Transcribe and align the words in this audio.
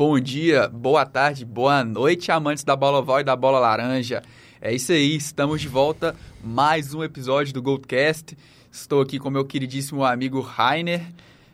bom 0.00 0.18
dia, 0.18 0.66
boa 0.66 1.04
tarde, 1.04 1.44
boa 1.44 1.84
noite, 1.84 2.32
amantes 2.32 2.64
da 2.64 2.74
bola 2.74 3.00
oval 3.00 3.20
e 3.20 3.22
da 3.22 3.36
bola 3.36 3.58
laranja. 3.58 4.22
É 4.58 4.72
isso 4.72 4.92
aí, 4.92 5.14
estamos 5.14 5.60
de 5.60 5.68
volta, 5.68 6.16
mais 6.42 6.94
um 6.94 7.04
episódio 7.04 7.52
do 7.52 7.60
Goldcast. 7.60 8.34
Estou 8.72 9.02
aqui 9.02 9.18
com 9.18 9.28
meu 9.28 9.44
queridíssimo 9.44 10.02
amigo 10.02 10.40
Rainer 10.40 11.02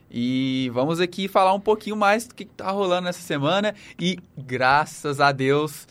e 0.09 0.71
vamos 0.73 1.01
aqui 1.01 1.27
falar 1.27 1.55
um 1.55 1.61
pouquinho 1.61 1.97
mais 1.97 2.29
do 2.29 2.37
que 2.37 2.45
está 2.45 2.71
rolando 2.71 3.07
nessa 3.07 3.19
semana. 3.19 3.75
E 4.01 4.17
graças 4.39 5.21
a 5.21 5.33
Deus, 5.33 5.89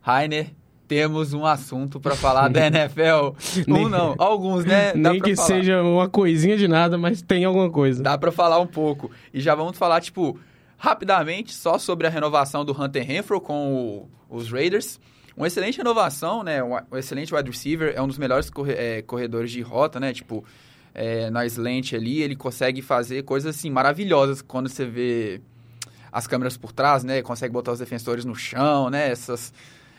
Rainer, 0.00 0.46
temos 0.88 1.34
um 1.34 1.44
assunto 1.44 2.00
para 2.00 2.16
falar 2.16 2.48
da 2.48 2.68
NFL. 2.68 3.36
Um 3.68 3.86
não, 3.86 4.14
alguns, 4.16 4.64
né? 4.64 4.94
Dá 4.94 5.12
Nem 5.12 5.20
que 5.20 5.36
falar. 5.36 5.46
seja 5.46 5.82
uma 5.82 6.08
coisinha 6.08 6.56
de 6.56 6.66
nada, 6.68 6.96
mas 6.96 7.20
tem 7.20 7.44
alguma 7.44 7.68
coisa. 7.68 8.02
Dá 8.02 8.16
pra 8.16 8.32
falar 8.32 8.58
um 8.60 8.66
pouco. 8.66 9.10
E 9.34 9.42
já 9.42 9.54
vamos 9.54 9.76
falar, 9.76 10.00
tipo, 10.00 10.40
rapidamente, 10.78 11.52
só 11.52 11.76
sobre 11.78 12.06
a 12.06 12.10
renovação 12.10 12.64
do 12.64 12.72
Hunter 12.72 13.04
Renfro 13.04 13.40
com 13.40 14.08
o- 14.30 14.36
os 14.38 14.50
Raiders. 14.50 14.98
Uma 15.36 15.46
excelente 15.48 15.76
renovação, 15.78 16.42
né? 16.42 16.62
Um, 16.62 16.76
excelente 16.96 17.34
wide 17.34 17.50
receiver, 17.50 17.92
é 17.94 18.00
um 18.00 18.06
dos 18.08 18.16
melhores 18.18 18.48
corre- 18.48 18.72
é, 18.74 19.02
corredores 19.02 19.50
de 19.50 19.60
rota, 19.60 20.00
né? 20.00 20.12
Tipo, 20.12 20.44
é, 20.94 21.30
na 21.30 21.44
slant 21.46 21.92
ali, 21.94 22.22
ele 22.22 22.34
consegue 22.34 22.80
fazer 22.80 23.22
coisas, 23.24 23.54
assim, 23.56 23.70
maravilhosas 23.70 24.40
quando 24.40 24.68
você 24.68 24.86
vê 24.86 25.40
as 26.10 26.26
câmeras 26.26 26.56
por 26.56 26.72
trás, 26.72 27.04
né? 27.04 27.22
Consegue 27.22 27.52
botar 27.52 27.72
os 27.72 27.78
defensores 27.78 28.24
no 28.24 28.34
chão, 28.34 28.88
né? 28.90 29.10
Essas, 29.10 29.52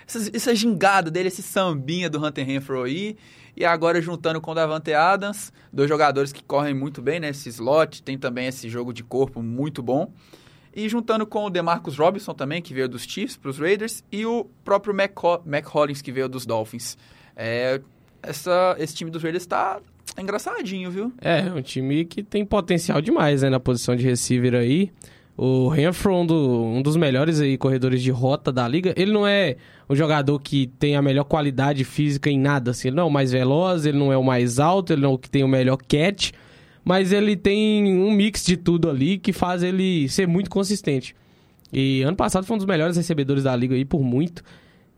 essas, 0.07 0.29
essa 0.33 0.55
gingada 0.55 1.11
dele, 1.11 1.27
esse 1.27 1.41
sambinha 1.43 2.09
do 2.09 2.23
Hunter 2.25 2.45
Renfro 2.45 2.83
aí. 2.83 3.15
E 3.55 3.63
agora 3.65 4.01
juntando 4.01 4.39
com 4.41 4.51
o 4.51 4.53
Davante 4.55 4.93
Adams, 4.93 5.51
dois 5.71 5.87
jogadores 5.89 6.31
que 6.33 6.43
correm 6.43 6.73
muito 6.73 7.01
bem, 7.01 7.19
né? 7.19 7.29
Esse 7.29 7.49
slot, 7.49 8.01
tem 8.03 8.17
também 8.17 8.47
esse 8.47 8.69
jogo 8.69 8.93
de 8.93 9.03
corpo 9.03 9.41
muito 9.41 9.81
bom. 9.83 10.11
E 10.79 10.87
juntando 10.87 11.25
com 11.25 11.45
o 11.45 11.49
DeMarcus 11.49 11.97
Robinson 11.97 12.33
também, 12.33 12.61
que 12.61 12.73
veio 12.73 12.87
dos 12.87 13.03
Chiefs 13.03 13.35
para 13.35 13.49
os 13.49 13.59
Raiders, 13.59 14.01
e 14.11 14.25
o 14.25 14.45
próprio 14.63 14.93
Hollins, 15.65 16.01
que 16.01 16.11
veio 16.11 16.29
dos 16.29 16.45
Dolphins. 16.45 16.97
É, 17.35 17.81
essa, 18.23 18.75
esse 18.79 18.95
time 18.95 19.11
dos 19.11 19.21
Raiders 19.21 19.45
tá 19.45 19.79
engraçadinho, 20.17 20.89
viu? 20.89 21.11
É, 21.19 21.41
um 21.51 21.61
time 21.61 22.05
que 22.05 22.23
tem 22.23 22.45
potencial 22.45 23.01
demais, 23.01 23.41
né, 23.41 23.49
na 23.49 23.59
posição 23.59 23.95
de 23.95 24.03
receiver 24.05 24.53
aí. 24.55 24.91
O 25.35 25.67
Renfro, 25.69 26.13
um, 26.15 26.25
do- 26.25 26.63
um 26.65 26.81
dos 26.81 26.97
melhores 26.97 27.39
aí 27.39 27.57
corredores 27.57 28.01
de 28.01 28.11
rota 28.11 28.51
da 28.51 28.67
liga. 28.67 28.93
Ele 28.97 29.11
não 29.11 29.25
é 29.25 29.55
o 29.87 29.95
jogador 29.95 30.37
que 30.39 30.67
tem 30.79 30.95
a 30.97 31.01
melhor 31.01 31.23
qualidade 31.23 31.83
física 31.85 32.29
em 32.29 32.37
nada, 32.37 32.71
assim. 32.71 32.89
Ele 32.89 32.97
não 32.97 33.03
é 33.03 33.07
o 33.07 33.09
mais 33.11 33.31
veloz, 33.31 33.85
ele 33.85 33.97
não 33.97 34.11
é 34.11 34.17
o 34.17 34.23
mais 34.23 34.59
alto, 34.59 34.91
ele 34.93 35.01
não 35.01 35.11
é 35.11 35.13
o 35.13 35.17
que 35.17 35.29
tem 35.29 35.43
o 35.43 35.47
melhor 35.47 35.77
catch. 35.77 36.31
Mas 36.89 37.11
ele 37.11 37.35
tem 37.35 38.01
um 38.01 38.11
mix 38.11 38.43
de 38.43 38.57
tudo 38.57 38.89
ali 38.89 39.19
que 39.19 39.31
faz 39.31 39.61
ele 39.61 40.09
ser 40.09 40.27
muito 40.27 40.49
consistente. 40.49 41.15
E 41.71 42.01
ano 42.01 42.17
passado 42.17 42.47
foi 42.47 42.55
um 42.55 42.57
dos 42.57 42.65
melhores 42.65 42.97
recebedores 42.97 43.43
da 43.43 43.55
liga 43.55 43.75
aí 43.75 43.85
por 43.85 44.01
muito. 44.01 44.43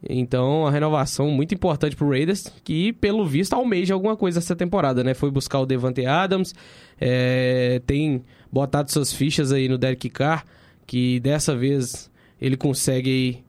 Então, 0.09 0.65
a 0.65 0.71
renovação 0.71 1.29
muito 1.29 1.53
importante 1.53 1.97
pro 1.97 2.09
Raiders, 2.09 2.47
que 2.63 2.93
pelo 2.93 3.25
visto 3.25 3.51
almeja 3.51 3.93
alguma 3.93 4.15
coisa 4.15 4.39
essa 4.39 4.55
temporada, 4.55 5.03
né? 5.03 5.13
Foi 5.13 5.29
buscar 5.29 5.59
o 5.59 5.65
Devante 5.65 6.05
Adams, 6.05 6.55
é, 6.97 7.81
tem 7.85 8.23
botado 8.49 8.89
suas 8.89 9.11
fichas 9.11 9.51
aí 9.51 9.67
no 9.67 9.77
Derek 9.77 10.09
Carr, 10.11 10.45
que 10.87 11.19
dessa 11.19 11.53
vez 11.53 12.09
ele 12.39 12.55
consegue 12.55 13.43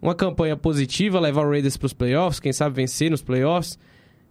uma 0.00 0.14
campanha 0.14 0.56
positiva, 0.56 1.20
levar 1.20 1.46
o 1.46 1.50
Raiders 1.50 1.76
pros 1.76 1.92
playoffs, 1.92 2.40
quem 2.40 2.54
sabe 2.54 2.74
vencer 2.74 3.10
nos 3.10 3.20
playoffs. 3.20 3.78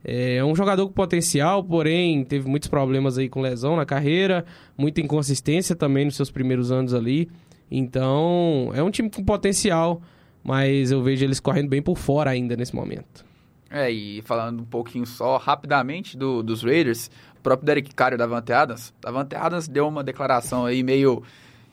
É 0.04 0.44
um 0.44 0.56
jogador 0.56 0.88
com 0.88 0.94
potencial, 0.94 1.64
porém 1.64 2.24
teve 2.24 2.50
muitos 2.50 2.68
problemas 2.68 3.18
aí 3.18 3.30
com 3.30 3.42
lesão 3.42 3.76
na 3.76 3.86
carreira, 3.86 4.46
muita 4.78 5.00
inconsistência 5.00 5.76
também 5.76 6.06
nos 6.06 6.16
seus 6.16 6.32
primeiros 6.32 6.72
anos 6.72 6.94
ali. 6.94 7.30
Então, 7.70 8.72
é 8.74 8.82
um 8.82 8.90
time 8.90 9.10
com 9.10 9.24
potencial, 9.24 10.02
mas 10.44 10.92
eu 10.92 11.02
vejo 11.04 11.24
eles 11.24 11.40
correndo 11.40 11.70
bem 11.70 11.82
por 11.82 11.98
fora 11.98 12.32
ainda 12.32 12.56
nesse 12.56 12.76
momento. 12.76 13.24
É, 13.70 13.90
e 13.90 14.22
falando 14.24 14.62
um 14.62 14.66
pouquinho 14.66 15.06
só, 15.06 15.38
rapidamente, 15.38 16.18
do, 16.18 16.44
dos 16.44 16.62
Raiders, 16.64 17.10
o 17.38 17.42
próprio 17.42 17.66
Derek 17.66 17.96
Carr 17.96 18.12
e 18.12 18.16
o 18.16 18.18
Davante 18.18 18.52
Adams, 18.52 18.94
Davante 19.00 19.36
Adams 19.36 19.68
deu 19.68 19.88
uma 19.88 20.04
declaração 20.04 20.66
aí 20.66 20.84
meio 20.84 21.24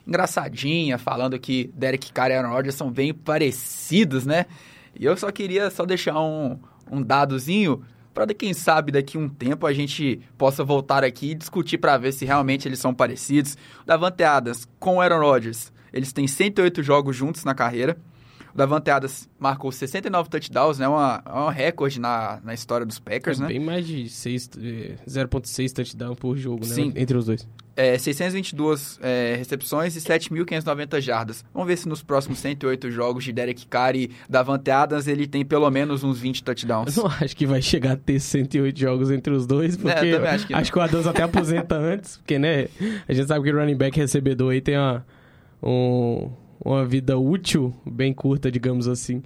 engraçadinha, 0.07 0.97
falando 0.97 1.39
que 1.39 1.71
Derek 1.75 2.13
Carr 2.13 2.31
e 2.31 2.35
Aaron 2.35 2.51
Rodgers 2.51 2.77
são 2.77 2.91
bem 2.91 3.13
parecidos, 3.13 4.25
né? 4.25 4.47
E 4.99 5.05
eu 5.05 5.17
só 5.17 5.33
queria 5.33 5.71
só 5.71 5.85
deixar 5.85 6.21
um, 6.21 6.59
um 6.91 7.03
dadozinho 7.03 7.83
para 8.15 8.33
quem 8.35 8.53
sabe 8.53 8.93
daqui 8.93 9.17
um 9.17 9.29
tempo 9.29 9.67
a 9.67 9.73
gente 9.73 10.21
possa 10.37 10.65
voltar 10.65 11.05
aqui 11.05 11.31
e 11.31 11.35
discutir 11.35 11.79
para 11.79 11.97
ver 11.97 12.13
se 12.13 12.25
realmente 12.25 12.67
eles 12.67 12.79
são 12.79 12.95
parecidos. 12.95 13.57
Davante 13.87 14.23
Adams 14.25 14.67
com 14.79 14.97
o 14.97 15.01
Aaron 15.01 15.21
Rodgers, 15.21 15.73
eles 15.93 16.13
têm 16.13 16.27
108 16.27 16.83
jogos 16.83 17.17
juntos 17.17 17.45
na 17.45 17.55
carreira. 17.55 17.97
Davante 18.59 18.91
Adams 18.91 19.29
marcou 19.39 19.71
69 19.73 20.29
touchdowns, 20.29 20.79
né? 20.79 20.87
Uma, 20.89 21.23
é 21.25 21.33
um 21.39 21.49
recorde 21.49 21.99
na, 22.01 22.41
na 22.45 22.53
história 22.53 22.85
dos 22.85 22.99
Packers, 22.99 23.39
É 23.39 23.43
né? 23.43 23.49
Bem 23.49 23.61
mais 23.61 23.87
de 23.87 24.09
seis- 24.11 24.51
eh, 24.61 24.97
0.6 25.09 25.73
touchdown 25.73 26.15
por 26.17 26.37
jogo, 26.37 26.67
né? 26.67 26.75
Sim. 26.75 26.93
Entre 26.97 27.17
os 27.17 27.25
dois. 27.27 27.49
É, 27.77 27.97
622 27.97 28.99
é, 29.01 29.37
recepções 29.39 29.95
e 29.95 30.01
7.590 30.01 31.01
jardas. 31.01 31.45
Vamos 31.55 31.69
ver 31.69 31.77
se 31.79 31.89
nos 31.89 32.03
próximos 32.03 32.41
108 32.41 32.91
jogos 32.91 33.23
de 33.23 33.33
Derek 33.33 33.65
Carr 33.69 33.95
e 33.95 34.11
Davante 34.29 34.69
Adams 34.73 35.07
ele 35.07 35.29
tem 35.29 35.45
pelo 35.45 35.71
menos 35.71 36.03
uns 36.03 36.19
20 36.19 36.43
touchdowns. 36.43 36.97
Eu 36.97 37.05
não 37.05 37.11
acho 37.21 37.37
que 37.37 37.47
vai 37.47 37.63
chegar 37.63 37.93
a 37.93 37.97
ter 37.97 38.19
108 38.19 38.77
jogos 38.77 39.13
entre 39.13 39.33
os 39.33 39.47
dois, 39.47 39.77
porque 39.77 39.97
É, 39.97 40.13
eu 40.13 40.17
também 40.17 40.31
acho 40.55 40.73
que 40.73 40.79
o 40.79 40.83
Adams 40.83 41.07
até 41.07 41.23
aposenta 41.23 41.77
antes, 41.79 42.17
porque, 42.17 42.37
né, 42.37 42.67
a 43.09 43.13
gente 43.13 43.29
sabe 43.29 43.45
que 43.45 43.53
o 43.55 43.57
running 43.57 43.77
back 43.77 43.97
recebedor 43.97 44.51
aí 44.53 44.61
tem 44.61 44.77
uma, 44.77 45.07
um- 45.63 46.31
uma 46.65 46.85
vida 46.85 47.19
útil 47.19 47.75
bem 47.85 48.13
curta, 48.13 48.51
digamos 48.51 48.89
assim. 48.89 49.23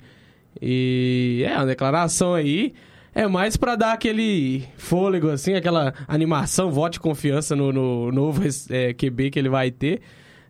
E 0.61 1.45
é, 1.47 1.57
uma 1.57 1.67
declaração 1.67 2.35
aí 2.35 2.75
é 3.15 3.27
mais 3.27 3.57
pra 3.57 3.77
dar 3.77 3.93
aquele 3.93 4.65
fôlego, 4.77 5.29
assim, 5.31 5.55
aquela 5.55 5.95
animação, 6.09 6.71
voto 6.71 6.95
de 6.95 7.01
confiança 7.01 7.55
no, 7.55 7.73
no 7.73 8.13
novo 8.13 8.43
é, 8.71 8.93
QB 8.95 9.31
que 9.31 9.39
ele 9.39 9.49
vai 9.49 9.71
ter. 9.71 10.01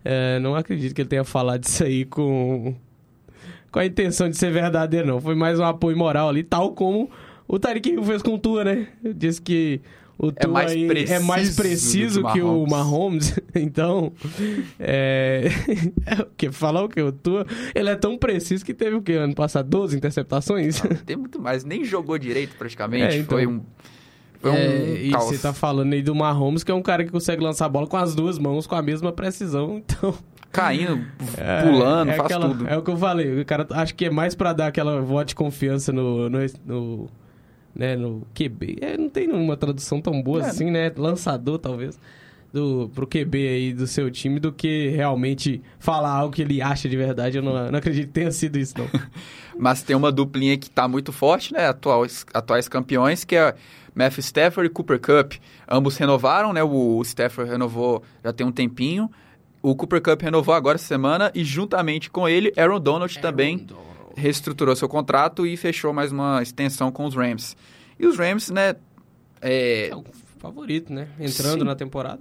É, 0.04 0.38
não 0.41 0.54
acredito 0.54 0.94
que 0.94 1.03
ele 1.03 1.09
tenha 1.09 1.25
falado 1.25 1.65
isso 1.65 1.84
aí 1.84 2.04
com 2.04 2.75
com 3.70 3.78
a 3.78 3.87
intenção 3.87 4.28
de 4.28 4.37
ser 4.37 4.53
verdadeiro, 4.53 5.06
não. 5.06 5.20
Foi 5.20 5.34
mais 5.34 5.59
um 5.59 5.64
apoio 5.64 5.97
moral 5.97 6.28
ali, 6.28 6.43
tal 6.43 6.72
como 6.72 7.10
o 7.49 7.56
Hill 7.56 8.03
fez 8.03 8.22
com 8.22 8.34
o 8.34 8.38
Tua, 8.38 8.64
né? 8.64 8.87
Disse 9.16 9.41
que 9.41 9.81
o 10.19 10.31
É 10.37 10.47
mais 10.47 10.73
aí 10.73 10.84
é 10.84 10.87
preciso 10.89 11.25
mais 11.27 11.56
preciso 11.56 12.33
que 12.33 12.41
o 12.43 12.67
Mahomes. 12.67 13.39
Então, 13.55 14.12
é... 14.78 15.49
é 16.06 16.23
o 16.23 16.27
que? 16.37 16.50
Falar 16.50 16.83
o 16.84 16.89
quê? 16.89 17.03
O 17.03 17.12
Tua, 17.12 17.47
ele 17.75 17.91
é 17.91 17.97
tão 17.97 18.17
preciso 18.17 18.65
que 18.65 18.73
teve 18.75 18.97
o 18.97 19.03
quê? 19.03 19.12
Ano 19.12 19.34
passado, 19.34 19.69
12 19.69 19.97
interceptações? 19.97 20.81
Tem 21.05 21.17
muito 21.17 21.41
mais, 21.41 21.65
nem 21.65 21.84
jogou 21.84 22.17
direito 22.19 22.56
praticamente. 22.56 23.17
É, 23.17 23.19
então. 23.19 23.37
Foi 23.39 23.47
um. 23.47 23.62
Foi 24.41 24.50
um 24.50 24.55
É, 24.55 25.03
e 25.03 25.11
você 25.11 25.39
tá 25.39 25.53
falando 25.53 25.93
aí 25.93 26.03
do 26.03 26.15
Mahomes, 26.15 26.65
que 26.65 26.71
é 26.71 26.75
um 26.75 26.83
cara 26.83 27.05
que 27.05 27.11
consegue 27.11 27.43
lançar 27.43 27.67
a 27.67 27.69
bola 27.69 27.87
com 27.87 27.97
as 27.97 28.15
duas 28.15 28.39
mãos, 28.39 28.67
com 28.67 28.75
a 28.75 28.83
mesma 28.83 29.12
precisão. 29.12 29.83
Então, 29.93 30.15
Caindo, 30.50 31.03
É, 31.39 31.62
pulando, 31.62 32.11
é 32.11 32.15
faz 32.15 32.27
aquela- 32.27 32.49
tudo. 32.49 32.69
É 32.69 32.77
o 32.77 32.83
que 32.83 32.91
eu 32.91 32.97
falei. 32.99 33.41
O 33.41 33.44
cara 33.47 33.67
acho 33.71 33.94
que 33.94 34.05
é 34.05 34.11
mais 34.11 34.34
pra 34.34 34.53
dar 34.53 34.67
aquela 34.67 35.00
voto 35.00 35.29
de 35.29 35.34
confiança 35.34 35.91
no. 35.94 36.29
no, 36.29 36.39
no 36.67 37.09
né, 37.75 37.97
no 37.97 38.27
QB. 38.34 38.78
É, 38.81 38.97
não 38.97 39.09
tem 39.09 39.31
uma 39.31 39.56
tradução 39.56 40.00
tão 40.00 40.22
boa 40.22 40.43
É. 40.43 40.47
assim, 40.47 40.71
né? 40.71 40.93
Lançador, 40.97 41.59
talvez. 41.59 41.99
Do, 42.53 42.91
pro 42.94 43.06
QB 43.06 43.49
aí 43.49 43.72
do 43.72 43.87
seu 43.87 44.10
time 44.10 44.38
do 44.38 44.53
que 44.53 44.91
realmente 44.91 45.62
falar 45.78 46.11
algo 46.11 46.34
que 46.34 46.43
ele 46.43 46.61
acha 46.61 46.87
de 46.87 46.97
verdade. 46.99 47.38
Eu 47.38 47.43
não, 47.43 47.71
não 47.71 47.78
acredito 47.78 48.09
que 48.09 48.12
tenha 48.12 48.31
sido 48.31 48.59
isso, 48.59 48.75
não. 48.77 48.87
Mas 49.59 49.82
tem 49.82 49.97
uma 49.97 50.12
duplinha 50.12 50.59
que 50.59 50.69
tá 50.69 50.87
muito 50.87 51.12
forte, 51.12 51.55
né? 51.55 51.66
Atuais, 51.69 52.27
atuais 52.34 52.69
campeões, 52.69 53.25
que 53.25 53.37
é 53.37 53.55
Matthew 53.94 54.21
Stafford 54.21 54.66
e 54.66 54.71
Cooper 54.71 55.00
Cup. 55.00 55.32
Ambos 55.66 55.97
renovaram, 55.97 56.53
né? 56.53 56.62
O 56.62 57.00
Stafford 57.03 57.50
renovou 57.50 58.03
já 58.22 58.34
tem 58.34 58.47
um 58.47 58.53
tempinho. 58.53 59.11
O 59.62 59.75
Cooper 59.75 60.03
Cup 60.03 60.21
renovou 60.21 60.55
agora 60.55 60.75
essa 60.75 60.87
semana 60.87 61.31
e 61.34 61.43
juntamente 61.44 62.11
com 62.11 62.28
ele, 62.28 62.53
Aaron 62.56 62.81
Donald 62.81 63.19
também 63.20 63.67
reestruturou 64.17 64.75
seu 64.76 64.88
contrato 64.88 65.47
e 65.47 65.56
fechou 65.56 65.93
mais 65.93 66.12
uma 66.12 66.43
extensão 66.43 66.91
com 66.91 67.05
os 67.05 67.14
Rams. 67.14 67.56
E 67.99 68.06
os 68.06 68.17
Rams, 68.19 68.50
né? 68.50 68.76
É, 69.41 69.88
É 69.88 69.97
o 69.97 70.05
favorito, 70.38 70.93
né? 70.93 71.09
Entrando 71.19 71.61
Sim. 71.61 71.64
na 71.64 71.75
temporada. 71.75 72.20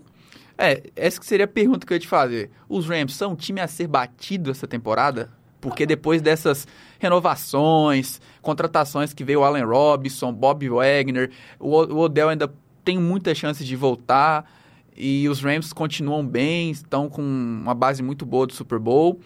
é, 0.58 0.84
essa 0.96 1.20
que 1.20 1.26
seria 1.26 1.46
a 1.46 1.48
pergunta 1.48 1.86
que 1.86 1.94
eu 1.94 1.96
ia 1.96 2.00
te 2.00 2.08
fazer. 2.08 2.52
Os 2.70 2.88
Rams 2.88 3.16
são 3.16 3.32
um 3.32 3.36
time 3.36 3.60
a 3.60 3.68
ser 3.68 3.88
batido 3.88 4.52
essa 4.52 4.68
temporada? 4.68 5.32
Porque 5.60 5.86
depois 5.86 6.22
dessas 6.22 6.68
renovações, 7.00 8.20
contratações 8.42 9.14
que 9.14 9.24
veio 9.24 9.42
o 9.42 9.44
Allen 9.44 9.64
Robinson, 9.64 10.34
Bob 10.34 10.68
Wagner, 10.68 11.30
o, 11.60 11.76
Odell 12.00 12.30
ainda 12.30 12.52
tem 12.84 12.98
muita 12.98 13.34
chance 13.36 13.64
de 13.64 13.76
voltar 13.76 14.52
e 14.98 15.30
os 15.30 15.42
Rams 15.42 15.72
continuam 15.72 16.26
bem, 16.26 16.72
estão 16.72 17.08
com 17.08 17.22
uma 17.22 17.76
base 17.76 18.02
muito 18.02 18.26
boa 18.26 18.48
do 18.48 18.54
Super 18.54 18.80
Bowl. 18.80 19.20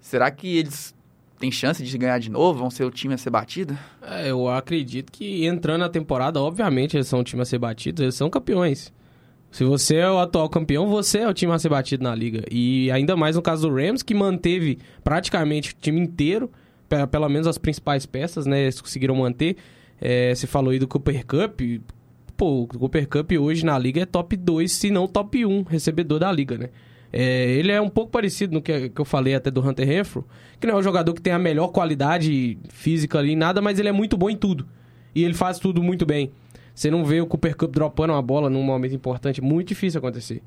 Será 0.00 0.30
que 0.30 0.56
eles 0.56 0.94
têm 1.38 1.50
chance 1.50 1.82
de 1.82 1.98
ganhar 1.98 2.18
de 2.18 2.30
novo? 2.30 2.58
Vão 2.58 2.70
ser 2.70 2.84
o 2.84 2.90
time 2.90 3.14
a 3.14 3.18
ser 3.18 3.30
batido? 3.30 3.78
É, 4.02 4.30
eu 4.30 4.48
acredito 4.48 5.12
que 5.12 5.46
entrando 5.46 5.80
na 5.80 5.88
temporada, 5.88 6.40
obviamente, 6.40 6.96
eles 6.96 7.06
são 7.06 7.20
um 7.20 7.24
time 7.24 7.42
a 7.42 7.44
ser 7.44 7.58
batido, 7.58 8.02
eles 8.02 8.14
são 8.14 8.28
campeões. 8.30 8.92
Se 9.50 9.64
você 9.64 9.96
é 9.96 10.10
o 10.10 10.18
atual 10.18 10.48
campeão, 10.48 10.86
você 10.86 11.20
é 11.20 11.28
o 11.28 11.32
time 11.32 11.52
a 11.52 11.58
ser 11.58 11.68
batido 11.68 12.04
na 12.04 12.14
liga. 12.14 12.44
E 12.50 12.90
ainda 12.90 13.16
mais 13.16 13.36
no 13.36 13.42
caso 13.42 13.68
do 13.68 13.74
Rams, 13.74 14.02
que 14.02 14.14
manteve 14.14 14.78
praticamente 15.02 15.72
o 15.72 15.76
time 15.80 16.00
inteiro, 16.00 16.50
pelo 17.10 17.28
menos 17.28 17.46
as 17.46 17.56
principais 17.56 18.04
peças, 18.04 18.44
né? 18.44 18.62
Eles 18.62 18.80
conseguiram 18.80 19.14
manter. 19.14 19.56
É, 20.00 20.34
você 20.34 20.46
falou 20.46 20.70
aí 20.70 20.78
do 20.78 20.86
Cooper 20.86 21.24
Cup. 21.24 21.60
Pô, 22.36 22.62
o 22.62 22.66
Cooper 22.66 23.08
Cup 23.08 23.32
hoje 23.32 23.64
na 23.64 23.78
liga 23.78 24.02
é 24.02 24.04
top 24.04 24.36
2, 24.36 24.70
se 24.70 24.90
não 24.90 25.08
top 25.08 25.46
1 25.46 25.62
recebedor 25.62 26.18
da 26.18 26.30
liga, 26.30 26.58
né? 26.58 26.68
É, 27.18 27.50
ele 27.52 27.72
é 27.72 27.80
um 27.80 27.88
pouco 27.88 28.12
parecido 28.12 28.52
no 28.52 28.60
que, 28.60 28.90
que 28.90 29.00
eu 29.00 29.04
falei 29.04 29.34
até 29.34 29.50
do 29.50 29.66
Hunter 29.66 29.86
Renfro, 29.88 30.26
que 30.60 30.66
não 30.66 30.74
é 30.74 30.76
um 30.78 30.82
jogador 30.82 31.14
que 31.14 31.22
tem 31.22 31.32
a 31.32 31.38
melhor 31.38 31.68
qualidade 31.68 32.58
física 32.68 33.18
ali, 33.18 33.34
nada, 33.34 33.62
mas 33.62 33.78
ele 33.78 33.88
é 33.88 33.92
muito 33.92 34.18
bom 34.18 34.28
em 34.28 34.36
tudo. 34.36 34.68
E 35.14 35.24
ele 35.24 35.32
faz 35.32 35.58
tudo 35.58 35.82
muito 35.82 36.04
bem. 36.04 36.30
Você 36.74 36.90
não 36.90 37.06
vê 37.06 37.22
o 37.22 37.26
Cooper 37.26 37.56
Cup 37.56 37.72
dropando 37.72 38.12
uma 38.12 38.20
bola 38.20 38.50
num 38.50 38.62
momento 38.62 38.94
importante, 38.94 39.40
muito 39.40 39.68
difícil 39.68 39.96
acontecer. 39.96 40.42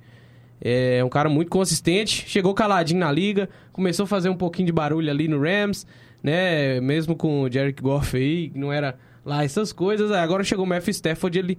É 0.62 1.04
um 1.04 1.10
cara 1.10 1.28
muito 1.28 1.50
consistente, 1.50 2.26
chegou 2.28 2.54
caladinho 2.54 3.00
na 3.00 3.12
liga, 3.12 3.50
começou 3.74 4.04
a 4.04 4.08
fazer 4.08 4.30
um 4.30 4.38
pouquinho 4.38 4.68
de 4.68 4.72
barulho 4.72 5.10
ali 5.10 5.28
no 5.28 5.42
Rams, 5.42 5.88
né? 6.22 6.80
Mesmo 6.82 7.16
com 7.16 7.42
o 7.42 7.50
Derek 7.50 7.82
Goff 7.82 8.16
aí, 8.16 8.52
não 8.54 8.72
era 8.72 8.96
lá 9.26 9.44
essas 9.44 9.74
coisas. 9.74 10.12
Agora 10.12 10.44
chegou 10.44 10.66
o 10.66 10.68
Matthew 10.68 10.92
Stafford, 10.92 11.40
ele 11.40 11.58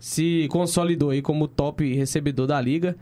se 0.00 0.48
consolidou 0.50 1.10
aí 1.10 1.22
como 1.22 1.46
top 1.46 1.94
recebedor 1.94 2.48
da 2.48 2.60
liga. 2.60 2.96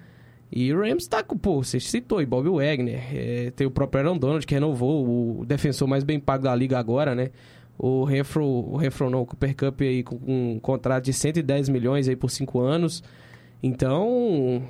E 0.52 0.72
o 0.74 0.80
Rams 0.80 1.06
tá 1.06 1.22
com, 1.22 1.38
pô, 1.38 1.62
você 1.62 1.78
citou 1.78 2.18
aí, 2.18 2.26
Bob 2.26 2.48
Wagner, 2.48 3.02
é, 3.14 3.52
tem 3.54 3.66
o 3.66 3.70
próprio 3.70 4.04
Aaron 4.04 4.18
Donald 4.18 4.44
que 4.44 4.54
renovou, 4.54 5.40
o 5.40 5.46
defensor 5.46 5.86
mais 5.86 6.02
bem 6.02 6.18
pago 6.18 6.42
da 6.44 6.54
liga 6.54 6.78
agora, 6.78 7.14
né? 7.14 7.30
O 7.78 8.04
Refro, 8.04 8.44
o 8.44 8.78
não, 9.08 9.22
o 9.22 9.26
Cooper 9.26 9.56
Cup 9.56 9.80
aí 9.80 10.02
com 10.02 10.20
um 10.26 10.58
contrato 10.60 11.04
de 11.04 11.12
110 11.12 11.68
milhões 11.68 12.08
aí 12.08 12.16
por 12.16 12.30
5 12.30 12.60
anos. 12.60 13.02
Então, 13.62 14.62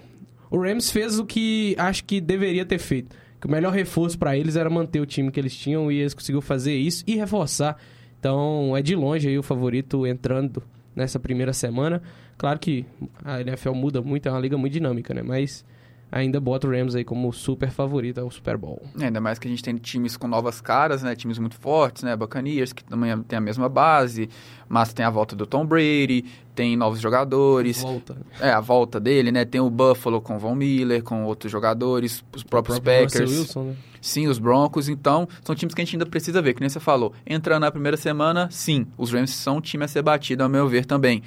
o 0.50 0.58
Rams 0.58 0.90
fez 0.90 1.18
o 1.18 1.24
que 1.24 1.74
acho 1.78 2.04
que 2.04 2.20
deveria 2.20 2.64
ter 2.64 2.78
feito. 2.78 3.16
Que 3.40 3.46
o 3.46 3.50
melhor 3.50 3.72
reforço 3.72 4.18
para 4.18 4.36
eles 4.36 4.54
era 4.54 4.68
manter 4.68 5.00
o 5.00 5.06
time 5.06 5.30
que 5.30 5.40
eles 5.40 5.56
tinham 5.56 5.90
e 5.90 5.98
eles 5.98 6.14
conseguiram 6.14 6.42
fazer 6.42 6.74
isso 6.74 7.02
e 7.06 7.16
reforçar. 7.16 7.78
Então, 8.18 8.76
é 8.76 8.82
de 8.82 8.94
longe 8.94 9.26
aí 9.26 9.38
o 9.38 9.42
favorito 9.42 10.06
entrando 10.06 10.62
nessa 10.94 11.18
primeira 11.18 11.52
semana. 11.52 12.02
Claro 12.40 12.58
que 12.58 12.86
a 13.22 13.42
NFL 13.42 13.72
muda 13.72 14.00
muito, 14.00 14.26
é 14.26 14.30
uma 14.30 14.40
liga 14.40 14.56
muito 14.56 14.72
dinâmica, 14.72 15.12
né? 15.12 15.22
Mas 15.22 15.62
ainda 16.10 16.40
bota 16.40 16.66
o 16.66 16.70
Rams 16.70 16.94
aí 16.94 17.04
como 17.04 17.30
super 17.34 17.70
favorito 17.70 18.18
ao 18.18 18.30
Super 18.30 18.56
Bowl. 18.56 18.82
É, 18.98 19.04
ainda 19.04 19.20
mais 19.20 19.38
que 19.38 19.46
a 19.46 19.50
gente 19.50 19.62
tem 19.62 19.76
times 19.76 20.16
com 20.16 20.26
novas 20.26 20.58
caras, 20.58 21.02
né? 21.02 21.14
Times 21.14 21.38
muito 21.38 21.56
fortes, 21.56 22.02
né? 22.02 22.16
Buccaneers, 22.16 22.72
que 22.72 22.82
também 22.82 23.14
tem 23.24 23.36
a 23.36 23.42
mesma 23.42 23.68
base, 23.68 24.30
mas 24.66 24.94
tem 24.94 25.04
a 25.04 25.10
volta 25.10 25.36
do 25.36 25.44
Tom 25.44 25.66
Brady, 25.66 26.24
tem 26.54 26.78
novos 26.78 26.98
jogadores. 26.98 27.82
Volta. 27.82 28.16
É, 28.40 28.50
a 28.50 28.60
volta 28.60 28.98
dele, 28.98 29.30
né? 29.30 29.44
Tem 29.44 29.60
o 29.60 29.68
Buffalo 29.68 30.18
com 30.22 30.36
o 30.36 30.38
Von 30.38 30.54
Miller, 30.54 31.02
com 31.02 31.24
outros 31.24 31.52
jogadores, 31.52 32.24
os 32.34 32.42
próprios 32.42 32.78
o 32.78 32.80
próprio 32.80 33.04
Packers. 33.04 33.30
Wilson, 33.30 33.64
né? 33.64 33.76
Sim, 34.00 34.28
os 34.28 34.38
Broncos, 34.38 34.88
então, 34.88 35.28
são 35.44 35.54
times 35.54 35.74
que 35.74 35.82
a 35.82 35.84
gente 35.84 35.96
ainda 35.96 36.06
precisa 36.06 36.40
ver, 36.40 36.54
que 36.54 36.60
nem 36.60 36.70
você 36.70 36.80
falou. 36.80 37.12
Entrando 37.26 37.60
na 37.60 37.70
primeira 37.70 37.98
semana, 37.98 38.48
sim, 38.50 38.86
os 38.96 39.12
Rams 39.12 39.28
são 39.28 39.58
um 39.58 39.60
time 39.60 39.84
a 39.84 39.88
ser 39.88 40.00
batido, 40.00 40.42
ao 40.42 40.48
meu 40.48 40.66
ver, 40.66 40.86
também. 40.86 41.22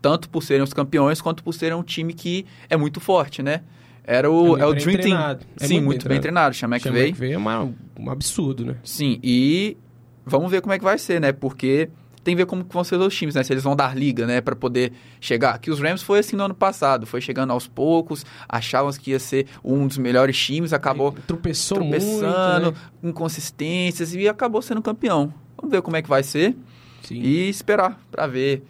Tanto 0.00 0.28
por 0.28 0.42
serem 0.42 0.62
os 0.62 0.72
campeões, 0.72 1.20
quanto 1.20 1.42
por 1.42 1.52
serem 1.52 1.76
um 1.76 1.82
time 1.82 2.12
que 2.14 2.46
é 2.70 2.76
muito 2.76 3.00
forte, 3.00 3.42
né? 3.42 3.62
Era 4.04 4.30
o, 4.30 4.56
É 4.56 4.60
é 4.62 4.64
o 4.64 4.68
muito 4.68 4.82
Dream 4.84 4.96
bem 4.96 4.96
Team. 4.96 5.16
treinado. 5.16 5.46
É 5.60 5.66
Sim, 5.66 5.74
muito 5.74 5.86
muito, 5.86 6.08
bem 6.08 6.20
treinado. 6.20 6.54
Chama 6.54 6.76
McVay. 6.76 7.08
McVay 7.08 7.32
é 7.32 7.36
uma, 7.38 7.70
um 7.98 8.10
absurdo, 8.10 8.64
né? 8.64 8.76
Sim, 8.82 9.18
e 9.22 9.76
vamos 10.24 10.50
ver 10.50 10.60
como 10.62 10.72
é 10.72 10.78
que 10.78 10.84
vai 10.84 10.96
ser, 10.98 11.20
né? 11.20 11.30
Porque 11.32 11.90
tem 12.24 12.34
que 12.34 12.42
ver 12.42 12.46
como 12.46 12.64
vão 12.68 12.84
ser 12.84 12.96
os 12.96 13.14
times, 13.14 13.34
né? 13.34 13.42
Se 13.42 13.52
eles 13.52 13.62
vão 13.64 13.74
dar 13.76 13.96
liga, 13.96 14.26
né? 14.26 14.40
Pra 14.40 14.54
poder 14.56 14.92
chegar. 15.20 15.58
Que 15.58 15.70
os 15.70 15.78
Rams 15.80 16.02
foi 16.02 16.20
assim 16.20 16.36
no 16.36 16.44
ano 16.44 16.54
passado. 16.54 17.06
Foi 17.06 17.20
chegando 17.20 17.50
aos 17.52 17.66
poucos, 17.66 18.24
achavam 18.48 18.90
que 18.92 19.10
ia 19.10 19.18
ser 19.18 19.46
um 19.64 19.86
dos 19.86 19.98
melhores 19.98 20.38
times, 20.38 20.72
acabou 20.72 21.12
Tropeçou 21.26 21.78
tropeçando, 21.78 22.72
muito, 22.72 22.76
né? 22.76 23.10
inconsistências 23.10 24.14
e 24.14 24.28
acabou 24.28 24.62
sendo 24.62 24.80
campeão. 24.80 25.32
Vamos 25.56 25.70
ver 25.70 25.82
como 25.82 25.96
é 25.96 26.02
que 26.02 26.08
vai 26.08 26.22
ser 26.22 26.56
Sim. 27.02 27.20
e 27.20 27.48
esperar 27.48 27.98
pra 28.10 28.26
ver 28.26 28.62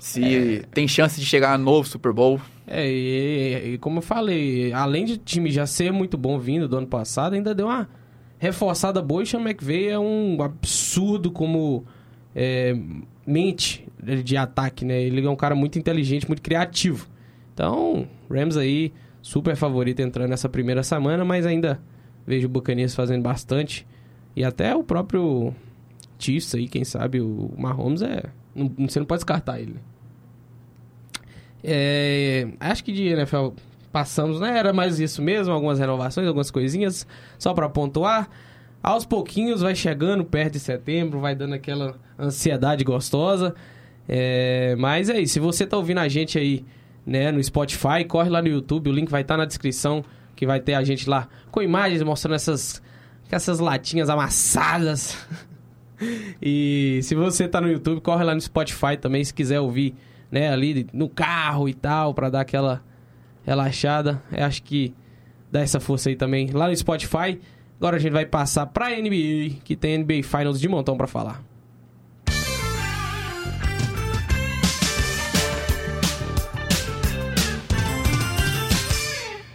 se 0.00 0.62
tem 0.72 0.86
chance 0.86 1.20
de 1.20 1.26
chegar 1.26 1.58
no 1.58 1.64
novo 1.64 1.88
Super 1.88 2.12
Bowl. 2.12 2.40
É, 2.66 2.86
e, 2.86 3.74
e 3.74 3.78
como 3.78 3.98
eu 3.98 4.02
falei, 4.02 4.72
além 4.72 5.04
de 5.04 5.16
time 5.16 5.50
já 5.50 5.66
ser 5.66 5.92
muito 5.92 6.16
bom 6.16 6.38
vindo 6.38 6.68
do 6.68 6.76
ano 6.76 6.86
passado, 6.86 7.34
ainda 7.34 7.54
deu 7.54 7.66
uma 7.66 7.88
reforçada 8.38 9.02
boa 9.02 9.22
e 9.22 9.26
Sean 9.26 9.40
McVay 9.40 9.88
é 9.88 9.98
um 9.98 10.40
absurdo 10.42 11.30
como 11.30 11.84
é, 12.34 12.76
mente 13.26 13.86
de 14.24 14.36
ataque, 14.36 14.84
né? 14.84 15.02
Ele 15.02 15.26
é 15.26 15.30
um 15.30 15.36
cara 15.36 15.54
muito 15.54 15.78
inteligente, 15.78 16.26
muito 16.26 16.42
criativo. 16.42 17.08
Então, 17.52 18.06
Rams 18.30 18.56
aí, 18.56 18.92
super 19.20 19.56
favorito 19.56 20.00
entrando 20.00 20.30
nessa 20.30 20.48
primeira 20.48 20.82
semana, 20.82 21.24
mas 21.24 21.44
ainda 21.44 21.80
vejo 22.26 22.46
o 22.46 22.50
Buccaneers 22.50 22.94
fazendo 22.94 23.22
bastante. 23.22 23.86
E 24.36 24.44
até 24.44 24.74
o 24.74 24.84
próprio 24.84 25.52
Chiefs 26.18 26.54
aí, 26.54 26.68
quem 26.68 26.84
sabe, 26.84 27.20
o 27.20 27.52
Mahomes 27.58 28.02
é... 28.02 28.24
Não, 28.58 28.88
você 28.88 28.98
não 28.98 29.06
pode 29.06 29.20
descartar 29.20 29.60
ele. 29.60 29.76
É, 31.62 32.48
acho 32.60 32.84
que 32.84 32.92
de 32.92 33.08
NFL 33.08 33.48
passamos, 33.92 34.40
né? 34.40 34.58
Era 34.58 34.72
mais 34.72 35.00
isso 35.00 35.22
mesmo, 35.22 35.52
algumas 35.52 35.78
renovações, 35.78 36.26
algumas 36.26 36.50
coisinhas, 36.50 37.06
só 37.38 37.54
para 37.54 37.68
pontuar. 37.68 38.28
Aos 38.82 39.04
pouquinhos 39.04 39.60
vai 39.60 39.74
chegando 39.74 40.24
perto 40.24 40.52
de 40.54 40.60
setembro, 40.60 41.20
vai 41.20 41.34
dando 41.34 41.54
aquela 41.54 41.96
ansiedade 42.18 42.84
gostosa. 42.84 43.54
É, 44.08 44.74
mas 44.78 45.10
é 45.10 45.20
isso, 45.20 45.34
se 45.34 45.40
você 45.40 45.66
tá 45.66 45.76
ouvindo 45.76 45.98
a 45.98 46.08
gente 46.08 46.38
aí, 46.38 46.64
né, 47.04 47.30
no 47.30 47.42
Spotify, 47.42 48.04
corre 48.06 48.30
lá 48.30 48.40
no 48.40 48.48
YouTube, 48.48 48.88
o 48.88 48.92
link 48.92 49.10
vai 49.10 49.20
estar 49.20 49.36
na 49.36 49.44
descrição, 49.44 50.02
que 50.34 50.46
vai 50.46 50.60
ter 50.60 50.74
a 50.74 50.82
gente 50.82 51.08
lá 51.08 51.28
com 51.50 51.60
imagens 51.60 52.02
mostrando 52.02 52.36
essas, 52.36 52.80
essas 53.30 53.58
latinhas 53.58 54.08
amassadas. 54.08 55.16
e 56.40 57.00
se 57.02 57.14
você 57.14 57.48
tá 57.48 57.60
no 57.60 57.70
YouTube, 57.70 58.00
corre 58.00 58.24
lá 58.24 58.34
no 58.34 58.40
Spotify 58.40 58.96
também, 59.00 59.24
se 59.24 59.32
quiser 59.34 59.60
ouvir 59.60 59.94
né, 60.30 60.50
ali 60.50 60.86
no 60.92 61.08
carro 61.08 61.68
e 61.68 61.74
tal, 61.74 62.14
pra 62.14 62.30
dar 62.30 62.40
aquela 62.40 62.82
relaxada. 63.44 64.22
Eu 64.30 64.44
acho 64.44 64.62
que 64.62 64.94
dá 65.50 65.60
essa 65.60 65.80
força 65.80 66.08
aí 66.08 66.16
também 66.16 66.50
lá 66.50 66.68
no 66.68 66.76
Spotify. 66.76 67.40
Agora 67.78 67.96
a 67.96 67.98
gente 68.00 68.12
vai 68.12 68.26
passar 68.26 68.66
pra 68.66 68.90
NBA, 68.90 69.60
que 69.64 69.76
tem 69.76 69.98
NBA 69.98 70.22
Finals 70.22 70.60
de 70.60 70.68
montão 70.68 70.96
pra 70.96 71.06
falar. 71.06 71.42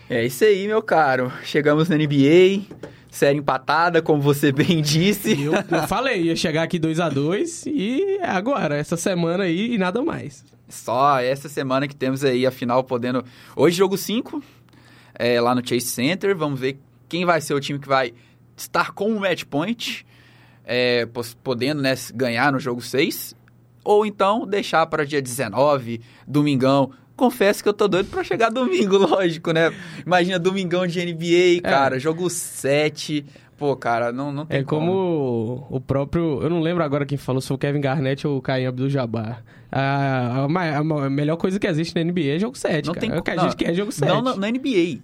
É 0.10 0.24
isso 0.24 0.44
aí, 0.44 0.68
meu 0.68 0.82
caro. 0.82 1.32
Chegamos 1.44 1.90
na 1.90 1.98
NBA, 1.98 2.62
série 3.14 3.38
empatada, 3.38 4.02
como 4.02 4.22
você 4.22 4.52
bem 4.52 4.82
disse. 4.82 5.40
Eu, 5.44 5.54
eu 5.54 5.88
falei, 5.88 6.24
ia 6.24 6.36
chegar 6.36 6.64
aqui 6.64 6.80
2 6.80 7.00
a 7.00 7.10
2 7.10 7.68
e 7.68 8.18
é 8.20 8.30
agora, 8.30 8.76
essa 8.76 8.98
semana 8.98 9.44
aí 9.44 9.76
e 9.76 9.78
nada 9.78 10.02
mais. 10.02 10.44
Só 10.68 11.20
essa 11.20 11.48
semana 11.48 11.88
que 11.88 11.96
temos 11.96 12.24
aí 12.24 12.46
a 12.46 12.52
final 12.52 12.84
podendo. 12.84 13.24
Hoje, 13.56 13.78
jogo 13.78 13.98
5, 13.98 14.44
é, 15.14 15.40
lá 15.40 15.54
no 15.54 15.66
Chase 15.66 15.82
Center. 15.86 16.36
Vamos 16.36 16.60
ver 16.60 16.80
quem 17.08 17.24
vai 17.24 17.40
ser 17.40 17.54
o 17.54 17.60
time 17.60 17.78
que 17.78 17.88
vai 17.88 18.14
estar 18.58 18.92
com 18.92 19.16
o 19.16 19.20
match 19.20 19.44
point, 19.44 20.04
é, 20.66 21.08
podendo 21.44 21.84
né, 21.84 21.94
ganhar 22.16 22.52
no 22.52 22.60
jogo 22.60 22.82
6. 22.82 23.36
Ou 23.84 24.08
então 24.08 24.48
deixar 24.48 24.88
para 24.88 25.06
dia 25.06 25.22
19, 25.22 26.02
domingão. 26.28 26.92
Confesso 27.16 27.62
que 27.62 27.70
eu 27.70 27.74
tô 27.74 27.88
doido 27.88 28.10
pra 28.10 28.24
chegar 28.24 28.50
domingo, 28.50 28.98
lógico, 29.06 29.52
né? 29.52 29.72
Imagina 30.06 30.40
domingão 30.40 30.88
de 30.88 31.00
NBA, 31.06 31.62
cara, 31.62 32.00
jogo 32.00 32.30
7. 32.30 33.26
Pô, 33.58 33.76
cara, 33.76 34.12
não, 34.12 34.32
não 34.32 34.46
tem 34.46 34.60
É 34.60 34.64
como 34.64 35.68
o 35.70 35.80
próprio. 35.80 36.42
Eu 36.42 36.50
não 36.50 36.60
lembro 36.60 36.84
agora 36.84 37.06
quem 37.06 37.18
falou, 37.18 37.40
se 37.40 37.48
foi 37.48 37.56
o 37.56 37.58
Kevin 37.58 37.82
Garnett 37.82 38.28
ou 38.28 38.38
o 38.38 38.42
Caim 38.42 38.66
Abdul-Jabbar. 38.66 39.44
A, 39.72 40.46
a, 40.46 40.78
a 40.78 41.10
melhor 41.10 41.38
coisa 41.38 41.60
que 41.60 41.68
existe 41.68 41.96
na 41.96 42.04
NBA 42.04 42.36
é 42.36 42.40
jogo 42.40 42.58
7. 42.58 42.86
Não 42.88 42.94
cara. 42.94 43.08
tem 43.08 43.16
é 43.16 43.20
o 43.20 43.24
que 43.24 43.32
a 43.32 43.36
não, 43.36 43.44
gente 43.44 43.56
quer 43.56 43.70
é 43.72 43.74
jogo 43.74 43.92
7. 43.92 44.08
Não, 44.10 44.22
na, 44.22 44.36
na 44.36 44.52
NBA. 44.52 45.00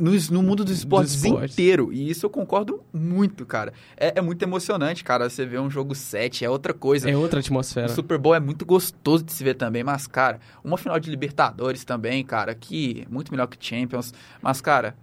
No, 0.00 0.12
no 0.30 0.42
mundo 0.42 0.64
dos 0.64 0.78
esportes, 0.78 1.14
esportes. 1.22 1.52
inteiro. 1.52 1.92
E 1.92 2.10
isso 2.10 2.26
eu 2.26 2.30
concordo 2.30 2.82
muito, 2.92 3.44
cara. 3.46 3.72
É, 3.96 4.18
é 4.18 4.20
muito 4.20 4.42
emocionante, 4.42 5.04
cara. 5.04 5.28
Você 5.28 5.44
vê 5.46 5.58
um 5.58 5.70
jogo 5.70 5.94
7, 5.94 6.44
é 6.44 6.50
outra 6.50 6.72
coisa. 6.72 7.10
É 7.10 7.16
outra 7.16 7.38
O 7.38 7.40
atmosfera. 7.40 7.88
Super 7.88 8.18
Bowl 8.18 8.34
é 8.34 8.40
muito 8.40 8.64
gostoso 8.64 9.24
de 9.24 9.32
se 9.32 9.42
ver 9.42 9.54
também, 9.54 9.82
mas, 9.84 10.06
cara, 10.06 10.40
uma 10.62 10.76
final 10.76 10.98
de 10.98 11.10
Libertadores 11.10 11.84
também, 11.84 12.24
cara, 12.24 12.54
que 12.54 13.06
muito 13.10 13.30
melhor 13.30 13.46
que 13.46 13.56
Champions. 13.60 14.12
Mas, 14.42 14.60
cara, 14.60 14.94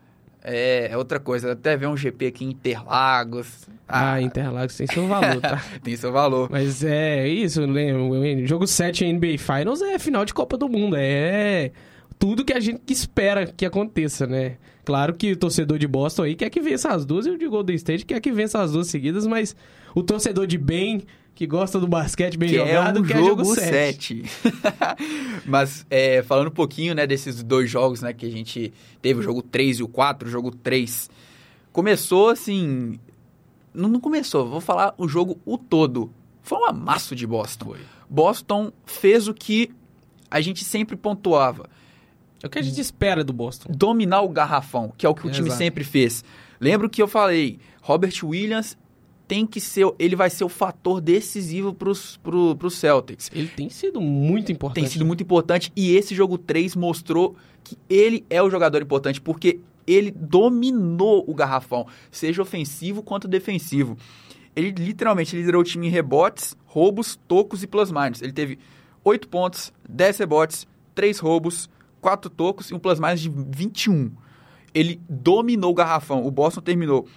é, 0.44 0.90
é 0.92 0.98
outra 0.98 1.20
coisa. 1.20 1.54
Até 1.54 1.76
ver 1.76 1.88
um 1.88 1.98
GP 1.98 2.28
aqui 2.28 2.46
em 2.46 2.50
Interlagos. 2.50 3.68
Ah, 3.88 4.22
Interlagos 4.22 4.78
tem 4.78 4.88
seu 4.88 5.08
valor, 5.08 5.42
tá? 5.42 5.62
tem 5.84 5.96
seu 5.96 6.12
valor. 6.12 6.50
Mas 6.52 6.84
é 6.84 7.28
isso, 7.28 7.62
lembro. 7.66 8.46
Jogo 8.46 8.68
7 8.68 9.12
NBA 9.12 9.38
Finals 9.40 9.82
é 9.82 9.98
final 9.98 10.24
de 10.24 10.34
Copa 10.34 10.56
do 10.56 10.70
Mundo. 10.70 10.96
É 10.98 11.72
tudo 12.20 12.46
que 12.46 12.54
a 12.54 12.60
gente 12.60 12.94
espera 12.94 13.46
que 13.46 13.66
aconteça, 13.66 14.26
né? 14.28 14.58
Claro 14.86 15.16
que 15.16 15.32
o 15.32 15.38
torcedor 15.38 15.80
de 15.80 15.88
Boston 15.88 16.24
aí 16.24 16.36
quer 16.36 16.50
que 16.50 16.62
vença 16.62 16.90
as 16.90 17.06
duas 17.06 17.26
e 17.26 17.32
o 17.32 17.38
de 17.38 17.48
Golden 17.48 17.76
State 17.76 18.06
quer 18.06 18.22
que 18.22 18.32
vença 18.32 18.62
as 18.62 18.72
duas 18.72 18.88
seguidas, 18.88 19.26
mas 19.26 19.56
o 19.96 20.04
torcedor 20.04 20.46
de 20.46 20.60
bem 20.60 21.04
que 21.36 21.46
gosta 21.46 21.80
do 21.80 21.88
basquete 21.88 22.38
bem 22.38 22.50
que 22.50 22.56
jogado, 22.56 23.00
é 23.00 23.02
um 23.02 23.04
que 23.04 23.14
jogo 23.14 23.24
é 23.24 23.28
jogo 23.28 23.46
7. 23.56 24.24
7. 24.24 24.24
Mas 25.46 25.86
é, 25.90 26.24
falando 26.24 26.48
um 26.48 26.52
pouquinho 26.52 26.96
né, 26.96 27.06
desses 27.06 27.44
dois 27.44 27.70
jogos 27.70 28.02
né, 28.02 28.14
que 28.14 28.26
a 28.26 28.32
gente 28.32 28.72
teve, 29.02 29.20
o 29.20 29.24
jogo 29.24 29.42
3 29.42 29.80
e 29.80 29.84
o 29.84 29.88
4, 29.88 30.30
o 30.30 30.32
jogo 30.32 30.50
3. 30.52 31.10
Começou 31.74 32.30
assim. 32.30 32.98
Não, 33.74 33.90
não 33.90 34.00
começou, 34.00 34.48
vou 34.48 34.62
falar 34.62 34.96
o 34.98 35.10
jogo 35.10 35.38
o 35.46 35.58
todo. 35.58 36.10
Foi 36.42 36.58
um 36.58 36.66
amasso 36.66 37.14
de 37.14 37.28
Boston. 37.28 37.66
Foi. 37.66 37.80
Boston 38.10 38.72
fez 38.86 39.28
o 39.28 39.34
que 39.34 39.72
a 40.32 40.40
gente 40.40 40.64
sempre 40.64 40.96
pontuava. 40.96 41.70
É 42.46 42.48
o 42.48 42.50
que 42.52 42.60
a 42.60 42.62
gente 42.62 42.80
espera 42.80 43.24
do 43.24 43.34
Boston. 43.34 43.74
Dominar 43.76 44.22
o 44.22 44.30
garrafão, 44.30 44.94
que 44.96 45.04
é 45.04 45.10
o 45.10 45.16
que 45.16 45.26
o 45.26 45.32
time 45.32 45.48
Exato. 45.48 45.58
sempre 45.58 45.84
fez. 45.84 46.24
Lembro 46.62 46.88
que 46.88 47.02
eu 47.02 47.08
falei, 47.08 47.58
Robert 47.82 48.14
Williams 48.24 48.78
tem 49.28 49.48
que 49.48 49.60
ser, 49.60 49.92
ele 49.98 50.16
vai 50.16 50.30
ser 50.30 50.44
o 50.44 50.50
fator 50.50 51.02
decisivo 51.02 51.74
para 51.74 51.90
os 51.90 52.18
pro, 52.18 52.70
Celtics. 52.70 53.32
Ele 53.34 53.48
tem 53.48 53.68
sido 53.72 54.00
muito 54.00 54.52
importante. 54.52 54.84
Tem 54.84 54.88
sido 54.88 55.04
muito 55.04 55.24
importante 55.24 55.74
e 55.76 55.96
esse 55.96 56.14
jogo 56.14 56.38
3 56.38 56.76
mostrou 56.76 57.36
que 57.64 57.80
ele 57.90 58.24
é 58.30 58.44
o 58.44 58.50
jogador 58.52 58.80
importante 58.80 59.20
porque 59.20 59.60
ele 59.88 60.12
dominou 60.12 61.26
o 61.28 61.34
garrafão, 61.34 61.88
seja 62.12 62.44
ofensivo 62.44 63.02
quanto 63.02 63.28
defensivo. 63.28 63.98
Ele 64.56 64.70
literalmente 64.70 65.36
liderou 65.36 65.62
o 65.62 65.66
time 65.66 65.88
em 65.88 65.90
rebotes, 65.90 66.56
roubos, 66.68 67.20
tocos 67.28 67.64
e 67.64 67.68
plus-minus. 67.68 68.22
Ele 68.22 68.34
teve 68.34 68.60
8 69.04 69.28
pontos, 69.30 69.74
10 69.90 70.20
rebotes, 70.20 70.68
3 70.94 71.18
roubos, 71.18 71.68
4 72.06 72.30
tocos 72.30 72.70
e 72.70 72.74
um 72.76 72.78
plus-minus 72.78 73.20
de 73.20 73.30
21. 73.30 74.12
Ele 74.76 75.02
dominou 75.10 75.72
o 75.72 75.74
garrafão. 75.74 76.24
O 76.24 76.30
Boston 76.30 76.62
terminou 76.62 77.08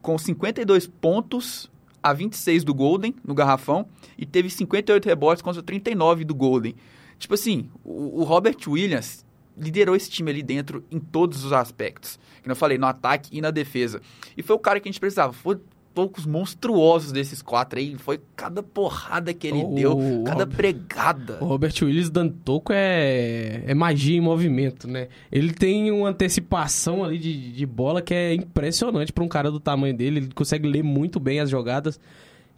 com 0.00 0.16
52 0.16 0.86
pontos 0.86 1.68
a 2.00 2.12
26 2.12 2.62
do 2.62 2.72
Golden 2.72 3.12
no 3.24 3.34
garrafão 3.34 3.88
e 4.16 4.24
teve 4.24 4.48
58 4.48 5.04
rebotes 5.04 5.42
contra 5.42 5.60
39 5.64 6.24
do 6.24 6.32
Golden. 6.32 6.76
Tipo 7.18 7.34
assim, 7.34 7.68
o, 7.82 8.20
o 8.20 8.22
Robert 8.22 8.56
Williams 8.68 9.26
liderou 9.58 9.96
esse 9.96 10.08
time 10.08 10.30
ali 10.30 10.44
dentro 10.44 10.84
em 10.92 11.00
todos 11.00 11.44
os 11.44 11.52
aspectos. 11.52 12.16
Como 12.40 12.52
eu 12.52 12.56
falei, 12.56 12.78
no 12.78 12.86
ataque 12.86 13.36
e 13.36 13.40
na 13.40 13.50
defesa. 13.50 14.00
E 14.36 14.44
foi 14.44 14.54
o 14.54 14.60
cara 14.60 14.78
que 14.78 14.88
a 14.88 14.92
gente 14.92 15.00
precisava. 15.00 15.32
Foi 15.32 15.58
poucos 15.96 16.26
monstruosos 16.26 17.10
desses 17.10 17.40
quatro 17.40 17.78
aí. 17.78 17.96
Foi 17.96 18.20
cada 18.36 18.62
porrada 18.62 19.32
que 19.32 19.46
ele 19.46 19.64
deu, 19.74 19.98
cada 20.26 20.44
Rob- 20.44 20.54
pregada. 20.54 21.38
O 21.40 21.46
Robert 21.46 21.72
Willis 21.80 22.10
dando 22.10 22.34
toco 22.44 22.70
é, 22.70 23.62
é 23.66 23.74
magia 23.74 24.14
em 24.14 24.20
movimento, 24.20 24.86
né? 24.86 25.08
Ele 25.32 25.54
tem 25.54 25.90
uma 25.90 26.10
antecipação 26.10 27.02
ali 27.02 27.18
de, 27.18 27.50
de 27.50 27.64
bola 27.64 28.02
que 28.02 28.12
é 28.12 28.34
impressionante 28.34 29.10
para 29.10 29.24
um 29.24 29.28
cara 29.28 29.50
do 29.50 29.58
tamanho 29.58 29.96
dele. 29.96 30.18
Ele 30.18 30.30
consegue 30.34 30.68
ler 30.68 30.82
muito 30.84 31.18
bem 31.18 31.40
as 31.40 31.48
jogadas. 31.48 31.98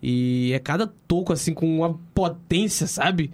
E 0.03 0.51
é 0.53 0.59
cada 0.59 0.89
toco, 1.07 1.33
assim, 1.33 1.55
com 1.55 1.79
uma 1.79 1.97
potência, 2.13 2.89
sabe? 2.89 3.31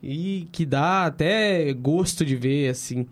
E 0.00 0.46
que 0.52 0.64
dá 0.64 1.06
até 1.06 1.72
gosto 1.72 2.24
de 2.24 2.36
ver, 2.36 2.68
assim. 2.68 3.04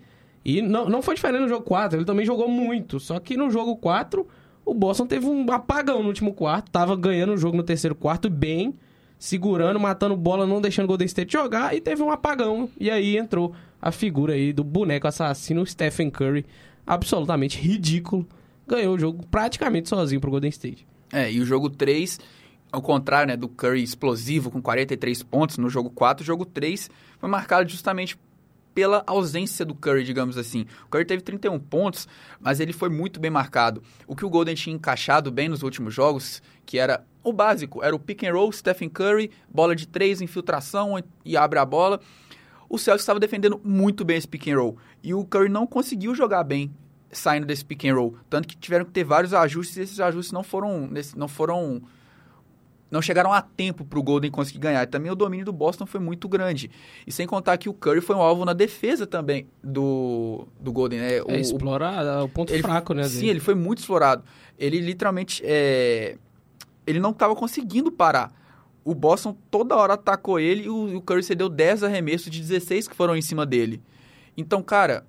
E 0.45 0.62
não, 0.62 0.88
não 0.88 1.02
foi 1.02 1.16
diferente 1.16 1.42
no 1.42 1.49
jogo 1.49 1.64
4, 1.64 1.99
ele 1.99 2.04
também 2.07 2.25
jogou 2.25 2.49
muito. 2.49 3.00
Só 3.00 3.18
que 3.18 3.37
no 3.37 3.50
jogo 3.50 3.76
4, 3.76 4.25
o 4.69 4.75
Boston 4.75 5.07
teve 5.07 5.27
um 5.27 5.51
apagão 5.51 6.03
no 6.03 6.09
último 6.09 6.35
quarto. 6.35 6.71
Tava 6.71 6.95
ganhando 6.95 7.33
o 7.33 7.39
jogo 7.39 7.57
no 7.57 7.63
terceiro 7.63 7.95
quarto 7.95 8.29
bem, 8.29 8.75
segurando, 9.19 9.81
matando 9.81 10.15
bola, 10.15 10.47
não 10.47 10.61
deixando 10.61 10.85
o 10.85 10.89
Golden 10.89 11.07
State 11.07 11.33
jogar. 11.33 11.75
E 11.75 11.81
teve 11.81 12.03
um 12.03 12.11
apagão. 12.11 12.69
E 12.79 12.91
aí 12.91 13.17
entrou 13.17 13.55
a 13.81 13.91
figura 13.91 14.35
aí 14.35 14.53
do 14.53 14.63
boneco 14.63 15.09
assassino 15.09 15.65
Stephen 15.65 16.11
Curry. 16.11 16.45
Absolutamente 16.87 17.59
ridículo. 17.59 18.27
Ganhou 18.67 18.95
o 18.95 18.99
jogo 18.99 19.27
praticamente 19.31 19.89
sozinho 19.89 20.21
pro 20.21 20.31
Golden 20.31 20.51
State. 20.51 20.87
É, 21.11 21.33
e 21.33 21.41
o 21.41 21.47
jogo 21.47 21.71
3, 21.71 22.21
ao 22.71 22.83
contrário 22.83 23.29
né, 23.29 23.37
do 23.37 23.49
Curry 23.49 23.83
explosivo 23.83 24.51
com 24.51 24.61
43 24.61 25.23
pontos 25.23 25.57
no 25.57 25.71
jogo 25.71 25.89
4, 25.89 26.23
o 26.23 26.27
jogo 26.27 26.45
3 26.45 26.91
foi 27.19 27.31
marcado 27.31 27.67
justamente 27.71 28.19
pela 28.79 29.03
ausência 29.09 29.67
do 29.67 29.75
Curry, 29.75 30.05
digamos 30.05 30.39
assim. 30.39 30.65
O 30.87 30.89
Curry 30.89 31.05
teve 31.05 31.21
31 31.21 31.59
pontos, 31.59 32.07
mas 32.39 32.61
ele 32.61 32.73
foi 32.73 32.89
muito 32.89 33.19
bem 33.19 33.29
marcado. 33.29 33.83
O 34.07 34.15
que 34.15 34.25
o 34.25 34.31
Golden 34.31 34.55
tinha 34.55 34.77
encaixado 34.77 35.33
bem 35.33 35.49
nos 35.49 35.65
últimos 35.65 35.93
jogos, 35.93 36.41
que 36.65 36.79
era 36.79 37.05
o 37.25 37.33
básico, 37.33 37.83
era 37.83 37.97
o 37.97 37.99
pick 37.99 38.23
and 38.23 38.33
roll, 38.33 38.53
Stephen 38.53 38.89
Curry, 38.89 39.33
bola 39.49 39.75
de 39.75 39.89
três, 39.89 40.21
infiltração 40.21 40.95
e 41.25 41.37
abre 41.37 41.59
a 41.59 41.65
bola. 41.65 41.99
O 42.69 42.79
Celtics 42.79 43.03
estava 43.03 43.19
defendendo 43.19 43.61
muito 43.65 44.05
bem 44.05 44.17
esse 44.17 44.29
pick 44.29 44.47
and 44.47 44.57
roll. 44.57 44.79
E 45.03 45.13
o 45.13 45.25
Curry 45.25 45.49
não 45.49 45.67
conseguiu 45.67 46.15
jogar 46.15 46.45
bem 46.45 46.73
saindo 47.11 47.49
desse 47.49 47.65
pick 47.65 47.85
and 47.85 47.97
roll. 47.97 48.15
Tanto 48.31 48.47
que 48.47 48.57
tiveram 48.57 48.85
que 48.85 48.93
ter 48.93 49.03
vários 49.03 49.35
ajustes 49.35 49.77
e 49.77 49.81
esses 49.81 49.99
ajustes 49.99 50.31
não 50.31 50.45
foram. 50.45 50.89
não 51.17 51.27
foram. 51.27 51.83
Não 52.90 53.02
chegaram 53.02 53.33
a 53.33 53.42
tempo 53.42 53.85
para 53.85 53.99
o 53.99 54.02
Golden 54.02 54.30
conseguir 54.30 54.59
ganhar. 54.61 54.83
E 54.83 54.87
também 54.87 55.11
o 55.12 55.14
domínio 55.14 55.45
do 55.45 55.52
Boston 55.52 55.85
foi 55.85 56.00
muito 56.00 56.26
grande. 56.28 56.71
E 57.07 57.12
sem 57.12 57.26
contar 57.26 57.59
que 57.59 57.68
o 57.68 57.75
Curry 57.75 58.00
foi 58.00 58.16
um 58.16 58.21
alvo 58.23 58.45
na 58.47 58.54
defesa 58.54 59.07
também 59.07 59.47
do, 59.62 60.49
do 60.59 60.73
Golden. 60.73 60.99
Né? 61.00 61.23
O- 61.23 61.30
É 61.30 61.35
o- 61.37 61.40
explorar 61.40 62.25
o 62.25 62.28
ponto 62.28 62.52
ele- 62.52 62.62
fraco, 62.62 62.95
né? 62.95 63.04
Sim, 63.04 63.16
dele. 63.18 63.30
ele 63.30 63.40
foi 63.40 63.54
muito 63.54 63.78
explorado. 63.80 64.25
Ele 64.59 64.78
literalmente. 64.80 65.42
é, 65.45 66.16
Ele 66.87 66.99
não 66.99 67.11
estava 67.11 67.37
conseguindo 67.37 67.92
parar. 67.92 68.33
O 68.83 68.95
Boston 68.95 69.37
toda 69.50 69.76
hora 69.76 69.92
atacou 69.92 70.40
ele 70.40 70.62
e 70.64 70.71
o, 70.71 70.88
e 70.88 70.97
o 70.97 71.02
Curry 71.02 71.23
cedeu 71.23 71.50
10 71.50 71.83
arremessos 71.85 72.30
de 72.30 72.40
16 72.40 72.88
que 72.88 72.97
foram 72.97 73.14
em 73.14 73.21
cima 73.21 73.45
dele. 73.45 73.83
Então, 74.35 74.62
cara, 74.62 75.04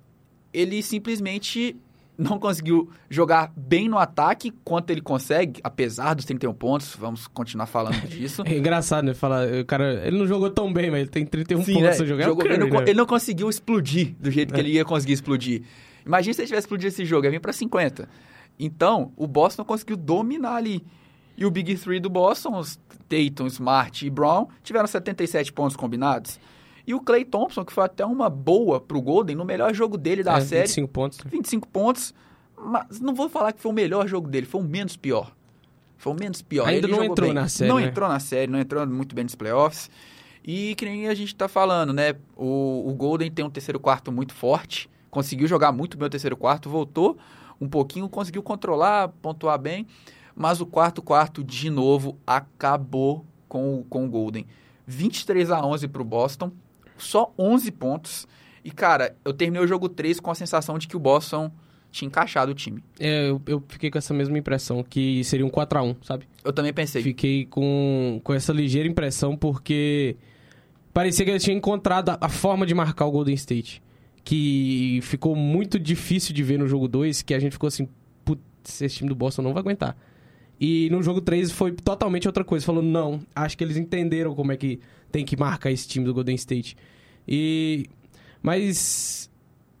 ele 0.52 0.82
simplesmente 0.82 1.74
não 2.20 2.38
conseguiu 2.38 2.90
jogar 3.08 3.52
bem 3.56 3.88
no 3.88 3.98
ataque 3.98 4.52
quanto 4.64 4.90
ele 4.90 5.00
consegue, 5.00 5.60
apesar 5.64 6.14
dos 6.14 6.24
31 6.24 6.52
pontos. 6.52 6.94
Vamos 6.94 7.26
continuar 7.26 7.66
falando 7.66 8.00
disso. 8.08 8.42
É 8.44 8.56
engraçado, 8.56 9.04
né? 9.06 9.14
Falar, 9.14 9.46
o 9.48 9.64
cara, 9.64 10.06
ele 10.06 10.18
não 10.18 10.26
jogou 10.26 10.50
tão 10.50 10.72
bem, 10.72 10.90
mas 10.90 11.00
ele 11.00 11.10
tem 11.10 11.24
31 11.26 11.62
Sim, 11.64 11.74
pontos 11.74 11.98
né? 12.00 12.06
jogar. 12.06 12.24
Jogou- 12.24 12.46
é 12.46 12.50
o 12.50 12.52
ele, 12.52 12.58
não, 12.58 12.78
né? 12.80 12.84
ele 12.86 12.94
não 12.94 13.06
conseguiu 13.06 13.48
explodir 13.48 14.14
do 14.20 14.30
jeito 14.30 14.52
que 14.52 14.60
ele 14.60 14.70
ia 14.70 14.84
conseguir 14.84 15.14
explodir. 15.14 15.62
Imagina 16.04 16.34
se 16.34 16.40
ele 16.42 16.48
tivesse 16.48 16.66
explodido 16.66 16.88
esse 16.88 17.04
jogo, 17.04 17.24
ia 17.26 17.30
vir 17.30 17.40
pra 17.40 17.52
50. 17.52 18.08
Então, 18.58 19.12
o 19.16 19.26
Boston 19.26 19.64
conseguiu 19.64 19.96
dominar 19.96 20.56
ali. 20.56 20.84
E 21.36 21.46
o 21.46 21.50
Big 21.50 21.74
Three 21.76 22.00
do 22.00 22.10
Boston, 22.10 22.58
os 22.58 22.78
Tatum, 23.08 23.46
Smart 23.46 24.06
e 24.06 24.10
Brown, 24.10 24.46
tiveram 24.62 24.86
77 24.86 25.52
pontos 25.52 25.76
combinados. 25.76 26.38
E 26.90 26.94
o 26.94 27.00
Clay 27.00 27.24
Thompson, 27.24 27.64
que 27.64 27.72
foi 27.72 27.84
até 27.84 28.04
uma 28.04 28.28
boa 28.28 28.80
pro 28.80 29.00
Golden, 29.00 29.36
no 29.36 29.44
melhor 29.44 29.72
jogo 29.72 29.96
dele 29.96 30.22
da 30.22 30.38
É, 30.38 30.40
série, 30.40 30.62
25 30.66 30.88
pontos. 30.88 31.18
25 31.30 31.68
pontos. 31.68 32.14
Mas 32.56 33.00
não 33.00 33.14
vou 33.14 33.28
falar 33.28 33.52
que 33.52 33.60
foi 33.60 33.70
o 33.70 33.74
melhor 33.74 34.06
jogo 34.08 34.28
dele, 34.28 34.44
foi 34.46 34.60
o 34.60 34.64
menos 34.64 34.96
pior. 34.96 35.32
Foi 35.96 36.12
o 36.12 36.16
menos 36.18 36.42
pior. 36.42 36.66
Ainda 36.68 36.86
Ele 36.86 36.96
não 36.96 37.04
entrou 37.04 37.28
bem. 37.28 37.34
na 37.34 37.48
série, 37.48 37.68
Não 37.68 37.78
né? 37.78 37.84
entrou 37.86 38.08
na 38.08 38.18
série, 38.18 38.50
não 38.50 38.58
entrou 38.58 38.86
muito 38.86 39.14
bem 39.14 39.24
nos 39.24 39.34
playoffs. 39.34 39.88
E 40.44 40.74
que 40.74 40.84
nem 40.84 41.06
a 41.08 41.14
gente 41.14 41.34
tá 41.34 41.46
falando, 41.48 41.92
né? 41.92 42.14
O, 42.36 42.84
o 42.88 42.94
Golden 42.94 43.30
tem 43.30 43.44
um 43.44 43.50
terceiro 43.50 43.78
quarto 43.78 44.10
muito 44.10 44.34
forte, 44.34 44.88
conseguiu 45.10 45.46
jogar 45.46 45.70
muito 45.72 45.96
bem 45.96 46.06
o 46.06 46.10
terceiro 46.10 46.36
quarto, 46.36 46.68
voltou 46.68 47.16
um 47.60 47.68
pouquinho, 47.68 48.08
conseguiu 48.08 48.42
controlar, 48.42 49.08
pontuar 49.22 49.58
bem, 49.58 49.86
mas 50.34 50.60
o 50.60 50.66
quarto 50.66 51.02
quarto, 51.02 51.44
de 51.44 51.68
novo, 51.70 52.16
acabou 52.26 53.24
com, 53.48 53.80
o- 53.80 53.84
com 53.84 54.06
o 54.06 54.08
Golden. 54.08 54.46
23 54.86 55.50
a 55.50 55.64
11 55.64 55.86
pro 55.86 56.02
Boston, 56.02 56.50
só 57.02 57.32
11 57.38 57.70
pontos. 57.72 58.28
E, 58.64 58.70
cara, 58.70 59.16
eu 59.24 59.32
terminei 59.32 59.64
o 59.64 59.66
jogo 59.66 59.88
3 59.88 60.20
com 60.20 60.30
a 60.30 60.34
sensação 60.34 60.78
de 60.78 60.86
que 60.86 60.96
o 60.96 61.00
Boston 61.00 61.50
tinha 61.90 62.06
encaixado 62.06 62.52
o 62.52 62.54
time. 62.54 62.82
É, 62.98 63.28
eu, 63.28 63.40
eu 63.46 63.62
fiquei 63.68 63.90
com 63.90 63.98
essa 63.98 64.14
mesma 64.14 64.38
impressão, 64.38 64.82
que 64.82 65.24
seria 65.24 65.44
um 65.44 65.50
4x1, 65.50 65.96
sabe? 66.02 66.28
Eu 66.44 66.52
também 66.52 66.72
pensei. 66.72 67.02
Fiquei 67.02 67.46
com, 67.46 68.20
com 68.22 68.32
essa 68.32 68.52
ligeira 68.52 68.88
impressão, 68.88 69.36
porque 69.36 70.16
parecia 70.92 71.24
que 71.24 71.30
eles 71.30 71.42
tinham 71.42 71.56
encontrado 71.56 72.10
a, 72.10 72.18
a 72.20 72.28
forma 72.28 72.66
de 72.66 72.74
marcar 72.74 73.06
o 73.06 73.10
Golden 73.10 73.34
State. 73.34 73.82
Que 74.22 75.00
ficou 75.02 75.34
muito 75.34 75.78
difícil 75.78 76.34
de 76.34 76.42
ver 76.42 76.58
no 76.58 76.68
jogo 76.68 76.86
2, 76.86 77.22
que 77.22 77.34
a 77.34 77.38
gente 77.38 77.52
ficou 77.52 77.68
assim, 77.68 77.88
putz, 78.24 78.80
esse 78.82 78.96
time 78.96 79.08
do 79.08 79.14
Boston 79.14 79.42
não 79.42 79.52
vai 79.52 79.60
aguentar. 79.60 79.96
E 80.60 80.90
no 80.90 81.02
jogo 81.02 81.22
3 81.22 81.50
foi 81.50 81.72
totalmente 81.72 82.28
outra 82.28 82.44
coisa. 82.44 82.64
Falou, 82.64 82.82
não, 82.82 83.20
acho 83.34 83.56
que 83.56 83.64
eles 83.64 83.78
entenderam 83.78 84.34
como 84.34 84.52
é 84.52 84.56
que 84.56 84.78
tem 85.10 85.24
que 85.24 85.36
marcar 85.36 85.70
esse 85.70 85.86
time 85.86 86.04
do 86.04 86.14
Golden 86.14 86.34
State. 86.34 86.76
E... 87.26 87.86
Mas 88.42 89.30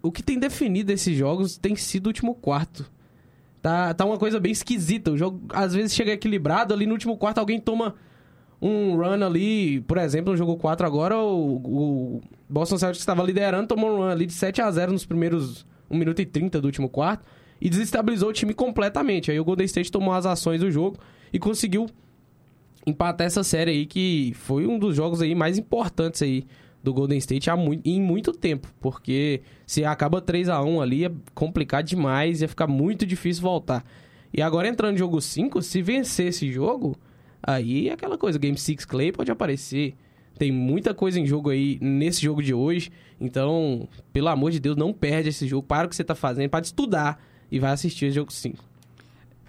o 0.02 0.10
que 0.12 0.22
tem 0.22 0.38
definido 0.38 0.92
esses 0.92 1.16
jogos 1.16 1.56
tem 1.56 1.74
sido 1.76 2.06
o 2.06 2.08
último 2.10 2.34
quarto. 2.34 2.90
Tá, 3.62 3.92
tá 3.92 4.04
uma 4.04 4.18
coisa 4.18 4.40
bem 4.40 4.52
esquisita. 4.52 5.10
O 5.10 5.18
jogo 5.18 5.40
às 5.50 5.74
vezes 5.74 5.94
chega 5.94 6.12
equilibrado, 6.12 6.72
ali 6.72 6.86
no 6.86 6.92
último 6.92 7.16
quarto 7.16 7.38
alguém 7.38 7.60
toma 7.60 7.94
um 8.60 8.96
run 8.96 9.24
ali. 9.24 9.80
Por 9.82 9.98
exemplo, 9.98 10.32
no 10.32 10.36
jogo 10.36 10.56
4 10.56 10.86
agora, 10.86 11.18
o, 11.18 11.56
o 11.56 12.20
Boston 12.48 12.78
Celtics 12.78 13.00
estava 13.00 13.22
liderando, 13.22 13.68
tomou 13.68 13.90
um 13.90 13.96
run 13.98 14.08
ali 14.08 14.26
de 14.26 14.32
7 14.32 14.60
a 14.62 14.70
0 14.70 14.92
nos 14.92 15.04
primeiros 15.04 15.66
1 15.90 15.96
minuto 15.96 16.20
e 16.20 16.26
30 16.26 16.60
do 16.60 16.66
último 16.66 16.88
quarto 16.88 17.24
e 17.60 17.68
desestabilizou 17.68 18.30
o 18.30 18.32
time 18.32 18.54
completamente. 18.54 19.30
Aí 19.30 19.38
o 19.38 19.44
Golden 19.44 19.66
State 19.66 19.92
tomou 19.92 20.14
as 20.14 20.24
ações 20.24 20.60
do 20.60 20.70
jogo 20.70 20.98
e 21.32 21.38
conseguiu 21.38 21.86
empatar 22.86 23.26
essa 23.26 23.42
série 23.42 23.70
aí, 23.70 23.86
que 23.86 24.32
foi 24.36 24.66
um 24.66 24.78
dos 24.78 24.96
jogos 24.96 25.20
aí 25.20 25.34
mais 25.34 25.58
importantes 25.58 26.22
aí 26.22 26.44
do 26.82 26.94
Golden 26.94 27.18
State 27.18 27.50
há 27.50 27.56
muito, 27.56 27.86
em 27.86 28.00
muito 28.00 28.32
tempo, 28.32 28.68
porque 28.80 29.42
se 29.66 29.84
acaba 29.84 30.20
3 30.20 30.48
a 30.48 30.62
1 30.62 30.80
ali 30.80 31.04
é 31.04 31.12
complicado 31.34 31.84
demais, 31.84 32.40
ia 32.40 32.48
ficar 32.48 32.66
muito 32.66 33.04
difícil 33.04 33.42
voltar. 33.42 33.84
E 34.32 34.40
agora 34.40 34.68
entrando 34.68 34.92
no 34.92 34.98
jogo 34.98 35.20
5, 35.20 35.60
se 35.60 35.82
vencer 35.82 36.28
esse 36.28 36.50
jogo, 36.50 36.96
aí 37.42 37.88
é 37.88 37.92
aquela 37.92 38.16
coisa, 38.16 38.38
Game 38.38 38.56
6 38.56 38.84
Clay 38.84 39.12
pode 39.12 39.30
aparecer. 39.30 39.94
Tem 40.38 40.50
muita 40.50 40.94
coisa 40.94 41.20
em 41.20 41.26
jogo 41.26 41.50
aí 41.50 41.76
nesse 41.82 42.22
jogo 42.22 42.42
de 42.42 42.54
hoje. 42.54 42.90
Então, 43.20 43.86
pelo 44.10 44.28
amor 44.28 44.50
de 44.50 44.58
Deus, 44.58 44.74
não 44.74 44.90
perde 44.90 45.28
esse 45.28 45.46
jogo. 45.46 45.66
Para 45.66 45.86
o 45.86 45.90
que 45.90 45.94
você 45.94 46.02
tá 46.02 46.14
fazendo, 46.14 46.48
para 46.48 46.64
estudar 46.64 47.22
e 47.52 47.58
vai 47.58 47.72
assistir 47.72 48.06
o 48.06 48.10
jogo 48.10 48.32
5. 48.32 48.69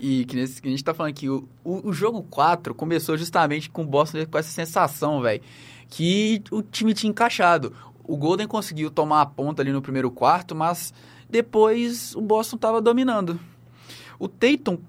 E 0.04 0.26
que, 0.26 0.36
nesse, 0.36 0.60
que 0.60 0.68
a 0.68 0.72
gente 0.72 0.84
tá 0.84 0.96
falando 0.96 1.12
aqui, 1.12 1.30
o, 1.30 1.48
o, 1.64 1.90
o, 1.90 1.94
jogo 1.94 2.24
4 2.24 2.74
começou 2.74 3.16
justamente 3.16 3.70
com 3.70 3.84
o 3.84 3.86
Boston 3.86 4.26
com 4.26 4.36
essa 4.36 4.50
sensação, 4.50 5.22
velho, 5.22 5.44
que 5.88 6.42
o 6.50 6.64
time 6.64 6.92
tinha 6.96 7.12
encaixado. 7.12 7.72
O 8.04 8.18
Golden 8.18 8.48
conseguiu 8.48 8.90
tomar 8.90 9.22
a 9.22 9.28
ponta 9.28 9.62
ali 9.62 9.72
no 9.72 9.80
primeiro 9.80 10.10
quarto, 10.10 10.56
mas 10.56 10.92
depois 11.30 12.16
o 12.16 12.22
Boston 12.22 12.58
tava 12.58 12.82
dominando. 12.82 13.40
O 14.18 14.28
Tatum, 14.28 14.80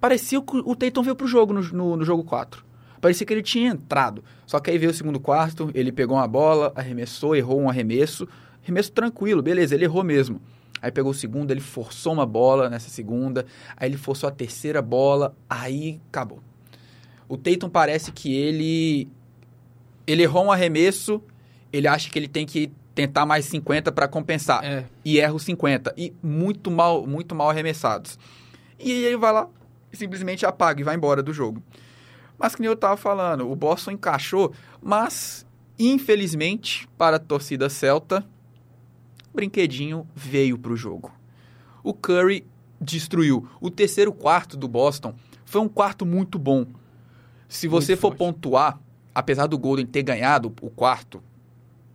parecia 0.00 0.40
que 0.40 0.56
o 0.56 0.76
Tatum 0.76 1.02
veio 1.02 1.16
pro 1.16 1.26
jogo 1.26 1.52
no, 1.52 1.60
no, 1.60 1.96
no 1.96 2.04
jogo 2.04 2.22
4. 2.22 2.64
Parecia 3.00 3.26
que 3.26 3.32
ele 3.32 3.42
tinha 3.42 3.72
entrado. 3.72 4.22
Só 4.46 4.60
que 4.60 4.70
aí 4.70 4.78
veio 4.78 4.92
o 4.92 4.94
segundo 4.94 5.18
quarto, 5.18 5.72
ele 5.74 5.90
pegou 5.90 6.16
uma 6.16 6.28
bola, 6.28 6.72
arremessou, 6.76 7.34
errou 7.34 7.60
um 7.60 7.68
arremesso. 7.68 8.28
Arremesso 8.62 8.92
tranquilo, 8.92 9.42
beleza, 9.42 9.74
ele 9.74 9.86
errou 9.86 10.04
mesmo. 10.04 10.40
Aí 10.82 10.90
pegou 10.90 11.12
o 11.12 11.14
segundo, 11.14 11.52
ele 11.52 11.60
forçou 11.60 12.12
uma 12.12 12.26
bola 12.26 12.68
nessa 12.68 12.90
segunda, 12.90 13.46
aí 13.76 13.88
ele 13.88 13.96
forçou 13.96 14.28
a 14.28 14.32
terceira 14.32 14.82
bola, 14.82 15.34
aí 15.48 16.00
acabou. 16.08 16.42
O 17.28 17.36
Tatum 17.36 17.70
parece 17.70 18.10
que 18.10 18.34
ele 18.34 19.08
ele 20.04 20.24
errou 20.24 20.44
um 20.46 20.52
arremesso, 20.52 21.22
ele 21.72 21.86
acha 21.86 22.10
que 22.10 22.18
ele 22.18 22.26
tem 22.26 22.44
que 22.44 22.72
tentar 22.94 23.24
mais 23.24 23.44
50 23.44 23.92
para 23.92 24.08
compensar. 24.08 24.64
É. 24.64 24.84
E 25.04 25.20
erra 25.20 25.32
os 25.32 25.44
50 25.44 25.94
e 25.96 26.12
muito 26.22 26.70
mal, 26.70 27.06
muito 27.06 27.34
mal 27.34 27.48
arremessados. 27.48 28.18
E 28.78 28.90
ele 28.90 29.16
vai 29.16 29.32
lá 29.32 29.48
simplesmente 29.92 30.44
apaga 30.44 30.80
e 30.80 30.84
vai 30.84 30.96
embora 30.96 31.22
do 31.22 31.32
jogo. 31.32 31.62
Mas 32.38 32.54
que 32.54 32.60
nem 32.60 32.68
eu 32.68 32.76
tava 32.76 32.96
falando, 32.96 33.50
o 33.50 33.54
Boston 33.54 33.92
encaixou, 33.92 34.52
mas 34.82 35.46
infelizmente 35.78 36.88
para 36.98 37.16
a 37.16 37.20
torcida 37.20 37.68
celta, 37.68 38.24
brinquedinho 39.34 40.06
veio 40.14 40.58
para 40.58 40.72
o 40.72 40.76
jogo. 40.76 41.12
O 41.82 41.92
Curry 41.92 42.46
destruiu. 42.80 43.48
O 43.60 43.70
terceiro 43.70 44.12
quarto 44.12 44.56
do 44.56 44.68
Boston 44.68 45.14
foi 45.44 45.60
um 45.60 45.68
quarto 45.68 46.04
muito 46.04 46.38
bom. 46.38 46.66
Se 47.48 47.68
você 47.68 47.92
muito 47.92 48.00
for 48.00 48.16
forte. 48.16 48.18
pontuar, 48.18 48.80
apesar 49.14 49.46
do 49.46 49.58
Golden 49.58 49.86
ter 49.86 50.02
ganhado 50.02 50.52
o 50.60 50.70
quarto, 50.70 51.22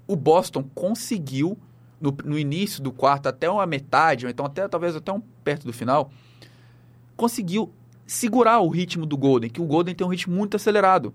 o 0.07 0.15
Boston 0.15 0.63
conseguiu, 0.75 1.57
no, 1.99 2.15
no 2.23 2.37
início 2.37 2.81
do 2.81 2.91
quarto, 2.91 3.27
até 3.27 3.49
uma 3.49 3.65
metade, 3.65 4.25
ou 4.25 4.29
então 4.29 4.45
até 4.45 4.67
talvez 4.67 4.95
até 4.95 5.11
um 5.11 5.21
perto 5.43 5.65
do 5.65 5.73
final, 5.73 6.11
conseguiu 7.15 7.71
segurar 8.05 8.59
o 8.59 8.69
ritmo 8.69 9.05
do 9.05 9.17
Golden, 9.17 9.49
que 9.49 9.61
o 9.61 9.65
Golden 9.65 9.93
tem 9.93 10.05
um 10.05 10.09
ritmo 10.09 10.35
muito 10.35 10.55
acelerado 10.55 11.13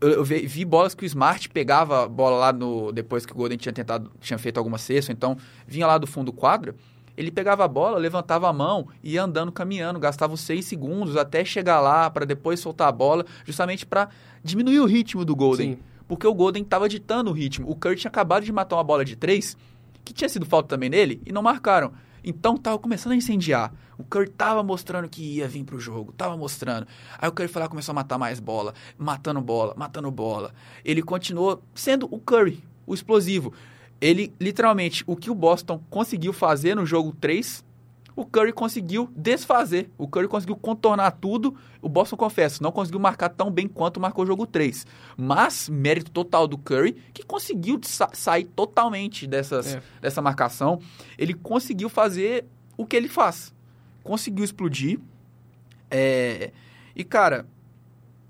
eu, 0.00 0.24
vi, 0.24 0.46
vi, 0.46 0.64
bolas 0.64 0.94
que 0.94 1.04
o 1.04 1.06
Smart 1.06 1.48
pegava 1.50 2.04
a 2.04 2.08
bola 2.08 2.36
lá 2.36 2.52
no. 2.52 2.90
Depois 2.92 3.26
que 3.26 3.32
o 3.32 3.34
Golden 3.34 3.58
tinha 3.58 3.72
tentado, 3.72 4.10
tinha 4.20 4.38
feito 4.38 4.58
alguma 4.58 4.78
cesta, 4.78 5.12
então 5.12 5.36
vinha 5.66 5.86
lá 5.86 5.98
do 5.98 6.06
fundo 6.06 6.26
do 6.26 6.32
quadro. 6.32 6.74
Ele 7.16 7.30
pegava 7.30 7.64
a 7.64 7.68
bola, 7.68 7.98
levantava 7.98 8.48
a 8.48 8.52
mão 8.52 8.88
e 9.02 9.12
ia 9.12 9.22
andando, 9.22 9.52
caminhando, 9.52 9.98
gastava 9.98 10.32
os 10.32 10.40
seis 10.40 10.64
segundos 10.64 11.16
até 11.16 11.44
chegar 11.44 11.80
lá 11.80 12.08
para 12.08 12.24
depois 12.24 12.60
soltar 12.60 12.88
a 12.88 12.92
bola, 12.92 13.26
justamente 13.44 13.84
para 13.84 14.08
diminuir 14.42 14.80
o 14.80 14.86
ritmo 14.86 15.24
do 15.24 15.36
Golden. 15.36 15.74
Sim. 15.74 15.78
Porque 16.08 16.26
o 16.26 16.32
Golden 16.32 16.62
estava 16.62 16.88
ditando 16.88 17.30
o 17.30 17.34
ritmo. 17.34 17.70
O 17.70 17.74
Kurt 17.74 17.98
tinha 17.98 18.08
acabado 18.08 18.44
de 18.44 18.52
matar 18.52 18.76
uma 18.76 18.84
bola 18.84 19.04
de 19.04 19.16
três, 19.16 19.56
que 20.04 20.14
tinha 20.14 20.28
sido 20.28 20.46
falta 20.46 20.68
também 20.70 20.88
nele, 20.88 21.20
e 21.26 21.32
não 21.32 21.42
marcaram. 21.42 21.92
Então 22.24 22.56
tava 22.56 22.78
começando 22.78 23.12
a 23.12 23.16
incendiar. 23.16 23.72
O 23.98 24.04
Curry 24.04 24.28
tava 24.28 24.62
mostrando 24.62 25.08
que 25.08 25.22
ia 25.22 25.46
vir 25.46 25.64
pro 25.64 25.78
jogo, 25.78 26.12
tava 26.12 26.36
mostrando. 26.36 26.86
Aí 27.18 27.28
o 27.28 27.32
Curry 27.32 27.48
foi 27.48 27.62
lá 27.62 27.68
começou 27.68 27.92
a 27.92 27.94
matar 27.94 28.18
mais 28.18 28.40
bola, 28.40 28.74
matando 28.96 29.40
bola, 29.40 29.74
matando 29.76 30.10
bola. 30.10 30.52
Ele 30.84 31.02
continuou 31.02 31.62
sendo 31.74 32.08
o 32.10 32.18
Curry, 32.18 32.62
o 32.86 32.94
explosivo. 32.94 33.52
Ele, 34.00 34.32
literalmente, 34.40 35.04
o 35.06 35.14
que 35.14 35.30
o 35.30 35.34
Boston 35.34 35.82
conseguiu 35.90 36.32
fazer 36.32 36.74
no 36.74 36.86
jogo 36.86 37.14
3, 37.20 37.62
o 38.20 38.26
Curry 38.26 38.52
conseguiu 38.52 39.08
desfazer. 39.16 39.90
O 39.96 40.06
Curry 40.06 40.28
conseguiu 40.28 40.54
contornar 40.54 41.10
tudo. 41.12 41.56
O 41.80 41.88
Boston, 41.88 42.16
confesso, 42.16 42.62
não 42.62 42.70
conseguiu 42.70 43.00
marcar 43.00 43.30
tão 43.30 43.50
bem 43.50 43.66
quanto 43.66 43.98
marcou 43.98 44.24
o 44.24 44.26
jogo 44.26 44.46
3. 44.46 44.86
Mas, 45.16 45.68
mérito 45.70 46.10
total 46.10 46.46
do 46.46 46.58
Curry, 46.58 46.92
que 47.14 47.22
conseguiu 47.22 47.80
sa 47.82 48.10
sair 48.12 48.44
totalmente 48.44 49.26
dessas, 49.26 49.74
é. 49.74 49.82
dessa 50.02 50.20
marcação. 50.20 50.80
Ele 51.16 51.32
conseguiu 51.32 51.88
fazer 51.88 52.44
o 52.76 52.84
que 52.84 52.94
ele 52.94 53.08
faz. 53.08 53.54
Conseguiu 54.04 54.44
explodir. 54.44 55.00
É... 55.90 56.52
E, 56.94 57.02
cara, 57.02 57.46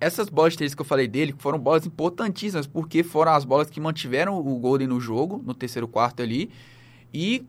essas 0.01 0.29
bolas 0.29 0.53
de 0.53 0.59
três 0.59 0.73
que 0.73 0.81
eu 0.81 0.87
falei 0.87 1.09
dele 1.09 1.35
foram 1.37 1.59
bolas 1.59 1.85
importantíssimas, 1.85 2.67
porque 2.67 3.03
foram 3.03 3.33
as 3.33 3.45
bolas 3.45 3.69
que 3.69 3.81
mantiveram 3.81 4.39
o 4.39 4.59
Golden 4.61 4.87
no 4.87 5.01
jogo, 5.01 5.43
no 5.45 5.53
terceiro 5.53 5.89
quarto 5.89 6.23
ali. 6.23 6.49
E 7.13 7.45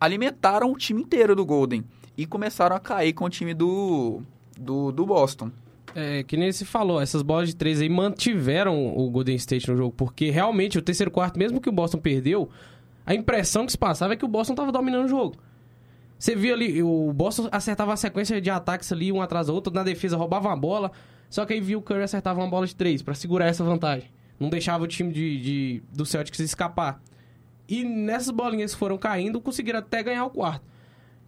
alimentaram 0.00 0.72
o 0.72 0.76
time 0.76 1.02
inteiro 1.02 1.34
do 1.34 1.44
Golden 1.44 1.84
e 2.16 2.26
começaram 2.26 2.74
a 2.76 2.80
cair 2.80 3.12
com 3.12 3.24
o 3.24 3.30
time 3.30 3.54
do, 3.54 4.22
do, 4.58 4.92
do 4.92 5.06
Boston. 5.06 5.50
É, 5.94 6.22
que 6.22 6.36
nem 6.36 6.52
se 6.52 6.64
falou, 6.64 7.00
essas 7.00 7.22
bolas 7.22 7.48
de 7.48 7.56
três 7.56 7.80
aí 7.80 7.88
mantiveram 7.88 8.94
o 8.94 9.10
Golden 9.10 9.36
State 9.36 9.70
no 9.70 9.76
jogo, 9.76 9.94
porque 9.96 10.30
realmente 10.30 10.78
o 10.78 10.82
terceiro 10.82 11.10
quarto, 11.10 11.38
mesmo 11.38 11.60
que 11.60 11.70
o 11.70 11.72
Boston 11.72 11.98
perdeu, 11.98 12.50
a 13.06 13.14
impressão 13.14 13.64
que 13.64 13.72
se 13.72 13.78
passava 13.78 14.12
é 14.12 14.16
que 14.16 14.24
o 14.24 14.28
Boston 14.28 14.52
estava 14.52 14.70
dominando 14.70 15.06
o 15.06 15.08
jogo. 15.08 15.36
Você 16.18 16.34
via 16.34 16.54
ali, 16.54 16.82
o 16.82 17.12
Boston 17.12 17.48
acertava 17.52 17.92
a 17.92 17.96
sequência 17.96 18.40
de 18.40 18.50
ataques 18.50 18.90
ali, 18.92 19.12
um 19.12 19.22
atrás 19.22 19.46
do 19.46 19.54
outro, 19.54 19.72
na 19.72 19.82
defesa 19.82 20.16
roubava 20.16 20.48
uma 20.48 20.56
bola, 20.56 20.92
só 21.30 21.46
que 21.46 21.54
aí 21.54 21.60
viu 21.60 21.78
o 21.78 21.82
Curry 21.82 22.02
acertava 22.02 22.40
uma 22.40 22.48
bola 22.48 22.66
de 22.66 22.74
três 22.74 23.00
para 23.00 23.14
segurar 23.14 23.46
essa 23.46 23.64
vantagem. 23.64 24.10
Não 24.38 24.50
deixava 24.50 24.84
o 24.84 24.86
time 24.86 25.12
de, 25.12 25.40
de, 25.40 25.82
do 25.92 26.04
Celtics 26.04 26.40
escapar. 26.40 27.00
E 27.68 27.84
nessas 27.84 28.30
bolinhas 28.30 28.72
que 28.72 28.78
foram 28.78 28.96
caindo, 28.96 29.40
conseguiram 29.40 29.80
até 29.80 30.02
ganhar 30.02 30.24
o 30.24 30.30
quarto. 30.30 30.64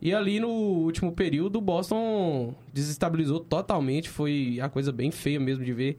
E 0.01 0.15
ali 0.15 0.39
no 0.39 0.49
último 0.49 1.13
período, 1.13 1.57
o 1.57 1.61
Boston 1.61 2.55
desestabilizou 2.73 3.41
totalmente. 3.41 4.09
Foi 4.09 4.59
a 4.63 4.69
coisa 4.69 4.93
bem 4.93 5.11
feia 5.11 5.41
mesmo 5.41 5.65
de 5.65 5.73
ver. 5.73 5.99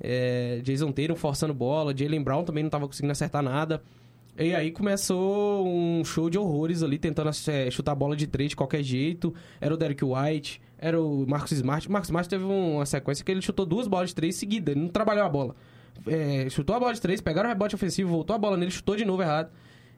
É, 0.00 0.60
Jason 0.62 0.90
Tatum 0.92 1.14
forçando 1.14 1.54
bola, 1.54 1.96
Jalen 1.96 2.22
Brown 2.22 2.44
também 2.44 2.62
não 2.62 2.68
estava 2.68 2.86
conseguindo 2.86 3.12
acertar 3.12 3.42
nada. 3.42 3.82
E 4.38 4.54
aí 4.54 4.70
começou 4.70 5.66
um 5.68 6.04
show 6.04 6.30
de 6.30 6.38
horrores 6.38 6.82
ali, 6.82 6.98
tentando 6.98 7.30
é, 7.48 7.70
chutar 7.70 7.94
bola 7.94 8.16
de 8.16 8.26
três 8.26 8.50
de 8.50 8.56
qualquer 8.56 8.82
jeito. 8.82 9.34
Era 9.60 9.74
o 9.74 9.76
Derek 9.76 10.02
White, 10.04 10.60
era 10.78 11.00
o 11.00 11.26
Marcos 11.28 11.52
Smart. 11.52 11.86
O 11.88 11.92
Marcos 11.92 12.08
Smart 12.08 12.28
teve 12.28 12.44
uma 12.44 12.86
sequência 12.86 13.24
que 13.24 13.30
ele 13.30 13.42
chutou 13.42 13.66
duas 13.66 13.86
bolas 13.86 14.08
de 14.08 14.14
três 14.14 14.36
seguidas, 14.36 14.74
ele 14.74 14.84
não 14.84 14.88
trabalhou 14.88 15.24
a 15.24 15.28
bola. 15.28 15.54
É, 16.06 16.48
chutou 16.48 16.74
a 16.74 16.80
bola 16.80 16.94
de 16.94 17.00
três, 17.00 17.20
pegaram 17.20 17.48
o 17.48 17.52
rebote 17.52 17.74
ofensivo, 17.74 18.08
voltou 18.08 18.34
a 18.34 18.38
bola 18.38 18.56
nele, 18.56 18.70
chutou 18.70 18.96
de 18.96 19.04
novo 19.04 19.22
errado. 19.22 19.50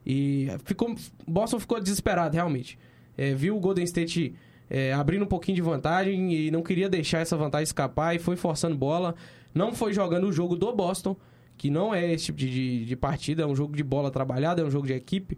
E 0.05 0.47
ficou, 0.63 0.93
Boston 1.27 1.59
ficou 1.59 1.79
desesperado, 1.81 2.35
realmente. 2.35 2.77
É, 3.17 3.33
viu 3.33 3.57
o 3.57 3.59
Golden 3.59 3.83
State 3.85 4.35
é, 4.69 4.93
abrindo 4.93 5.23
um 5.23 5.27
pouquinho 5.27 5.55
de 5.55 5.61
vantagem 5.61 6.33
e 6.33 6.51
não 6.51 6.61
queria 6.61 6.87
deixar 6.87 7.19
essa 7.19 7.35
vantagem 7.35 7.63
escapar 7.63 8.15
e 8.15 8.19
foi 8.19 8.35
forçando 8.35 8.75
bola. 8.75 9.15
Não 9.53 9.73
foi 9.73 9.93
jogando 9.93 10.27
o 10.27 10.31
jogo 10.31 10.55
do 10.55 10.71
Boston, 10.73 11.15
que 11.57 11.69
não 11.69 11.93
é 11.93 12.13
esse 12.13 12.25
tipo 12.25 12.37
de, 12.37 12.49
de, 12.49 12.85
de 12.85 12.95
partida, 12.95 13.43
é 13.43 13.45
um 13.45 13.55
jogo 13.55 13.75
de 13.75 13.83
bola 13.83 14.11
trabalhada, 14.11 14.61
é 14.61 14.65
um 14.65 14.71
jogo 14.71 14.85
de 14.85 14.93
equipe. 14.93 15.37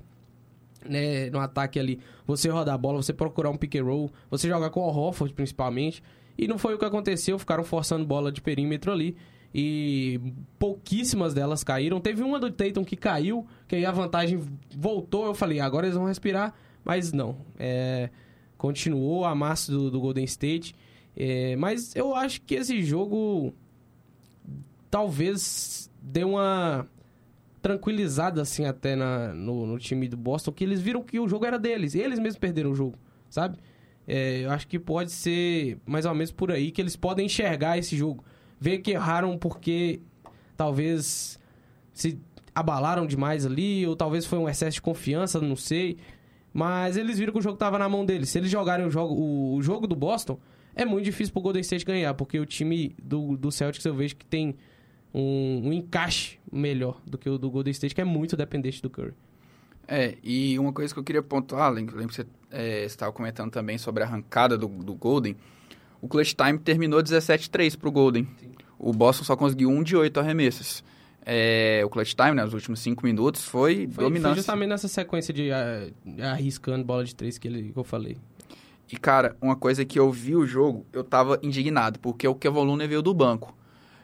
Né, 0.88 1.30
no 1.32 1.39
ataque 1.39 1.80
ali, 1.80 1.99
você 2.25 2.49
rodar 2.49 2.75
a 2.75 2.77
bola, 2.77 3.01
você 3.01 3.12
procurar 3.12 3.49
um 3.49 3.58
pick 3.58 3.75
and 3.75 3.84
roll, 3.84 4.10
você 4.30 4.47
jogar 4.47 4.69
com 4.69 4.80
o 4.80 4.89
Hofford 4.89 5.34
principalmente. 5.34 6.01
E 6.38 6.47
não 6.47 6.58
foi 6.58 6.75
o 6.75 6.77
que 6.77 6.86
aconteceu, 6.86 7.38
ficaram 7.38 7.63
forçando 7.63 8.06
bola 8.06 8.32
de 8.32 8.41
perímetro 8.41 8.91
ali 8.91 9.17
e 9.53 10.19
pouquíssimas 10.60 11.33
delas 11.33 11.63
caíram. 11.63 11.99
Teve 11.99 12.23
uma 12.23 12.39
do 12.39 12.51
Tatum 12.51 12.83
que 12.83 12.95
caiu, 12.95 13.45
que 13.67 13.75
aí 13.75 13.86
a 13.86 13.91
vantagem 13.91 14.41
voltou. 14.75 15.25
Eu 15.25 15.33
falei, 15.33 15.60
agora 15.60 15.88
eles 15.88 15.97
vão 15.97 16.05
respirar, 16.05 16.53
mas 16.83 17.12
não. 17.12 17.38
É, 17.57 18.10
continuou 18.57 19.25
a 19.25 19.33
massa 19.33 19.71
do, 19.71 19.89
do 19.89 19.99
Golden 19.99 20.25
State. 20.25 20.75
É, 21.15 21.55
mas 21.55 21.95
eu 21.95 22.15
acho 22.15 22.41
que 22.41 22.55
esse 22.55 22.81
jogo 22.83 23.53
talvez 24.89 25.91
dê 26.01 26.23
uma 26.23 26.88
tranquilizada 27.62 28.41
assim 28.41 28.65
até 28.65 28.95
na, 28.95 29.33
no, 29.33 29.65
no, 29.65 29.79
time 29.79 30.07
do 30.07 30.15
Boston, 30.15 30.51
que 30.51 30.63
eles 30.63 30.79
viram 30.79 31.01
que 31.01 31.19
o 31.19 31.27
jogo 31.27 31.45
era 31.45 31.57
deles. 31.57 31.95
Eles 31.95 32.19
mesmos 32.19 32.38
perderam 32.38 32.71
o 32.71 32.75
jogo, 32.75 32.97
sabe? 33.29 33.57
É, 34.07 34.45
eu 34.45 34.51
acho 34.51 34.67
que 34.67 34.79
pode 34.79 35.12
ser 35.12 35.79
mais 35.86 36.05
ou 36.05 36.13
menos 36.13 36.31
por 36.31 36.51
aí 36.51 36.71
que 36.71 36.79
eles 36.79 36.95
podem 36.95 37.25
enxergar 37.25 37.77
esse 37.77 37.97
jogo 37.97 38.23
ver 38.59 38.79
que 38.79 38.91
erraram 38.91 39.37
porque 39.37 40.01
talvez 40.55 41.39
se 41.93 42.19
abalaram 42.53 43.05
demais 43.05 43.45
ali, 43.45 43.85
ou 43.85 43.95
talvez 43.95 44.25
foi 44.25 44.39
um 44.39 44.49
excesso 44.49 44.75
de 44.75 44.81
confiança, 44.81 45.39
não 45.39 45.55
sei. 45.55 45.97
Mas 46.53 46.97
eles 46.97 47.19
viram 47.19 47.31
que 47.31 47.39
o 47.39 47.41
jogo 47.41 47.53
estava 47.53 47.77
na 47.77 47.87
mão 47.87 48.03
deles. 48.03 48.29
Se 48.29 48.39
eles 48.39 48.49
jogarem 48.49 48.85
o 48.85 48.89
jogo, 48.89 49.13
o, 49.13 49.55
o, 49.55 49.61
jogo 49.61 49.85
do 49.85 49.95
Boston, 49.95 50.39
é 50.75 50.83
muito 50.83 51.05
difícil 51.05 51.31
pro 51.31 51.41
Golden 51.41 51.61
State 51.61 51.85
ganhar, 51.85 52.13
porque 52.15 52.39
o 52.39 52.45
time 52.45 52.95
do, 53.01 53.37
do 53.37 53.51
Celtics 53.51 53.85
eu 53.85 53.93
vejo 53.93 54.15
que 54.15 54.25
tem 54.25 54.55
um, 55.13 55.61
um 55.65 55.73
encaixe 55.73 56.39
melhor 56.51 56.99
do 57.05 57.17
que 57.17 57.29
o 57.29 57.37
do 57.37 57.49
Golden 57.49 57.71
State, 57.71 57.93
que 57.93 58.01
é 58.01 58.05
muito 58.05 58.35
dependente 58.35 58.81
do 58.81 58.89
Curry. 58.89 59.13
É, 59.87 60.17
e 60.23 60.57
uma 60.57 60.73
coisa 60.73 60.93
que 60.93 60.99
eu 60.99 61.03
queria 61.03 61.21
pontuar, 61.21 61.71
lembro 61.71 61.95
que 61.95 62.13
você 62.13 62.25
é, 62.51 62.83
estava 62.85 63.11
comentando 63.11 63.51
também 63.51 63.77
sobre 63.77 64.03
a 64.03 64.05
arrancada 64.05 64.57
do, 64.57 64.67
do 64.67 64.95
Golden. 64.95 65.35
O 66.01 66.07
clutch 66.07 66.33
time 66.33 66.59
terminou 66.59 67.01
17-3 67.01 67.77
pro 67.77 67.91
Golden. 67.91 68.27
Sim. 68.39 68.46
O 68.79 68.93
Boston 68.93 69.23
só 69.23 69.35
conseguiu 69.35 69.69
um 69.69 69.83
de 69.83 69.95
oito 69.95 70.19
arremessos. 70.19 70.83
É, 71.25 71.81
o 71.83 71.89
clutch 71.89 72.13
time, 72.13 72.31
né, 72.31 72.43
nos 72.43 72.53
últimos 72.53 72.79
cinco 72.79 73.05
minutos, 73.05 73.43
foi, 73.43 73.87
Foi, 73.91 74.05
dominância. 74.05 74.29
foi 74.29 74.35
justamente 74.37 74.69
nessa 74.69 74.87
sequência 74.87 75.33
de 75.33 75.51
ah, 75.51 75.89
arriscando 76.31 76.85
bola 76.85 77.03
de 77.03 77.13
três 77.13 77.37
que, 77.37 77.47
ele, 77.47 77.71
que 77.73 77.77
eu 77.77 77.83
falei. 77.83 78.17
E, 78.89 78.95
cara, 78.95 79.35
uma 79.41 79.55
coisa 79.55 79.83
que 79.83 79.99
eu 79.99 80.09
vi 80.09 80.35
o 80.37 80.45
jogo, 80.45 80.85
eu 80.93 81.03
tava 81.03 81.37
indignado, 81.43 81.99
porque 81.99 82.25
o 82.25 82.33
Kevin 82.33 82.59
Looney 82.63 82.87
veio 82.87 83.01
do 83.01 83.13
banco. 83.13 83.53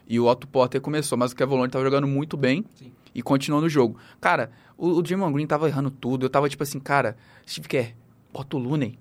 E 0.05 0.19
o 0.19 0.25
Otto 0.27 0.45
Porter 0.45 0.81
começou, 0.81 1.17
mas 1.17 1.31
o 1.31 1.35
Kevin 1.35 1.53
Looney 1.53 1.69
tava 1.69 1.85
jogando 1.85 2.05
muito 2.05 2.35
bem 2.35 2.65
Sim. 2.75 2.91
e 3.15 3.21
continuou 3.21 3.61
no 3.61 3.69
jogo. 3.69 3.97
Cara, 4.19 4.51
o, 4.77 4.89
o 4.89 5.01
Draymond 5.01 5.33
Green 5.33 5.47
tava 5.47 5.69
errando 5.69 5.89
tudo. 5.89 6.25
Eu 6.25 6.29
tava 6.29 6.49
tipo 6.49 6.63
assim, 6.63 6.77
cara, 6.77 7.15
Steve 7.47 7.69
Kerr, 7.69 7.95
bota 8.33 8.57
o 8.57 8.59
Looney. 8.59 8.99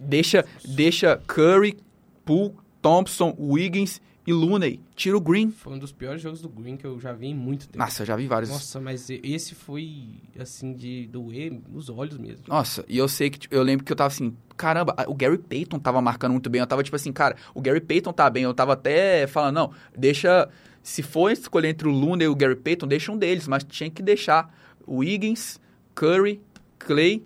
Deixa, 0.00 0.46
deixa 0.64 1.20
Curry, 1.26 1.76
Poole, 2.24 2.54
Thompson, 2.80 3.36
Wiggins 3.38 4.00
e 4.28 4.32
Looney. 4.32 4.78
Tira 4.94 5.16
o 5.16 5.20
Green. 5.22 5.50
Foi 5.50 5.72
um 5.72 5.78
dos 5.78 5.90
piores 5.90 6.20
jogos 6.20 6.42
do 6.42 6.50
Green 6.50 6.76
que 6.76 6.86
eu 6.86 7.00
já 7.00 7.14
vi 7.14 7.28
em 7.28 7.34
muito 7.34 7.66
tempo. 7.66 7.78
Nossa, 7.78 8.02
eu 8.02 8.06
já 8.06 8.14
vi 8.14 8.26
vários. 8.26 8.50
Nossa, 8.50 8.78
mas 8.78 9.08
esse 9.08 9.54
foi, 9.54 10.16
assim, 10.38 10.74
de 10.74 11.06
doer 11.06 11.50
nos 11.66 11.88
olhos 11.88 12.18
mesmo. 12.18 12.44
Nossa, 12.46 12.84
e 12.86 12.98
eu 12.98 13.08
sei 13.08 13.30
que, 13.30 13.38
tipo, 13.38 13.54
eu 13.54 13.62
lembro 13.62 13.86
que 13.86 13.90
eu 13.90 13.96
tava 13.96 14.08
assim, 14.08 14.36
caramba, 14.54 14.94
o 15.06 15.14
Gary 15.14 15.38
Payton 15.38 15.78
tava 15.78 16.02
marcando 16.02 16.32
muito 16.32 16.50
bem. 16.50 16.60
Eu 16.60 16.66
tava 16.66 16.82
tipo 16.82 16.94
assim, 16.94 17.10
cara, 17.10 17.36
o 17.54 17.62
Gary 17.62 17.80
Payton 17.80 18.12
tá 18.12 18.28
bem. 18.28 18.42
Eu 18.42 18.52
tava 18.52 18.74
até 18.74 19.26
falando, 19.26 19.54
não, 19.54 19.72
deixa. 19.96 20.46
Se 20.82 21.02
for 21.02 21.32
escolher 21.32 21.68
entre 21.68 21.88
o 21.88 21.90
Luna 21.90 22.22
e 22.22 22.28
o 22.28 22.36
Gary 22.36 22.56
Payton, 22.56 22.86
deixa 22.86 23.10
um 23.10 23.16
deles, 23.16 23.48
mas 23.48 23.64
tinha 23.64 23.88
que 23.90 24.02
deixar 24.02 24.54
o 24.86 24.98
Wiggins, 24.98 25.58
Curry, 25.94 26.38
Clay 26.78 27.24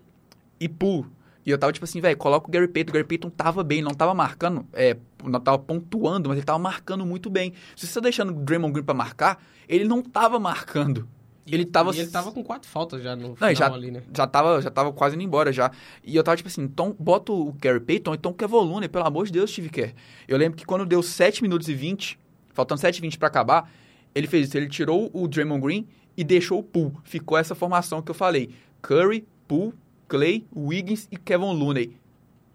e 0.60 0.68
Poole. 0.68 1.08
E 1.44 1.50
eu 1.50 1.58
tava 1.58 1.72
tipo 1.72 1.84
assim, 1.84 2.00
velho, 2.00 2.16
coloca 2.16 2.48
o 2.48 2.50
Gary 2.50 2.68
Payton. 2.68 2.90
O 2.90 2.94
Gary 2.94 3.06
Payton 3.06 3.30
tava 3.30 3.64
bem, 3.64 3.82
não 3.82 3.92
tava 3.92 4.14
marcando, 4.14 4.66
é, 4.72 4.96
não 5.24 5.40
tava 5.40 5.58
pontuando, 5.58 6.28
mas 6.28 6.38
ele 6.38 6.46
tava 6.46 6.58
marcando 6.58 7.04
muito 7.04 7.28
bem. 7.28 7.52
Se 7.76 7.86
você 7.86 7.94
tá 7.94 8.00
deixando 8.00 8.30
o 8.30 8.44
Draymond 8.44 8.72
Green 8.72 8.84
pra 8.84 8.94
marcar, 8.94 9.42
ele 9.68 9.84
não 9.84 10.02
tava 10.02 10.38
marcando. 10.38 11.08
Ele 11.44 11.64
tava 11.64 11.92
E 11.94 11.98
ele 11.98 12.10
tava 12.10 12.30
com 12.30 12.42
quatro 12.44 12.68
faltas 12.68 13.02
já 13.02 13.16
no 13.16 13.28
não, 13.28 13.34
final 13.34 13.50
e 13.50 13.54
já, 13.54 13.66
ali, 13.66 13.90
né? 13.90 14.02
já, 14.14 14.26
tava, 14.26 14.62
já 14.62 14.70
tava 14.70 14.92
quase 14.92 15.16
indo 15.16 15.24
embora 15.24 15.52
já. 15.52 15.72
E 16.04 16.14
eu 16.14 16.22
tava 16.22 16.36
tipo 16.36 16.48
assim, 16.48 16.62
então 16.62 16.94
bota 16.98 17.32
o 17.32 17.52
Gary 17.52 17.80
Payton, 17.80 18.14
então 18.14 18.30
o 18.30 18.34
Kevin 18.34 18.54
Looney, 18.54 18.88
pelo 18.88 19.04
amor 19.04 19.26
de 19.26 19.32
Deus, 19.32 19.50
Steve 19.50 19.68
Kerr. 19.68 19.92
Eu 20.28 20.38
lembro 20.38 20.56
que 20.56 20.64
quando 20.64 20.86
deu 20.86 21.02
7 21.02 21.42
minutos 21.42 21.68
e 21.68 21.74
20, 21.74 22.18
faltando 22.52 22.80
7 22.80 22.98
e 22.98 23.00
20 23.00 23.18
pra 23.18 23.26
acabar, 23.26 23.68
ele 24.14 24.28
fez 24.28 24.48
isso, 24.48 24.56
ele 24.56 24.68
tirou 24.68 25.10
o 25.12 25.26
Draymond 25.26 25.60
Green 25.60 25.88
e 26.16 26.22
deixou 26.22 26.60
o 26.60 26.62
Poole. 26.62 26.94
Ficou 27.02 27.36
essa 27.36 27.54
formação 27.54 28.00
que 28.00 28.10
eu 28.10 28.14
falei, 28.14 28.50
Curry, 28.80 29.26
Poole, 29.48 29.74
Clay, 30.12 30.46
Wiggins 30.54 31.08
e 31.10 31.16
Kevin 31.16 31.54
Looney. 31.54 31.96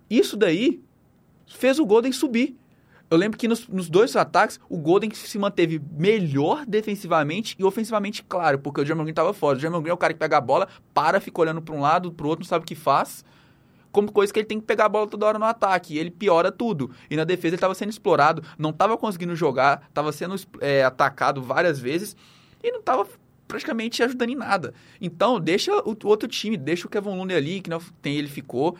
Isso 0.07 0.37
daí 0.37 0.79
fez 1.47 1.79
o 1.79 1.85
Golden 1.87 2.11
subir. 2.11 2.55
Eu 3.09 3.17
lembro 3.17 3.35
que 3.35 3.47
nos, 3.47 3.67
nos 3.67 3.89
dois 3.89 4.15
ataques, 4.15 4.59
o 4.69 4.77
Golden 4.77 5.09
se 5.11 5.39
manteve 5.39 5.81
melhor 5.97 6.67
defensivamente 6.67 7.55
e 7.57 7.63
ofensivamente, 7.63 8.21
claro, 8.21 8.59
porque 8.59 8.81
o 8.81 8.83
Draymond 8.83 9.05
Green 9.05 9.15
tava 9.15 9.33
fora. 9.33 9.57
O 9.57 9.59
Draymond 9.59 9.81
Green 9.81 9.89
é 9.89 9.93
o 9.95 9.97
cara 9.97 10.13
que 10.13 10.19
pega 10.19 10.37
a 10.37 10.41
bola, 10.41 10.67
para, 10.93 11.19
fica 11.19 11.41
olhando 11.41 11.59
para 11.59 11.73
um 11.73 11.81
lado, 11.81 12.11
pro 12.11 12.27
outro, 12.27 12.43
não 12.43 12.47
sabe 12.47 12.61
o 12.63 12.67
que 12.67 12.75
faz. 12.75 13.25
Como 13.91 14.11
coisa 14.11 14.31
que 14.31 14.37
ele 14.37 14.45
tem 14.45 14.59
que 14.59 14.67
pegar 14.67 14.85
a 14.85 14.89
bola 14.89 15.07
toda 15.07 15.25
hora 15.25 15.39
no 15.39 15.45
ataque. 15.45 15.97
Ele 15.97 16.11
piora 16.11 16.51
tudo. 16.51 16.91
E 17.09 17.15
na 17.15 17.23
defesa 17.23 17.47
ele 17.47 17.55
estava 17.55 17.73
sendo 17.73 17.89
explorado, 17.89 18.43
não 18.55 18.69
estava 18.69 18.95
conseguindo 18.99 19.35
jogar, 19.35 19.87
estava 19.89 20.11
sendo 20.11 20.35
é, 20.61 20.83
atacado 20.83 21.41
várias 21.41 21.79
vezes 21.79 22.15
e 22.63 22.71
não 22.71 22.81
estava 22.81 23.07
praticamente 23.47 24.03
ajudando 24.03 24.29
em 24.29 24.35
nada. 24.35 24.73
Então, 24.99 25.39
deixa 25.39 25.71
o, 25.83 25.91
o 26.03 26.07
outro 26.07 26.27
time, 26.27 26.57
deixa 26.57 26.87
o 26.87 26.89
Kevin 26.89 27.09
Looney 27.15 27.35
ali, 27.35 27.61
que 27.61 27.69
não 27.69 27.79
tem 28.01 28.15
ele 28.17 28.27
ficou. 28.27 28.75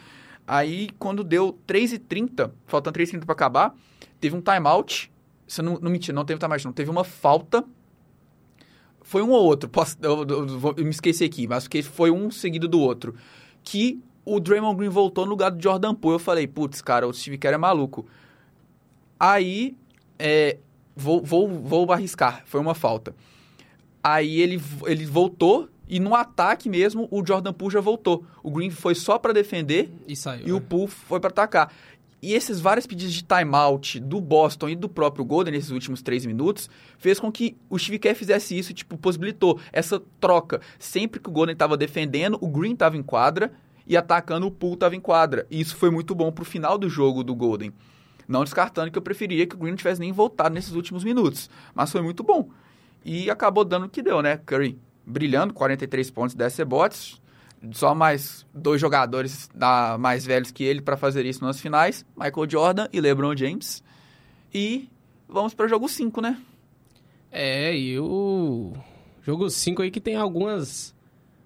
Aí, 0.46 0.90
quando 1.00 1.24
deu 1.24 1.58
3h30, 1.68 2.52
faltando 2.66 2.98
3h30 3.00 3.26
para 3.26 3.34
acabar, 3.34 3.76
teve 4.20 4.36
um 4.36 4.42
timeout. 4.42 5.12
Você 5.48 5.62
não, 5.62 5.78
não 5.82 5.90
mentira, 5.92 6.16
não 6.16 6.26
teve 6.26 6.40
timeout, 6.40 6.66
não. 6.66 6.74
Teve 6.74 6.90
uma 6.90 7.04
falta. 7.04 7.64
Foi 9.02 9.22
um 9.22 9.30
ou 9.32 9.44
outro, 9.46 9.70
posso, 9.70 9.98
eu, 10.02 10.26
eu- 10.28 10.74
eu 10.78 10.84
me 10.84 10.90
esqueci 10.90 11.24
aqui, 11.24 11.48
mas 11.48 11.68
foi 11.90 12.12
um 12.12 12.30
seguido 12.30 12.68
do 12.68 12.80
outro. 12.80 13.16
Que 13.64 14.02
o 14.26 14.38
Draymond 14.40 14.76
Green 14.78 14.90
voltou 14.90 15.24
no 15.26 15.32
lugar 15.32 15.50
do 15.52 15.62
Jordan 15.64 15.96
Poole. 15.96 16.16
Eu 16.16 16.20
falei, 16.20 16.46
putz, 16.46 16.82
cara, 16.82 17.08
o 17.08 17.14
Steve 17.14 17.38
Kerr 17.38 17.54
é 17.54 17.58
maluco. 17.58 18.06
Aí, 19.20 19.76
é, 20.20 20.58
vou, 20.96 21.22
vou, 21.24 21.48
vou 21.48 21.92
arriscar, 21.92 22.44
foi 22.46 22.60
uma 22.60 22.76
falta. 22.76 23.16
Aí 24.04 24.40
ele, 24.40 24.62
ele 24.86 25.06
voltou 25.06 25.70
e 25.88 26.00
no 26.00 26.14
ataque 26.16 26.70
mesmo 26.70 27.08
o 27.12 27.26
Jordan 27.26 27.54
Poole 27.54 27.74
já 27.74 27.82
voltou. 27.82 28.26
O 28.44 28.52
Green 28.52 28.70
foi 28.70 28.96
só 28.96 29.18
para 29.18 29.34
defender 29.34 29.90
E 30.08 30.16
saiu. 30.16 30.48
e 30.48 30.52
o 30.52 30.60
né? 30.60 30.66
Poole 30.68 30.88
foi 30.88 31.20
para 31.20 31.30
atacar. 31.30 31.72
E 32.22 32.34
esses 32.34 32.60
vários 32.60 32.88
pedidos 32.88 33.14
de 33.14 33.22
timeout 33.24 34.00
do 34.00 34.20
Boston 34.20 34.70
e 34.70 34.76
do 34.76 34.90
próprio 34.90 35.24
Golden 35.24 35.54
nesses 35.54 35.70
últimos 35.70 36.02
três 36.02 36.26
minutos 36.26 36.68
fez 36.98 37.20
com 37.20 37.32
que 37.32 37.56
o 37.70 37.78
Steve 37.78 38.00
Kerr 38.00 38.16
fizesse 38.16 38.58
isso, 38.58 38.74
tipo, 38.74 38.98
possibilitou 38.98 39.60
essa 39.72 40.02
troca. 40.20 40.60
Sempre 40.80 41.20
que 41.20 41.30
o 41.30 41.32
Golden 41.32 41.54
estava 41.54 41.78
defendendo, 41.78 42.38
o 42.42 42.48
Green 42.48 42.74
estava 42.74 42.98
em 42.98 43.04
quadra 43.04 43.52
e 43.86 43.96
atacando, 43.96 44.48
o 44.48 44.52
Poole 44.52 44.74
estava 44.74 44.96
em 44.96 45.00
quadra. 45.00 45.46
E 45.50 45.62
isso 45.62 45.76
foi 45.76 45.92
muito 45.92 46.16
bom 46.16 46.32
pro 46.32 46.44
final 46.44 46.78
do 46.78 46.90
jogo 46.90 47.24
do 47.24 47.36
Golden. 47.36 47.72
Não 48.28 48.44
descartando 48.44 48.92
que 48.92 48.98
eu 48.98 49.02
preferia 49.02 49.46
que 49.46 49.56
o 49.56 49.58
Green 49.58 49.72
não 49.72 49.78
tivesse 49.78 50.02
nem 50.02 50.12
voltado 50.12 50.54
nesses 50.56 50.74
últimos 50.74 51.04
minutos. 51.04 51.50
Mas 51.74 51.92
foi 51.92 52.02
muito 52.02 52.24
bom. 52.24 52.50
E 53.04 53.30
acabou 53.30 53.64
dando 53.64 53.86
o 53.86 53.90
que 53.90 54.02
deu, 54.02 54.22
né? 54.22 54.38
Curry 54.38 54.80
brilhando, 55.06 55.54
43 55.54 56.12
pontos, 56.12 56.36
10 56.36 56.58
rebotes. 56.58 57.22
Só 57.72 57.96
mais 57.96 58.46
dois 58.54 58.80
jogadores 58.80 59.50
da, 59.54 59.98
mais 59.98 60.26
velhos 60.26 60.52
que 60.52 60.64
ele 60.64 60.82
para 60.82 60.96
fazer 60.96 61.26
isso 61.26 61.44
nas 61.44 61.60
finais: 61.60 62.06
Michael 62.16 62.50
Jordan 62.50 62.88
e 62.94 63.02
LeBron 63.02 63.36
James. 63.36 63.84
E 64.54 64.90
vamos 65.28 65.54
para 65.54 65.66
o 65.66 65.70
jogo 65.70 65.90
5, 65.90 66.22
né? 66.22 66.38
É, 67.32 67.76
e 67.76 68.00
o 68.00 68.74
jogo 69.22 69.50
5 69.50 69.82
aí 69.82 69.92
que 69.92 70.00
tem 70.00 70.16
algumas 70.16 70.96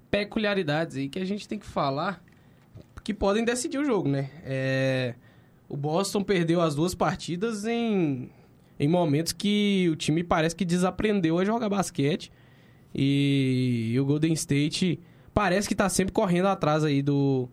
peculiaridades 0.09 0.97
aí 0.97 1.07
que 1.07 1.19
a 1.19 1.25
gente 1.25 1.47
tem 1.47 1.57
que 1.57 1.65
falar 1.65 2.21
que 3.03 3.13
podem 3.13 3.43
decidir 3.43 3.77
o 3.79 3.85
jogo, 3.85 4.07
né? 4.07 4.29
É, 4.43 5.15
o 5.67 5.75
Boston 5.75 6.23
perdeu 6.23 6.61
as 6.61 6.75
duas 6.75 6.93
partidas 6.93 7.65
em, 7.65 8.29
em 8.81 8.87
momentos 8.87 9.31
que 9.31 9.87
o 9.91 9.95
time 9.95 10.23
parece 10.23 10.55
que 10.55 10.65
desaprendeu 10.65 11.37
a 11.37 11.45
jogar 11.45 11.69
basquete 11.69 12.31
e, 12.95 13.95
o 14.01 14.03
Golden 14.03 14.33
State 14.33 14.99
parece 15.35 15.69
que 15.69 15.75
tá 15.75 15.87
sempre 15.87 16.11
correndo 16.11 16.47
atrás 16.47 16.83
aí 16.83 17.03
do, 17.03 17.47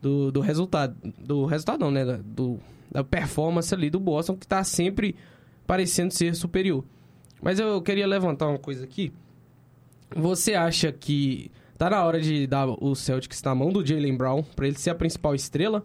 do, 0.00 0.32
do 0.32 0.40
resultado. 0.40 0.96
Do 1.18 1.44
resultado 1.44 1.80
não, 1.80 1.90
né? 1.90 2.18
Do, 2.24 2.58
da 2.90 3.04
performance 3.04 3.74
ali 3.74 3.90
do 3.90 4.00
Boston 4.00 4.36
que 4.38 4.46
tá 4.46 4.64
sempre 4.64 5.14
parecendo 5.66 6.14
ser 6.14 6.34
superior. 6.34 6.82
Mas 7.42 7.60
eu 7.60 7.82
queria 7.82 8.06
levantar 8.06 8.48
uma 8.48 8.58
coisa 8.58 8.84
aqui. 8.84 9.12
Você 10.16 10.54
acha 10.54 10.90
que 10.90 11.50
tá 11.76 11.90
na 11.90 12.02
hora 12.02 12.18
de 12.18 12.46
dar 12.46 12.66
o 12.66 12.94
Celtics 12.94 13.42
na 13.42 13.54
mão 13.54 13.70
do 13.70 13.84
Jalen 13.84 14.16
Brown 14.16 14.42
pra 14.42 14.66
ele 14.66 14.78
ser 14.78 14.88
a 14.88 14.94
principal 14.94 15.34
estrela? 15.34 15.84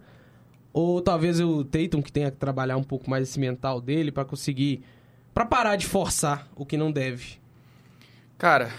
Ou 0.82 1.02
talvez 1.02 1.42
o 1.42 1.66
Tatum 1.66 2.02
que 2.02 2.10
tenha 2.10 2.32
que 2.32 2.38
trabalhar 2.38 2.78
um 2.78 2.84
pouco 2.84 3.10
mais 3.10 3.28
esse 3.28 3.38
mental 3.38 3.82
dele 3.82 4.14
pra 4.14 4.24
conseguir 4.24 4.82
Pra 5.34 5.46
parar 5.46 5.76
de 5.76 5.86
forçar 5.86 6.48
o 6.56 6.66
que 6.66 6.78
não 6.78 6.90
deve? 6.90 7.38
Cara, 8.38 8.72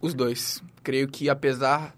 os 0.00 0.12
dois. 0.12 0.60
Creio 0.82 1.06
que 1.06 1.28
apesar 1.28 1.94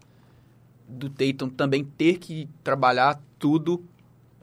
do 0.87 1.09
Tatum 1.09 1.49
também 1.49 1.83
ter 1.83 2.19
que 2.19 2.47
trabalhar 2.63 3.19
tudo, 3.39 3.83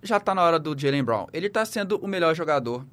já 0.01 0.19
tá 0.19 0.33
na 0.33 0.41
hora 0.41 0.57
do 0.57 0.75
Jalen 0.75 1.03
Brown. 1.03 1.27
Ele 1.31 1.51
tá 1.51 1.63
sendo 1.65 1.97
o 1.97 2.07
melhor 2.07 2.33
jogador 2.33 2.83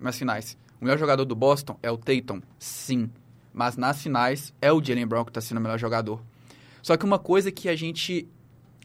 nas 0.00 0.18
finais. 0.18 0.58
O 0.80 0.84
melhor 0.84 0.98
jogador 0.98 1.24
do 1.24 1.36
Boston 1.36 1.78
é 1.80 1.92
o 1.92 1.96
Tatum, 1.96 2.42
sim. 2.58 3.08
Mas 3.52 3.76
nas 3.76 4.02
finais 4.02 4.52
é 4.60 4.72
o 4.72 4.82
Jalen 4.82 5.06
Brown 5.06 5.24
que 5.24 5.30
tá 5.30 5.40
sendo 5.40 5.58
o 5.58 5.60
melhor 5.60 5.78
jogador. 5.78 6.20
Só 6.82 6.96
que 6.96 7.04
uma 7.04 7.20
coisa 7.20 7.52
que 7.52 7.68
a 7.68 7.76
gente 7.76 8.28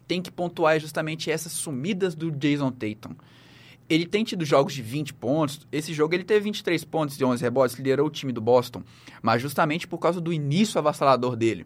tem 0.07 0.21
que 0.21 0.31
pontuar 0.31 0.75
é 0.75 0.79
justamente 0.79 1.31
essas 1.31 1.51
sumidas 1.51 2.15
do 2.15 2.31
Jason 2.31 2.71
Tatum. 2.71 3.15
Ele 3.87 4.05
tem 4.05 4.23
tido 4.23 4.43
jogos 4.43 4.73
de 4.73 4.81
20 4.81 5.13
pontos. 5.13 5.67
Esse 5.71 5.93
jogo 5.93 6.15
ele 6.15 6.23
teve 6.23 6.41
23 6.41 6.83
pontos 6.85 7.19
e 7.19 7.23
11 7.23 7.43
rebotes, 7.43 7.75
liderou 7.75 8.07
o 8.07 8.09
time 8.09 8.33
do 8.33 8.41
Boston, 8.41 8.83
mas 9.21 9.41
justamente 9.41 9.87
por 9.87 9.99
causa 9.99 10.19
do 10.19 10.33
início 10.33 10.79
avassalador 10.79 11.35
dele. 11.35 11.65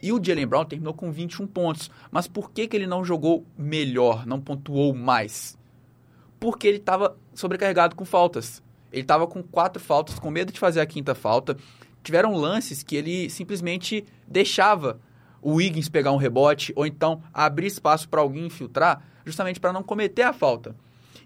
E 0.00 0.12
o 0.12 0.22
Jalen 0.22 0.46
Brown 0.46 0.64
terminou 0.64 0.94
com 0.94 1.10
21 1.10 1.46
pontos. 1.46 1.90
Mas 2.10 2.28
por 2.28 2.50
que, 2.50 2.68
que 2.68 2.76
ele 2.76 2.86
não 2.86 3.04
jogou 3.04 3.44
melhor, 3.56 4.24
não 4.26 4.40
pontuou 4.40 4.94
mais? 4.94 5.58
Porque 6.38 6.68
ele 6.68 6.78
estava 6.78 7.16
sobrecarregado 7.34 7.96
com 7.96 8.04
faltas. 8.04 8.62
Ele 8.92 9.02
estava 9.02 9.26
com 9.26 9.42
quatro 9.42 9.82
faltas, 9.82 10.18
com 10.18 10.30
medo 10.30 10.52
de 10.52 10.58
fazer 10.58 10.80
a 10.80 10.86
quinta 10.86 11.14
falta. 11.14 11.56
Tiveram 12.02 12.34
lances 12.34 12.82
que 12.82 12.96
ele 12.96 13.28
simplesmente 13.28 14.04
deixava 14.26 15.00
o 15.40 15.54
Wiggins 15.54 15.88
pegar 15.88 16.12
um 16.12 16.16
rebote 16.16 16.72
ou 16.76 16.86
então 16.86 17.22
abrir 17.32 17.66
espaço 17.66 18.08
para 18.08 18.20
alguém 18.20 18.46
infiltrar, 18.46 19.02
justamente 19.24 19.60
para 19.60 19.72
não 19.72 19.82
cometer 19.82 20.22
a 20.22 20.32
falta. 20.32 20.74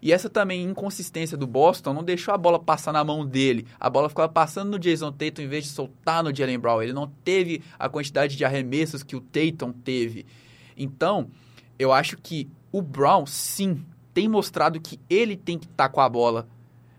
E 0.03 0.12
essa 0.12 0.29
também 0.29 0.64
inconsistência 0.64 1.37
do 1.37 1.46
Boston 1.46 1.94
não 1.94 2.03
deixou 2.03 2.35
a 2.35 2.38
bola 2.38 2.59
passar 2.59 2.92
na 2.92 3.05
mão 3.05 3.25
dele. 3.25 3.68
A 3.79 3.88
bola 3.88 4.09
ficava 4.09 4.29
passando 4.29 4.72
no 4.72 4.79
Jason 4.79 5.12
Tatum 5.12 5.42
em 5.42 5.48
vez 5.48 5.64
de 5.64 5.70
soltar 5.70 6.25
no 6.25 6.35
Jalen 6.35 6.59
Brown. 6.59 6.83
Ele 6.83 6.92
não 6.92 7.07
teve 7.07 7.62
a 7.79 7.88
quantidade 7.88 8.37
de 8.37 8.44
arremessos 8.44 9.05
que 9.05 9.14
o 9.14 9.20
Tatum 9.20 9.72
teve. 9.72 10.27
Então, 10.77 11.31
eu 11.79 11.92
acho 11.92 12.16
que 12.16 12.51
o 12.72 12.83
Brown, 12.83 13.27
sim, 13.27 13.85
tem 14.12 14.29
mostrado 14.29 14.81
que 14.81 14.98
ele 15.09 15.37
tem 15.37 15.57
que 15.57 15.66
estar 15.66 15.88
com 15.88 16.01
a 16.01 16.09
bola 16.09 16.48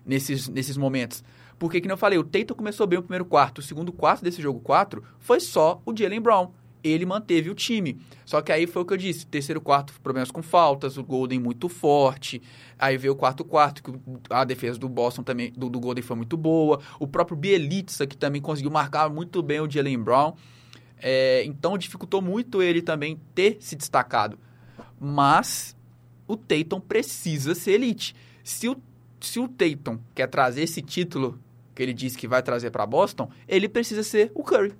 nesses, 0.05 0.47
nesses 0.47 0.77
momentos. 0.77 1.25
Porque, 1.59 1.81
como 1.81 1.91
eu 1.91 1.97
falei, 1.97 2.17
o 2.17 2.23
Tatum 2.23 2.55
começou 2.55 2.87
bem 2.87 2.99
o 2.99 3.03
primeiro 3.03 3.25
quarto. 3.25 3.59
O 3.59 3.61
segundo 3.61 3.91
quarto 3.91 4.23
desse 4.23 4.41
jogo 4.41 4.61
4 4.61 5.03
foi 5.19 5.41
só 5.41 5.81
o 5.85 5.93
Jalen 5.95 6.21
Brown. 6.21 6.51
Ele 6.83 7.05
manteve 7.05 7.49
o 7.49 7.55
time. 7.55 7.99
Só 8.25 8.41
que 8.41 8.51
aí 8.51 8.67
foi 8.67 8.81
o 8.81 8.85
que 8.85 8.93
eu 8.93 8.97
disse: 8.97 9.25
terceiro 9.25 9.61
quarto, 9.61 9.93
problemas 10.01 10.31
com 10.31 10.41
faltas, 10.41 10.97
o 10.97 11.03
Golden 11.03 11.39
muito 11.39 11.69
forte. 11.69 12.41
Aí 12.77 12.97
veio 12.97 13.13
o 13.13 13.15
quarto 13.15 13.45
quarto, 13.45 13.81
que 13.81 13.91
a 14.29 14.43
defesa 14.43 14.77
do 14.77 14.89
Boston 14.89 15.23
também, 15.23 15.51
do, 15.55 15.69
do 15.69 15.79
Golden 15.79 16.03
foi 16.03 16.15
muito 16.17 16.35
boa. 16.35 16.81
O 16.99 17.07
próprio 17.07 17.37
Bielitsa, 17.37 18.05
que 18.05 18.17
também 18.17 18.41
conseguiu 18.41 18.71
marcar 18.71 19.09
muito 19.09 19.41
bem 19.41 19.59
o 19.59 19.69
Jalen 19.69 19.99
Brown. 19.99 20.33
É, 20.97 21.43
então 21.45 21.77
dificultou 21.77 22.21
muito 22.21 22.61
ele 22.61 22.81
também 22.81 23.19
ter 23.35 23.57
se 23.59 23.75
destacado. 23.75 24.37
Mas 24.99 25.75
o 26.27 26.37
Tatum 26.37 26.79
precisa 26.79 27.53
ser 27.53 27.73
elite. 27.73 28.15
Se 28.43 28.69
o, 28.69 28.77
se 29.19 29.39
o 29.39 29.47
Tatum 29.47 29.99
quer 30.15 30.27
trazer 30.27 30.63
esse 30.63 30.81
título 30.81 31.39
que 31.75 31.81
ele 31.81 31.93
disse 31.93 32.17
que 32.17 32.27
vai 32.27 32.41
trazer 32.41 32.71
para 32.71 32.85
Boston, 32.85 33.29
ele 33.47 33.67
precisa 33.67 34.03
ser 34.03 34.31
o 34.33 34.43
Curry. 34.43 34.73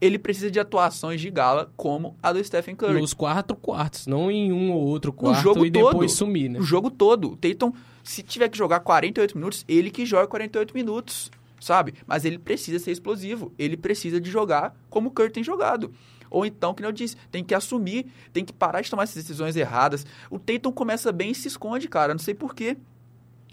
Ele 0.00 0.18
precisa 0.18 0.50
de 0.50 0.60
atuações 0.60 1.20
de 1.20 1.30
gala 1.30 1.72
como 1.76 2.16
a 2.22 2.32
do 2.32 2.42
Stephen 2.42 2.76
Curry. 2.76 3.00
Nos 3.00 3.12
quatro 3.12 3.56
quartos, 3.56 4.06
não 4.06 4.30
em 4.30 4.52
um 4.52 4.72
ou 4.72 4.82
outro 4.82 5.12
quarto 5.12 5.36
no 5.36 5.42
jogo 5.42 5.66
e 5.66 5.70
todo, 5.70 5.90
depois 5.92 6.12
sumir, 6.12 6.48
né? 6.48 6.60
O 6.60 6.62
jogo 6.62 6.90
todo. 6.90 7.32
O 7.32 7.36
Tatum, 7.36 7.72
se 8.04 8.22
tiver 8.22 8.48
que 8.48 8.56
jogar 8.56 8.80
48 8.80 9.36
minutos, 9.36 9.64
ele 9.68 9.90
que 9.90 10.06
joga 10.06 10.26
48 10.28 10.72
minutos, 10.72 11.30
sabe? 11.60 11.94
Mas 12.06 12.24
ele 12.24 12.38
precisa 12.38 12.78
ser 12.78 12.92
explosivo. 12.92 13.52
Ele 13.58 13.76
precisa 13.76 14.20
de 14.20 14.30
jogar 14.30 14.76
como 14.88 15.08
o 15.08 15.10
Curry 15.10 15.30
tem 15.30 15.42
jogado. 15.42 15.92
Ou 16.30 16.44
então, 16.46 16.74
que 16.74 16.84
eu 16.84 16.92
disse, 16.92 17.16
tem 17.30 17.42
que 17.42 17.54
assumir, 17.54 18.06
tem 18.32 18.44
que 18.44 18.52
parar 18.52 18.80
de 18.80 18.90
tomar 18.90 19.04
essas 19.04 19.22
decisões 19.22 19.56
erradas. 19.56 20.06
O 20.30 20.38
Tatum 20.38 20.70
começa 20.70 21.10
bem 21.10 21.30
e 21.30 21.34
se 21.34 21.48
esconde, 21.48 21.88
cara. 21.88 22.14
Não 22.14 22.20
sei 22.20 22.34
porquê. 22.34 22.76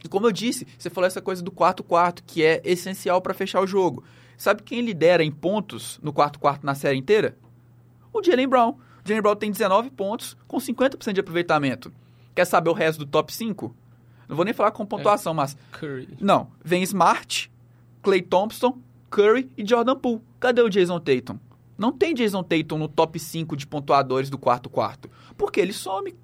E 0.04 0.08
como 0.08 0.28
eu 0.28 0.32
disse, 0.32 0.68
você 0.78 0.90
falou 0.90 1.08
essa 1.08 1.22
coisa 1.22 1.42
do 1.42 1.52
quarto-quarto, 1.52 2.24
que 2.24 2.44
é 2.44 2.62
essencial 2.64 3.22
para 3.22 3.34
fechar 3.34 3.62
o 3.62 3.68
jogo. 3.68 4.04
Sabe 4.38 4.64
quem 4.64 4.82
lidera 4.82 5.24
em 5.24 5.32
pontos 5.32 6.00
no 6.02 6.14
quarto-quarto 6.14 6.66
na 6.66 6.76
série 6.76 6.98
inteira? 6.98 7.38
O 8.14 8.24
Jalen 8.24 8.48
Brown. 8.48 8.70
O 8.72 9.08
Jalen 9.08 9.22
Brown 9.22 9.36
tem 9.36 9.52
19 9.52 9.90
pontos 9.92 10.38
com 10.48 10.58
50% 10.58 11.14
de 11.14 11.20
aproveitamento. 11.20 11.92
Quer 12.34 12.46
saber 12.46 12.70
o 12.70 12.74
resto 12.74 13.00
do 13.00 13.06
top 13.06 13.34
5? 13.34 13.76
Não 14.28 14.36
vou 14.36 14.46
nem 14.46 14.54
falar 14.54 14.72
com 14.72 14.86
pontuação, 14.86 15.34
é. 15.34 15.36
mas... 15.36 15.58
Curry. 15.72 16.18
Não. 16.20 16.50
Vem 16.64 16.84
Smart, 16.84 17.52
Clay 18.02 18.22
Thompson, 18.22 18.80
Curry 19.10 19.50
e 19.58 19.66
Jordan 19.66 19.96
Poole. 19.96 20.22
Cadê 20.40 20.62
o 20.62 20.70
Jason 20.70 21.00
Tatum? 21.00 21.40
Não 21.78 21.92
tem 21.92 22.14
Jason 22.14 22.44
Tatum 22.44 22.78
no 22.78 22.88
top 22.88 23.20
5 23.20 23.56
de 23.56 23.68
pontuadores 23.68 24.30
do 24.30 24.38
quarto 24.38 24.70
quarto. 24.70 25.10
Porque 25.38 25.60
ele 25.60 25.74
some. 25.74 26.16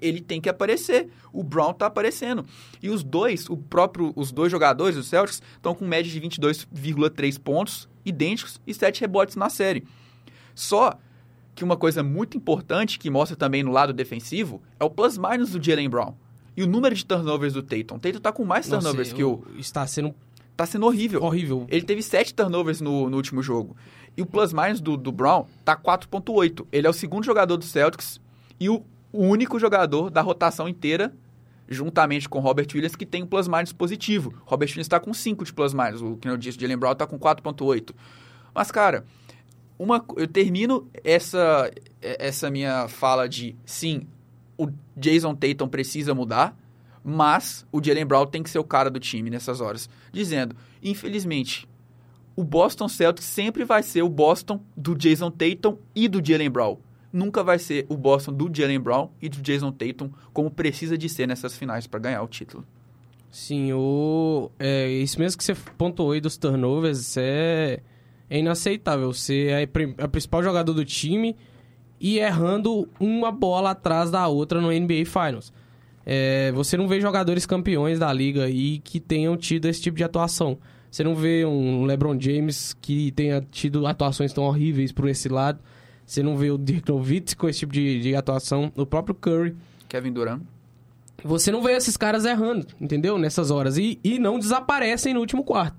Ele 0.00 0.20
tem 0.20 0.40
que 0.40 0.48
aparecer. 0.48 1.08
O 1.32 1.42
Brown 1.42 1.72
tá 1.72 1.86
aparecendo. 1.86 2.44
E 2.82 2.90
os 2.90 3.02
dois, 3.02 3.48
o 3.48 3.56
próprio, 3.56 4.12
os 4.16 4.30
dois 4.32 4.50
jogadores, 4.50 4.96
os 4.96 5.06
Celtics, 5.06 5.42
estão 5.56 5.74
com 5.74 5.86
média 5.86 6.10
de 6.10 6.20
22,3 6.20 7.38
pontos, 7.40 7.88
idênticos, 8.04 8.60
e 8.66 8.72
7 8.72 9.00
rebotes 9.00 9.36
na 9.36 9.48
série. 9.48 9.84
Só 10.54 10.98
que 11.54 11.64
uma 11.64 11.76
coisa 11.76 12.02
muito 12.02 12.36
importante 12.36 12.98
que 12.98 13.10
mostra 13.10 13.36
também 13.36 13.62
no 13.62 13.72
lado 13.72 13.92
defensivo 13.92 14.62
é 14.78 14.84
o 14.84 14.90
plus-minus 14.90 15.50
do 15.50 15.62
Jalen 15.62 15.88
Brown. 15.88 16.14
E 16.56 16.62
o 16.62 16.66
número 16.66 16.94
de 16.94 17.04
turnovers 17.04 17.52
do 17.52 17.62
Tatum. 17.62 17.96
O 17.96 17.98
Tatum 17.98 18.20
tá 18.20 18.32
com 18.32 18.44
mais 18.44 18.68
turnovers 18.68 19.08
Nossa, 19.08 19.14
que 19.14 19.24
o... 19.24 19.44
Está 19.58 19.86
sendo 19.86 20.14
Tá 20.58 20.66
sendo 20.66 20.86
horrível. 20.86 21.22
horrível. 21.22 21.66
Ele 21.68 21.82
teve 21.82 22.02
7 22.02 22.34
turnovers 22.34 22.80
no, 22.80 23.08
no 23.08 23.16
último 23.16 23.40
jogo. 23.40 23.76
E 24.16 24.22
o 24.22 24.26
plus-minus 24.26 24.80
do, 24.80 24.96
do 24.96 25.12
Brown 25.12 25.46
tá 25.64 25.76
4.8. 25.76 26.66
Ele 26.72 26.84
é 26.84 26.90
o 26.90 26.92
segundo 26.92 27.24
jogador 27.24 27.56
do 27.56 27.64
Celtics 27.64 28.20
e 28.58 28.68
o 28.68 28.82
único 29.12 29.58
jogador 29.58 30.10
da 30.10 30.20
rotação 30.20 30.68
inteira, 30.68 31.14
juntamente 31.68 32.28
com 32.28 32.40
Robert 32.40 32.66
Williams, 32.74 32.96
que 32.96 33.06
tem 33.06 33.22
um 33.22 33.26
plus-minus 33.26 33.72
positivo. 33.72 34.34
Robert 34.44 34.68
Williams 34.68 34.86
está 34.86 34.98
com 34.98 35.12
5 35.12 35.44
de 35.44 35.52
plus-minus. 35.52 36.02
O 36.02 36.16
que 36.16 36.28
eu 36.28 36.36
disse, 36.36 36.58
Jalen 36.58 36.76
Brown 36.76 36.94
tá 36.94 37.06
com 37.06 37.18
4.8. 37.18 37.94
Mas, 38.54 38.70
cara, 38.70 39.04
uma, 39.78 40.04
eu 40.16 40.26
termino 40.26 40.88
essa, 41.04 41.70
essa 42.00 42.50
minha 42.50 42.88
fala 42.88 43.28
de 43.28 43.54
sim, 43.64 44.06
o 44.56 44.68
Jason 44.96 45.34
Tatum 45.34 45.68
precisa 45.68 46.14
mudar, 46.14 46.56
mas 47.04 47.66
o 47.70 47.82
Jalen 47.82 48.04
Brown 48.04 48.26
tem 48.26 48.42
que 48.42 48.50
ser 48.50 48.58
o 48.58 48.64
cara 48.64 48.90
do 48.90 48.98
time 48.98 49.30
nessas 49.30 49.60
horas. 49.60 49.88
Dizendo, 50.12 50.56
infelizmente, 50.82 51.68
o 52.34 52.42
Boston 52.42 52.88
Celtics 52.88 53.24
sempre 53.24 53.64
vai 53.64 53.82
ser 53.82 54.02
o 54.02 54.08
Boston 54.08 54.60
do 54.76 54.94
Jason 54.94 55.30
Tatum 55.30 55.78
e 55.94 56.08
do 56.08 56.24
Jalen 56.24 56.50
Brown. 56.50 56.78
Nunca 57.12 57.42
vai 57.42 57.58
ser 57.58 57.86
o 57.88 57.96
Boston 57.96 58.32
do 58.32 58.50
Jalen 58.52 58.80
Brown 58.80 59.10
e 59.20 59.28
do 59.28 59.38
Jason 59.38 59.72
Tatum 59.72 60.10
como 60.32 60.50
precisa 60.50 60.96
de 60.96 61.08
ser 61.08 61.26
nessas 61.26 61.56
finais 61.56 61.86
para 61.86 62.00
ganhar 62.00 62.22
o 62.22 62.28
título. 62.28 62.64
Sim, 63.30 63.72
o 63.72 64.50
é, 64.58 64.88
isso 64.88 65.18
mesmo 65.18 65.38
que 65.38 65.44
você 65.44 65.54
pontuou 65.76 66.12
aí 66.12 66.20
dos 66.20 66.36
turnovers 66.36 67.16
é, 67.16 67.80
é 68.28 68.38
inaceitável. 68.38 69.12
Você 69.12 69.48
é 69.48 70.04
o 70.04 70.08
principal 70.08 70.42
jogador 70.42 70.72
do 70.72 70.84
time 70.84 71.36
e 72.00 72.18
errando 72.18 72.88
uma 72.98 73.30
bola 73.30 73.70
atrás 73.70 74.10
da 74.10 74.26
outra 74.28 74.60
no 74.60 74.68
NBA 74.68 75.04
Finals. 75.06 75.52
É, 76.06 76.50
você 76.52 76.76
não 76.76 76.88
vê 76.88 77.00
jogadores 77.00 77.44
campeões 77.44 77.98
da 77.98 78.10
liga 78.12 78.44
aí 78.44 78.78
que 78.78 78.98
tenham 78.98 79.36
tido 79.36 79.66
esse 79.66 79.82
tipo 79.82 79.96
de 79.96 80.04
atuação. 80.04 80.58
Você 80.90 81.04
não 81.04 81.14
vê 81.14 81.44
um 81.44 81.84
LeBron 81.84 82.18
James 82.18 82.74
que 82.80 83.12
tenha 83.12 83.42
tido 83.50 83.86
atuações 83.86 84.32
tão 84.32 84.44
horríveis 84.44 84.90
por 84.90 85.06
esse 85.06 85.28
lado. 85.28 85.60
Você 86.08 86.22
não 86.22 86.38
vê 86.38 86.50
o 86.50 86.56
Dirk 86.56 86.90
Nowitzki 86.90 87.36
com 87.36 87.50
esse 87.50 87.58
tipo 87.58 87.72
de, 87.74 88.00
de 88.00 88.16
atuação. 88.16 88.72
O 88.74 88.86
próprio 88.86 89.14
Curry. 89.14 89.54
Kevin 89.90 90.10
Durant. 90.10 90.40
Você 91.22 91.52
não 91.52 91.62
vê 91.62 91.72
esses 91.72 91.98
caras 91.98 92.24
errando, 92.24 92.66
entendeu? 92.80 93.18
Nessas 93.18 93.50
horas. 93.50 93.76
E, 93.76 94.00
e 94.02 94.18
não 94.18 94.38
desaparecem 94.38 95.12
no 95.12 95.20
último 95.20 95.44
quarto. 95.44 95.76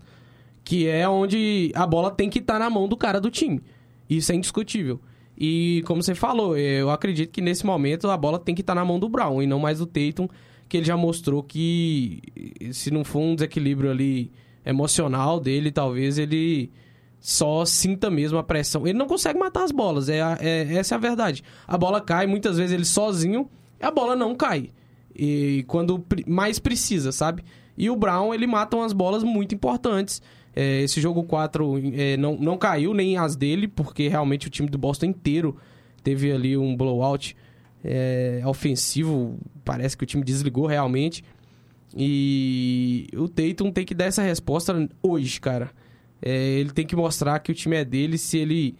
Que 0.63 0.87
é 0.87 1.09
onde 1.09 1.71
a 1.73 1.87
bola 1.87 2.11
tem 2.11 2.29
que 2.29 2.37
estar 2.37 2.53
tá 2.53 2.59
na 2.59 2.69
mão 2.69 2.87
do 2.87 2.95
cara 2.95 3.19
do 3.19 3.31
time. 3.31 3.59
Isso 4.07 4.31
é 4.31 4.35
indiscutível. 4.35 5.01
E 5.35 5.81
como 5.87 6.03
você 6.03 6.13
falou, 6.13 6.55
eu 6.55 6.91
acredito 6.91 7.31
que 7.31 7.41
nesse 7.41 7.65
momento 7.65 8.07
a 8.07 8.15
bola 8.15 8.37
tem 8.37 8.53
que 8.53 8.61
estar 8.61 8.75
tá 8.75 8.79
na 8.79 8.85
mão 8.85 8.99
do 8.99 9.09
Brown 9.09 9.41
e 9.41 9.47
não 9.47 9.57
mais 9.57 9.79
do 9.79 9.87
Tatum, 9.87 10.27
que 10.67 10.77
ele 10.77 10.85
já 10.85 10.95
mostrou 10.95 11.41
que 11.41 12.21
se 12.71 12.91
não 12.91 13.03
for 13.03 13.21
um 13.21 13.33
desequilíbrio 13.33 13.89
ali 13.89 14.31
emocional 14.63 15.39
dele, 15.39 15.71
talvez 15.71 16.19
ele 16.19 16.69
só 17.19 17.65
sinta 17.65 18.09
mesmo 18.09 18.37
a 18.37 18.43
pressão. 18.43 18.87
Ele 18.87 18.97
não 18.97 19.07
consegue 19.07 19.37
matar 19.37 19.63
as 19.63 19.71
bolas, 19.71 20.09
é, 20.09 20.19
é 20.39 20.73
essa 20.75 20.95
é 20.95 20.97
a 20.97 20.99
verdade. 20.99 21.43
A 21.67 21.77
bola 21.77 21.99
cai, 21.99 22.25
muitas 22.25 22.57
vezes 22.57 22.73
ele 22.73 22.85
sozinho, 22.85 23.49
a 23.81 23.91
bola 23.91 24.15
não 24.15 24.35
cai. 24.35 24.69
E 25.15 25.65
quando 25.67 26.03
mais 26.25 26.59
precisa, 26.59 27.11
sabe? 27.11 27.43
E 27.77 27.89
o 27.89 27.95
Brown, 27.95 28.33
ele 28.33 28.47
mata 28.47 28.77
umas 28.77 28.93
bolas 28.93 29.23
muito 29.23 29.53
importantes. 29.53 30.21
É, 30.55 30.81
esse 30.81 30.99
jogo 30.99 31.23
4 31.23 31.81
é, 31.93 32.17
não, 32.17 32.35
não 32.37 32.57
caiu 32.57 32.93
nem 32.93 33.17
as 33.17 33.35
dele, 33.35 33.67
porque 33.67 34.07
realmente 34.07 34.47
o 34.47 34.49
time 34.49 34.69
do 34.69 34.77
Boston 34.77 35.07
inteiro 35.07 35.55
teve 36.03 36.31
ali 36.31 36.57
um 36.57 36.75
blowout 36.75 37.35
é, 37.83 38.41
ofensivo. 38.45 39.37
Parece 39.63 39.97
que 39.97 40.03
o 40.03 40.07
time 40.07 40.23
desligou 40.23 40.65
realmente. 40.65 41.23
E 41.95 43.07
o 43.15 43.27
Tatum 43.27 43.71
tem 43.71 43.85
que 43.85 43.95
dar 43.95 44.05
essa 44.05 44.21
resposta 44.21 44.89
hoje, 45.01 45.39
cara. 45.39 45.71
É, 46.21 46.35
ele 46.59 46.71
tem 46.71 46.85
que 46.85 46.95
mostrar 46.95 47.39
que 47.39 47.51
o 47.51 47.55
time 47.55 47.77
é 47.77 47.85
dele, 47.85 48.17
se 48.17 48.37
ele 48.37 48.75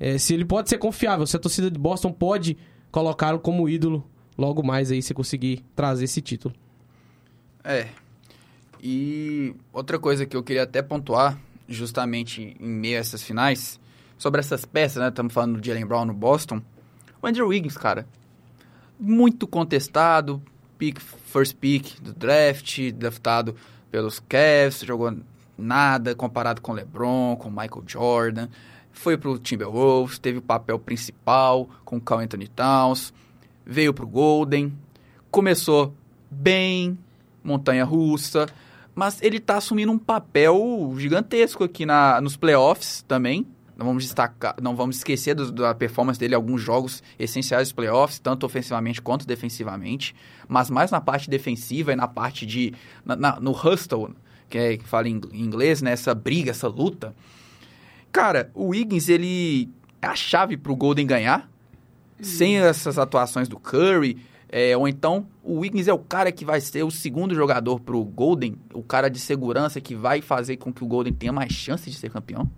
é, 0.00 0.18
se 0.18 0.34
ele 0.34 0.44
pode 0.44 0.68
ser 0.68 0.78
confiável, 0.78 1.26
se 1.26 1.36
a 1.36 1.40
torcida 1.40 1.70
de 1.70 1.78
Boston 1.78 2.12
pode 2.12 2.56
colocá-lo 2.90 3.38
como 3.38 3.68
ídolo 3.68 4.04
logo 4.36 4.62
mais 4.62 4.90
aí 4.90 5.02
se 5.02 5.12
conseguir 5.12 5.64
trazer 5.74 6.04
esse 6.04 6.20
título. 6.20 6.54
É, 7.64 7.88
e 8.80 9.54
outra 9.72 9.98
coisa 9.98 10.24
que 10.24 10.36
eu 10.36 10.42
queria 10.42 10.62
até 10.62 10.80
pontuar, 10.80 11.38
justamente 11.68 12.56
em 12.60 12.68
meio 12.68 12.96
a 12.96 13.00
essas 13.00 13.22
finais, 13.22 13.80
sobre 14.16 14.40
essas 14.40 14.64
peças, 14.64 15.02
né? 15.02 15.08
Estamos 15.08 15.32
falando 15.32 15.60
do 15.60 15.66
Jalen 15.66 15.86
Brown 15.86 16.04
no 16.04 16.14
Boston. 16.14 16.62
O 17.20 17.26
Andrew 17.26 17.48
Wiggins, 17.48 17.76
cara, 17.76 18.06
muito 18.98 19.46
contestado, 19.46 20.40
pick, 20.78 21.00
first 21.00 21.56
pick 21.56 22.00
do 22.00 22.12
draft, 22.12 22.92
draftado 22.92 23.56
pelos 23.90 24.20
Cavs, 24.20 24.80
jogou 24.84 25.16
nada 25.58 26.14
comparado 26.14 26.62
com 26.62 26.72
LeBron, 26.72 27.36
com 27.36 27.50
Michael 27.50 27.82
Jordan. 27.86 28.48
Foi 28.92 29.18
pro 29.18 29.38
Timberwolves, 29.38 30.18
teve 30.18 30.38
o 30.38 30.42
papel 30.42 30.78
principal 30.78 31.68
com 31.84 31.96
o 31.96 32.00
Carl 32.00 32.20
Anthony 32.20 32.48
Towns, 32.48 33.12
veio 33.66 33.92
pro 33.92 34.06
Golden, 34.06 34.72
começou 35.30 35.94
bem, 36.30 36.98
montanha 37.42 37.84
russa, 37.84 38.46
mas 38.94 39.22
ele 39.22 39.36
está 39.36 39.56
assumindo 39.58 39.92
um 39.92 39.98
papel 39.98 40.92
gigantesco 40.96 41.64
aqui 41.64 41.86
na, 41.86 42.20
nos 42.20 42.36
playoffs 42.36 43.04
também. 43.06 43.46
Não 43.76 43.86
vamos 43.86 44.02
destacar, 44.02 44.56
não 44.60 44.74
vamos 44.74 44.96
esquecer 44.96 45.36
do, 45.36 45.52
da 45.52 45.72
performance 45.72 46.18
dele 46.18 46.34
em 46.34 46.36
alguns 46.36 46.60
jogos 46.60 47.00
essenciais 47.16 47.68
dos 47.68 47.72
playoffs, 47.72 48.18
tanto 48.18 48.44
ofensivamente 48.44 49.00
quanto 49.00 49.24
defensivamente, 49.24 50.16
mas 50.48 50.68
mais 50.68 50.90
na 50.90 51.00
parte 51.00 51.30
defensiva 51.30 51.92
e 51.92 51.96
na 51.96 52.08
parte 52.08 52.44
de 52.44 52.74
na, 53.04 53.14
na, 53.14 53.38
no 53.38 53.52
hustle, 53.52 54.16
que 54.48 54.58
é 54.58 54.76
que 54.76 54.88
fala 54.88 55.08
em 55.08 55.20
inglês, 55.32 55.82
né, 55.82 55.92
essa 55.92 56.14
briga, 56.14 56.50
essa 56.50 56.68
luta. 56.68 57.14
Cara, 58.10 58.50
o 58.54 58.68
Wiggins 58.68 59.08
ele 59.08 59.68
é 60.00 60.06
a 60.06 60.14
chave 60.14 60.56
para 60.56 60.72
o 60.72 60.76
Golden 60.76 61.06
ganhar. 61.06 61.50
Sem 62.20 62.58
essas 62.58 62.98
atuações 62.98 63.48
do 63.48 63.58
Curry, 63.58 64.16
É, 64.50 64.74
ou 64.76 64.88
então 64.88 65.26
o 65.44 65.58
Wiggins 65.58 65.88
é 65.88 65.92
o 65.92 65.98
cara 65.98 66.32
que 66.32 66.44
vai 66.44 66.60
ser 66.60 66.82
o 66.82 66.90
segundo 66.90 67.34
jogador 67.34 67.80
pro 67.80 68.02
Golden, 68.02 68.56
o 68.72 68.82
cara 68.82 69.10
de 69.10 69.18
segurança 69.18 69.80
que 69.80 69.94
vai 69.94 70.22
fazer 70.22 70.56
com 70.56 70.72
que 70.72 70.82
o 70.82 70.86
Golden 70.86 71.12
tenha 71.12 71.32
mais 71.32 71.52
chance 71.52 71.88
de 71.90 71.94
ser 71.94 72.10
campeão? 72.10 72.50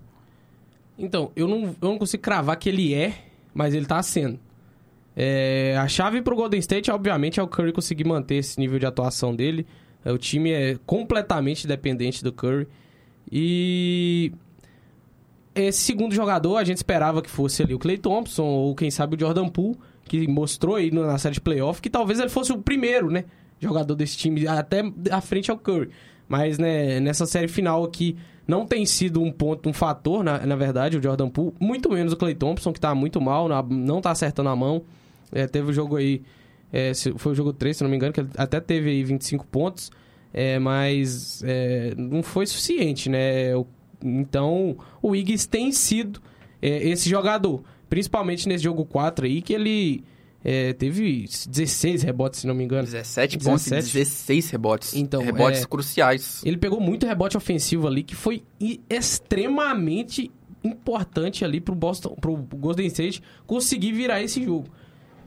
Então, 0.96 1.32
eu 1.34 1.48
não, 1.48 1.64
eu 1.64 1.88
não 1.88 1.98
consigo 1.98 2.22
cravar 2.22 2.56
que 2.56 2.68
ele 2.68 2.94
é, 2.94 3.24
mas 3.52 3.74
ele 3.74 3.86
tá 3.86 4.00
sendo. 4.02 4.38
É, 5.16 5.76
a 5.78 5.88
chave 5.88 6.22
pro 6.22 6.36
Golden 6.36 6.60
State, 6.60 6.90
obviamente, 6.90 7.40
é 7.40 7.42
o 7.42 7.48
Curry 7.48 7.72
conseguir 7.72 8.04
manter 8.04 8.36
esse 8.36 8.60
nível 8.60 8.78
de 8.78 8.86
atuação 8.86 9.34
dele. 9.34 9.66
É, 10.04 10.12
o 10.12 10.18
time 10.18 10.50
é 10.50 10.78
completamente 10.86 11.66
dependente 11.66 12.22
do 12.24 12.32
Curry. 12.32 12.66
E 13.30 14.32
esse 15.54 15.80
segundo 15.80 16.14
jogador, 16.14 16.56
a 16.56 16.64
gente 16.64 16.78
esperava 16.78 17.22
que 17.22 17.30
fosse 17.30 17.62
ali 17.62 17.74
o 17.74 17.78
Clay 17.78 17.98
Thompson 17.98 18.44
ou 18.44 18.74
quem 18.74 18.90
sabe 18.90 19.16
o 19.16 19.20
Jordan 19.20 19.48
Poole, 19.48 19.76
que 20.04 20.26
mostrou 20.26 20.76
aí 20.76 20.90
na 20.90 21.18
série 21.18 21.34
de 21.34 21.40
playoff 21.40 21.80
que 21.80 21.90
talvez 21.90 22.18
ele 22.18 22.28
fosse 22.28 22.52
o 22.52 22.58
primeiro, 22.58 23.10
né, 23.10 23.24
jogador 23.60 23.94
desse 23.94 24.16
time 24.16 24.46
até 24.46 24.82
à 25.10 25.20
frente 25.20 25.50
ao 25.50 25.58
Curry. 25.58 25.90
Mas 26.28 26.58
né, 26.58 27.00
nessa 27.00 27.26
série 27.26 27.48
final 27.48 27.84
aqui 27.84 28.16
não 28.46 28.66
tem 28.66 28.84
sido 28.86 29.22
um 29.22 29.30
ponto, 29.30 29.68
um 29.68 29.72
fator, 29.72 30.24
na, 30.24 30.44
na 30.44 30.56
verdade, 30.56 30.96
o 30.96 31.02
Jordan 31.02 31.28
Poole, 31.28 31.54
muito 31.60 31.90
menos 31.90 32.12
o 32.12 32.16
Clay 32.16 32.34
Thompson, 32.34 32.72
que 32.72 32.80
tá 32.80 32.94
muito 32.94 33.20
mal, 33.20 33.48
não 33.68 34.00
tá 34.00 34.10
acertando 34.10 34.48
a 34.48 34.56
mão. 34.56 34.82
É, 35.32 35.46
teve 35.46 35.70
o 35.70 35.72
jogo 35.72 35.96
aí, 35.96 36.22
é, 36.72 36.92
foi 37.16 37.32
o 37.32 37.34
jogo 37.34 37.52
3, 37.52 37.76
se 37.76 37.82
não 37.82 37.90
me 37.90 37.96
engano, 37.96 38.12
que 38.12 38.20
ele 38.20 38.30
até 38.36 38.60
teve 38.60 38.90
aí 38.90 39.04
25 39.04 39.46
pontos, 39.46 39.90
é, 40.32 40.58
mas 40.58 41.42
é, 41.44 41.94
não 41.96 42.22
foi 42.22 42.46
suficiente, 42.46 43.08
né? 43.08 43.52
Então, 44.02 44.76
o 45.02 45.08
Wiggins 45.08 45.46
tem 45.46 45.72
sido 45.72 46.20
é, 46.62 46.88
esse 46.88 47.08
jogador. 47.08 47.62
Principalmente 47.88 48.48
nesse 48.48 48.64
jogo 48.64 48.84
4 48.84 49.26
aí, 49.26 49.42
que 49.42 49.52
ele 49.52 50.04
é, 50.44 50.72
teve 50.72 51.28
16 51.48 52.02
rebotes, 52.02 52.40
se 52.40 52.46
não 52.46 52.54
me 52.54 52.64
engano. 52.64 52.84
17, 52.84 53.36
17. 53.36 53.44
pontos 53.44 53.66
e 53.66 53.92
16 53.92 54.50
rebotes. 54.50 54.94
Então, 54.94 55.22
rebotes 55.22 55.62
é, 55.62 55.66
cruciais. 55.66 56.42
Ele 56.44 56.56
pegou 56.56 56.80
muito 56.80 57.06
rebote 57.06 57.36
ofensivo 57.36 57.86
ali, 57.86 58.02
que 58.02 58.14
foi 58.14 58.42
extremamente 58.88 60.30
importante 60.62 61.44
ali 61.44 61.60
pro 61.60 61.74
Boston, 61.74 62.16
pro 62.20 62.36
Golden 62.36 62.86
State 62.86 63.22
conseguir 63.46 63.92
virar 63.92 64.22
esse 64.22 64.42
jogo. 64.42 64.68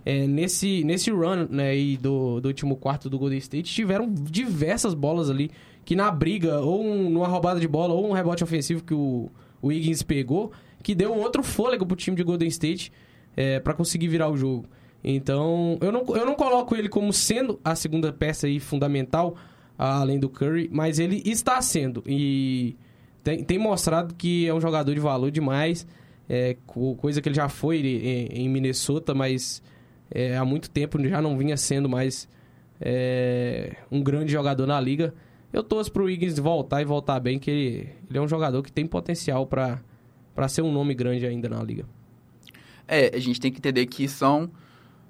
É, 0.05 0.27
nesse, 0.27 0.83
nesse 0.83 1.09
run 1.11 1.47
né, 1.49 1.73
do, 1.99 2.41
do 2.41 2.47
último 2.47 2.75
quarto 2.75 3.09
do 3.09 3.17
Golden 3.17 3.37
State, 3.37 3.73
tiveram 3.73 4.13
diversas 4.13 4.93
bolas 4.93 5.29
ali 5.29 5.49
que 5.85 5.95
na 5.95 6.09
briga, 6.11 6.59
ou 6.59 6.83
um, 6.83 7.09
numa 7.09 7.27
roubada 7.27 7.59
de 7.59 7.67
bola, 7.67 7.93
ou 7.93 8.09
um 8.09 8.13
rebote 8.13 8.43
ofensivo 8.43 8.83
que 8.83 8.93
o, 8.93 9.29
o 9.61 9.71
Higgins 9.71 10.01
pegou, 10.01 10.51
que 10.81 10.93
deu 10.95 11.13
outro 11.17 11.43
fôlego 11.43 11.85
pro 11.85 11.95
time 11.95 12.15
de 12.15 12.23
Golden 12.23 12.47
State 12.47 12.91
é, 13.35 13.59
para 13.59 13.73
conseguir 13.73 14.07
virar 14.07 14.29
o 14.29 14.37
jogo. 14.37 14.65
Então, 15.03 15.77
eu 15.81 15.91
não, 15.91 16.05
eu 16.15 16.25
não 16.25 16.35
coloco 16.35 16.75
ele 16.75 16.87
como 16.87 17.11
sendo 17.11 17.59
a 17.63 17.75
segunda 17.75 18.13
peça 18.13 18.47
aí 18.47 18.59
fundamental, 18.59 19.35
além 19.77 20.19
do 20.19 20.29
Curry, 20.29 20.69
mas 20.71 20.99
ele 20.99 21.21
está 21.25 21.61
sendo. 21.61 22.03
E 22.07 22.77
tem, 23.23 23.43
tem 23.43 23.57
mostrado 23.57 24.13
que 24.15 24.47
é 24.47 24.53
um 24.53 24.61
jogador 24.61 24.93
de 24.93 25.01
valor 25.01 25.29
demais, 25.29 25.85
é, 26.29 26.55
coisa 26.97 27.21
que 27.21 27.27
ele 27.27 27.35
já 27.35 27.49
foi 27.49 27.79
em, 27.79 28.43
em 28.45 28.49
Minnesota, 28.49 29.13
mas 29.13 29.61
é, 30.13 30.37
há 30.37 30.45
muito 30.45 30.69
tempo 30.69 31.03
já 31.07 31.19
não 31.19 31.35
vinha 31.35 31.57
sendo 31.57 31.89
mais 31.89 32.29
é, 32.79 33.75
um 33.91 34.01
grande 34.01 34.31
jogador 34.31 34.67
na 34.67 34.79
liga. 34.79 35.11
Eu 35.51 35.63
torço 35.63 35.91
pro 35.91 36.05
Wiggins 36.05 36.37
voltar 36.37 36.81
e 36.81 36.85
voltar 36.85 37.19
bem, 37.19 37.39
que 37.39 37.49
ele, 37.49 37.89
ele 38.09 38.17
é 38.19 38.21
um 38.21 38.27
jogador 38.27 38.61
que 38.61 38.71
tem 38.71 38.85
potencial 38.85 39.47
para 39.47 39.79
ser 40.47 40.61
um 40.61 40.71
nome 40.71 40.93
grande 40.93 41.25
ainda 41.25 41.49
na 41.49 41.63
liga. 41.63 41.85
É, 42.87 43.15
a 43.15 43.19
gente 43.19 43.41
tem 43.41 43.51
que 43.51 43.57
entender 43.57 43.87
que 43.87 44.07
são, 44.07 44.51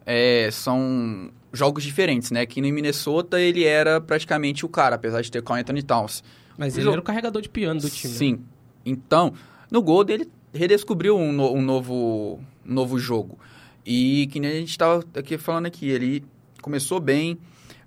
é, 0.05 0.49
são 0.51 1.31
jogos 1.51 1.83
diferentes, 1.83 2.31
né? 2.31 2.45
Que 2.45 2.61
no 2.61 2.67
Minnesota 2.71 3.41
ele 3.41 3.65
era 3.65 3.99
praticamente 3.99 4.65
o 4.65 4.69
cara, 4.69 4.95
apesar 4.95 5.21
de 5.21 5.29
ter 5.29 5.43
Carl 5.43 5.59
Anthony 5.59 5.83
Towns. 5.83 6.23
Mas 6.57 6.77
ele 6.77 6.89
era 6.89 6.99
o 6.99 7.03
carregador 7.03 7.41
de 7.41 7.49
piano 7.49 7.81
do 7.81 7.89
time. 7.89 8.13
Né? 8.13 8.19
Sim. 8.19 8.33
Né? 8.33 8.39
Então, 8.85 9.33
no 9.69 9.81
Golden 9.81 10.15
ele 10.15 10.29
redescobriu 10.53 11.17
um, 11.17 11.33
no, 11.33 11.51
um 11.53 11.61
novo, 11.61 12.39
um 12.65 12.73
novo 12.73 12.99
jogo. 12.99 13.37
E 13.85 14.27
que 14.27 14.39
nem 14.39 14.51
a 14.51 14.55
gente 14.55 14.69
estava 14.69 15.03
aqui 15.15 15.37
falando 15.37 15.65
aqui, 15.65 15.89
ele 15.89 16.23
começou 16.61 16.99
bem, 16.99 17.37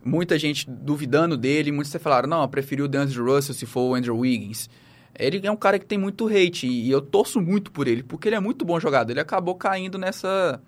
muita 0.05 0.39
gente 0.39 0.69
duvidando 0.69 1.37
dele, 1.37 1.73
muitos 1.73 1.95
até 1.95 2.03
falaram, 2.03 2.29
não, 2.29 2.43
eu 2.43 2.49
preferi 2.49 2.83
o 2.83 2.89
DeAndre 2.89 3.19
Russell 3.19 3.55
se 3.55 3.67
for 3.67 3.91
o 3.91 3.95
Andrew 3.95 4.19
Wiggins. 4.19 4.69
Ele 5.19 5.45
é 5.47 5.51
um 5.51 5.57
cara 5.57 5.79
que 5.79 5.87
tem 5.87 5.97
muito 5.97 6.29
hate 6.29 6.67
e 6.67 6.91
eu 6.91 7.01
torço 7.01 7.41
muito 7.41 7.73
por 7.73 7.89
ele, 7.89 8.03
porque 8.03 8.29
ele 8.29 8.37
é 8.37 8.41
muito 8.41 8.65
bom 8.65 8.79
jogador. 8.79 9.11
Ele 9.11 9.21
acabou 9.21 9.55
caindo 9.55 9.99
nessa 9.99 10.61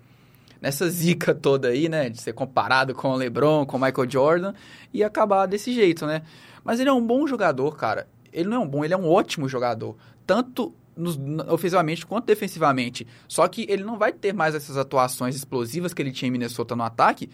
nessa 0.61 0.89
zica 0.89 1.33
toda 1.33 1.69
aí, 1.69 1.87
né, 1.87 2.09
de 2.09 2.21
ser 2.21 2.33
comparado 2.33 2.93
com 2.93 3.11
o 3.11 3.15
LeBron, 3.15 3.65
com 3.65 3.77
o 3.77 3.79
Michael 3.79 4.09
Jordan 4.09 4.53
e 4.93 5.01
acabar 5.03 5.45
desse 5.45 5.73
jeito, 5.73 6.05
né? 6.05 6.21
Mas 6.65 6.81
ele 6.81 6.89
é 6.89 6.93
um 6.93 7.05
bom 7.05 7.25
jogador, 7.25 7.77
cara. 7.77 8.07
Ele 8.33 8.49
não 8.49 8.57
é 8.57 8.59
um 8.59 8.67
bom, 8.67 8.83
ele 8.83 8.93
é 8.93 8.97
um 8.97 9.07
ótimo 9.07 9.47
jogador, 9.47 9.95
tanto 10.27 10.73
nos, 10.99 11.17
ofensivamente 11.47 12.05
quanto 12.05 12.25
defensivamente. 12.25 13.07
Só 13.27 13.47
que 13.47 13.65
ele 13.69 13.83
não 13.83 13.97
vai 13.97 14.11
ter 14.11 14.33
mais 14.33 14.53
essas 14.53 14.77
atuações 14.77 15.35
explosivas 15.35 15.93
que 15.93 16.01
ele 16.01 16.11
tinha 16.11 16.27
em 16.27 16.31
Minnesota 16.31 16.75
no 16.75 16.83
ataque, 16.83 17.29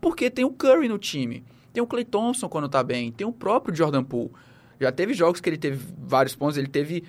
porque 0.00 0.28
tem 0.28 0.44
o 0.44 0.50
Curry 0.50 0.88
no 0.88 0.98
time. 0.98 1.44
Tem 1.72 1.82
o 1.82 1.86
Clay 1.86 2.04
Thompson 2.04 2.48
quando 2.48 2.68
tá 2.68 2.82
bem. 2.82 3.12
Tem 3.12 3.26
o 3.26 3.32
próprio 3.32 3.74
Jordan 3.74 4.02
Poole. 4.02 4.32
Já 4.80 4.90
teve 4.92 5.14
jogos 5.14 5.40
que 5.40 5.48
ele 5.48 5.58
teve 5.58 5.80
vários 5.98 6.34
pontos. 6.34 6.56
Ele 6.56 6.68
teve, 6.68 7.04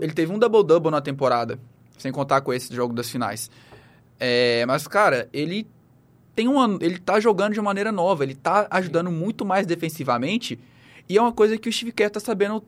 ele 0.00 0.12
teve 0.12 0.32
um 0.32 0.38
double-double 0.38 0.90
na 0.90 1.00
temporada. 1.00 1.58
Sem 1.98 2.12
contar 2.12 2.40
com 2.40 2.52
esse 2.52 2.74
jogo 2.74 2.94
das 2.94 3.10
finais. 3.10 3.50
É, 4.18 4.64
mas, 4.66 4.86
cara, 4.86 5.28
ele 5.32 5.66
tem 6.34 6.48
uma, 6.48 6.78
ele 6.80 6.98
tá 6.98 7.18
jogando 7.18 7.54
de 7.54 7.60
maneira 7.60 7.90
nova. 7.90 8.22
Ele 8.22 8.34
tá 8.34 8.66
ajudando 8.70 9.10
muito 9.10 9.44
mais 9.44 9.66
defensivamente. 9.66 10.58
E 11.08 11.16
é 11.16 11.20
uma 11.20 11.32
coisa 11.32 11.56
que 11.56 11.68
o 11.68 11.72
Steve 11.72 11.92
Kerr 11.92 12.10
tá 12.10 12.20
sabendo 12.20 12.62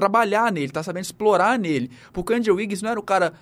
trabalhar 0.00 0.52
nele, 0.52 0.70
tá 0.70 0.82
sabendo 0.82 1.04
explorar 1.04 1.58
nele. 1.58 1.90
Porque 2.12 2.32
o 2.32 2.36
Andrew 2.36 2.56
Wiggins 2.56 2.82
não 2.82 2.90
era 2.90 3.00
o 3.00 3.02
cara 3.02 3.32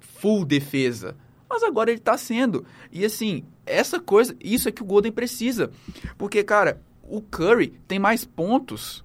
full 0.00 0.44
defesa 0.44 1.16
mas 1.52 1.62
agora 1.62 1.90
ele 1.90 2.00
tá 2.00 2.16
sendo. 2.16 2.64
E 2.90 3.04
assim, 3.04 3.44
essa 3.66 4.00
coisa, 4.00 4.34
isso 4.42 4.70
é 4.70 4.72
que 4.72 4.80
o 4.80 4.86
Golden 4.86 5.12
precisa. 5.12 5.70
Porque, 6.16 6.42
cara, 6.42 6.80
o 7.02 7.20
Curry 7.20 7.74
tem 7.86 7.98
mais 7.98 8.24
pontos 8.24 9.04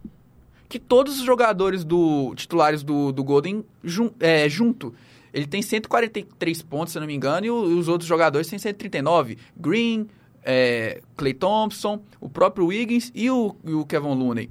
que 0.70 0.80
todos 0.80 1.20
os 1.20 1.26
jogadores 1.26 1.84
do 1.84 2.34
titulares 2.36 2.84
do, 2.84 3.12
do 3.12 3.22
Golden 3.22 3.66
jun, 3.84 4.10
é, 4.20 4.48
junto. 4.48 4.94
Ele 5.34 5.46
tem 5.46 5.62
143 5.62 6.62
pontos, 6.62 6.94
se 6.94 7.00
não 7.00 7.06
me 7.06 7.14
engano, 7.14 7.46
e 7.46 7.50
os 7.50 7.90
outros 7.90 8.08
jogadores 8.08 8.48
têm 8.48 8.58
139. 8.58 9.38
Green, 9.58 10.08
é, 10.42 11.02
Clay 11.18 11.34
Thompson, 11.34 12.02
o 12.22 12.30
próprio 12.30 12.68
Wiggins 12.68 13.12
e 13.14 13.30
o, 13.30 13.56
e 13.66 13.74
o 13.74 13.86
Kevin 13.86 14.16
Looney. 14.16 14.50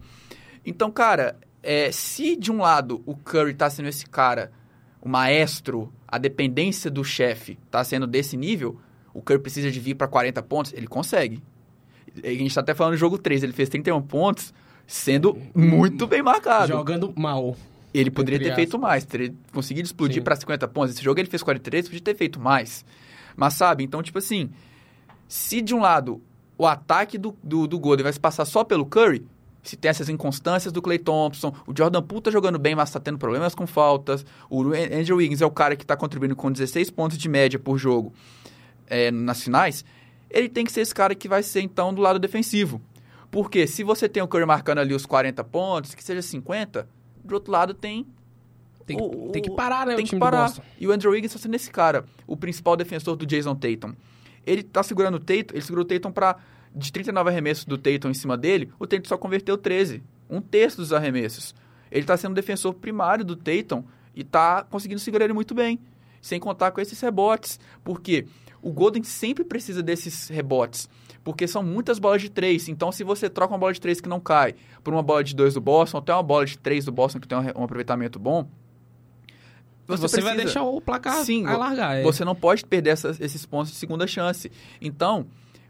Então, 0.66 0.90
cara, 0.90 1.36
é, 1.66 1.90
se 1.90 2.36
de 2.36 2.52
um 2.52 2.58
lado 2.58 3.02
o 3.04 3.16
Curry 3.16 3.52
tá 3.52 3.68
sendo 3.68 3.88
esse 3.88 4.06
cara, 4.06 4.52
o 5.02 5.08
maestro 5.08 5.92
a 6.06 6.16
dependência 6.16 6.88
do 6.88 7.02
chefe 7.02 7.58
está 7.66 7.82
sendo 7.82 8.06
desse 8.06 8.36
nível, 8.36 8.78
o 9.12 9.20
Curry 9.20 9.40
precisa 9.40 9.68
de 9.68 9.80
vir 9.80 9.96
para 9.96 10.06
40 10.06 10.40
pontos, 10.44 10.72
ele 10.72 10.86
consegue. 10.86 11.42
A 12.22 12.28
gente 12.28 12.46
está 12.46 12.60
até 12.60 12.72
falando 12.72 12.94
do 12.94 12.96
jogo 12.98 13.18
3, 13.18 13.42
ele 13.42 13.52
fez 13.52 13.68
31 13.68 14.00
pontos, 14.02 14.54
sendo 14.86 15.36
muito 15.52 16.06
bem 16.06 16.22
marcado. 16.22 16.68
Jogando 16.68 17.12
mal. 17.16 17.56
Ele 17.92 18.12
poderia 18.12 18.38
ter 18.38 18.54
feito 18.54 18.78
mais, 18.78 19.04
teria 19.04 19.34
conseguido 19.52 19.86
explodir 19.86 20.22
para 20.22 20.36
50 20.36 20.68
pontos. 20.68 20.94
Esse 20.94 21.02
jogo 21.02 21.18
ele 21.18 21.28
fez 21.28 21.42
43, 21.42 21.86
podia 21.86 22.00
ter 22.00 22.14
feito 22.14 22.38
mais. 22.38 22.84
Mas 23.34 23.54
sabe, 23.54 23.82
então, 23.82 24.02
tipo 24.02 24.18
assim, 24.18 24.50
se 25.26 25.60
de 25.60 25.74
um 25.74 25.80
lado 25.80 26.22
o 26.56 26.66
ataque 26.66 27.18
do, 27.18 27.36
do, 27.42 27.66
do 27.66 27.78
Golden 27.78 28.04
vai 28.04 28.12
se 28.12 28.20
passar 28.20 28.44
só 28.44 28.62
pelo 28.62 28.86
Curry, 28.86 29.26
se 29.68 29.76
tem 29.76 29.88
essas 29.88 30.08
inconstâncias 30.08 30.72
do 30.72 30.80
Clay 30.80 30.98
Thompson, 30.98 31.54
o 31.66 31.72
Jordan 31.76 32.02
Poole 32.02 32.22
tá 32.22 32.30
jogando 32.30 32.58
bem, 32.58 32.74
mas 32.74 32.90
tá 32.90 33.00
tendo 33.00 33.18
problemas 33.18 33.54
com 33.54 33.66
faltas, 33.66 34.24
o 34.48 34.62
Andrew 34.72 35.16
Wiggins 35.16 35.40
é 35.40 35.46
o 35.46 35.50
cara 35.50 35.76
que 35.76 35.84
tá 35.84 35.96
contribuindo 35.96 36.36
com 36.36 36.50
16 36.50 36.90
pontos 36.90 37.18
de 37.18 37.28
média 37.28 37.58
por 37.58 37.78
jogo 37.78 38.12
é, 38.86 39.10
nas 39.10 39.42
finais, 39.42 39.84
ele 40.30 40.48
tem 40.48 40.64
que 40.64 40.72
ser 40.72 40.80
esse 40.80 40.94
cara 40.94 41.14
que 41.14 41.28
vai 41.28 41.42
ser, 41.42 41.60
então, 41.60 41.92
do 41.92 42.00
lado 42.00 42.18
defensivo. 42.18 42.80
Porque 43.30 43.66
se 43.66 43.82
você 43.82 44.08
tem 44.08 44.22
o 44.22 44.28
Curry 44.28 44.46
marcando 44.46 44.78
ali 44.78 44.94
os 44.94 45.04
40 45.04 45.42
pontos, 45.44 45.94
que 45.94 46.02
seja 46.02 46.22
50, 46.22 46.88
do 47.24 47.34
outro 47.34 47.52
lado 47.52 47.74
tem 47.74 48.06
tem, 48.86 48.96
o, 49.00 49.30
tem 49.32 49.42
que 49.42 49.50
parar, 49.50 49.84
né? 49.84 49.96
Tem 49.96 50.06
que 50.06 50.16
parar. 50.16 50.52
E 50.78 50.86
o 50.86 50.92
Andrew 50.92 51.10
Wiggins 51.10 51.32
está 51.32 51.42
sendo 51.42 51.56
esse 51.56 51.70
cara, 51.70 52.04
o 52.24 52.36
principal 52.36 52.76
defensor 52.76 53.16
do 53.16 53.26
Jason 53.26 53.54
Tatum. 53.56 53.94
Ele 54.46 54.62
tá 54.62 54.82
segurando 54.82 55.16
o 55.16 55.18
Tatum, 55.18 55.54
ele 55.54 55.60
segurou 55.60 55.84
o 55.84 55.88
Tatum 55.88 56.12
para 56.12 56.36
de 56.76 56.92
39 56.92 57.30
arremessos 57.30 57.64
do 57.64 57.78
Tatum 57.78 58.10
em 58.10 58.14
cima 58.14 58.36
dele, 58.36 58.70
o 58.78 58.86
Tatum 58.86 59.08
só 59.08 59.16
converteu 59.16 59.56
13. 59.56 60.02
Um 60.28 60.40
terço 60.42 60.76
dos 60.76 60.92
arremessos. 60.92 61.54
Ele 61.90 62.02
está 62.02 62.16
sendo 62.16 62.34
defensor 62.34 62.74
primário 62.74 63.24
do 63.24 63.34
Tatum 63.34 63.82
e 64.14 64.20
está 64.20 64.62
conseguindo 64.64 65.00
segurar 65.00 65.24
ele 65.24 65.32
muito 65.32 65.54
bem. 65.54 65.80
Sem 66.20 66.38
contar 66.38 66.72
com 66.72 66.80
esses 66.80 67.00
rebotes. 67.00 67.58
Porque 67.82 68.26
o 68.60 68.70
Golden 68.72 69.02
sempre 69.04 69.44
precisa 69.44 69.82
desses 69.82 70.28
rebotes. 70.28 70.88
Porque 71.24 71.48
são 71.48 71.62
muitas 71.62 71.98
bolas 71.98 72.20
de 72.20 72.28
três. 72.28 72.68
Então, 72.68 72.92
se 72.92 73.02
você 73.02 73.30
troca 73.30 73.54
uma 73.54 73.58
bola 73.58 73.72
de 73.72 73.80
três 73.80 74.00
que 74.00 74.08
não 74.08 74.20
cai 74.20 74.54
por 74.84 74.92
uma 74.92 75.02
bola 75.02 75.24
de 75.24 75.34
dois 75.34 75.54
do 75.54 75.60
Boston, 75.60 75.96
ou 75.96 76.02
até 76.02 76.12
uma 76.12 76.22
bola 76.22 76.44
de 76.44 76.58
três 76.58 76.84
do 76.84 76.92
Boston 76.92 77.20
que 77.20 77.28
tem 77.28 77.38
um 77.38 77.64
aproveitamento 77.64 78.18
bom, 78.18 78.48
você, 79.86 80.02
você 80.02 80.20
vai 80.20 80.36
deixar 80.36 80.64
o 80.64 80.80
placar 80.80 81.24
Sim, 81.24 81.46
alargar. 81.46 81.96
É. 81.96 82.02
Você 82.02 82.24
não 82.24 82.34
pode 82.34 82.64
perder 82.64 82.90
essas, 82.90 83.20
esses 83.20 83.46
pontos 83.46 83.70
de 83.70 83.78
segunda 83.78 84.06
chance. 84.06 84.50
Então, 84.80 85.26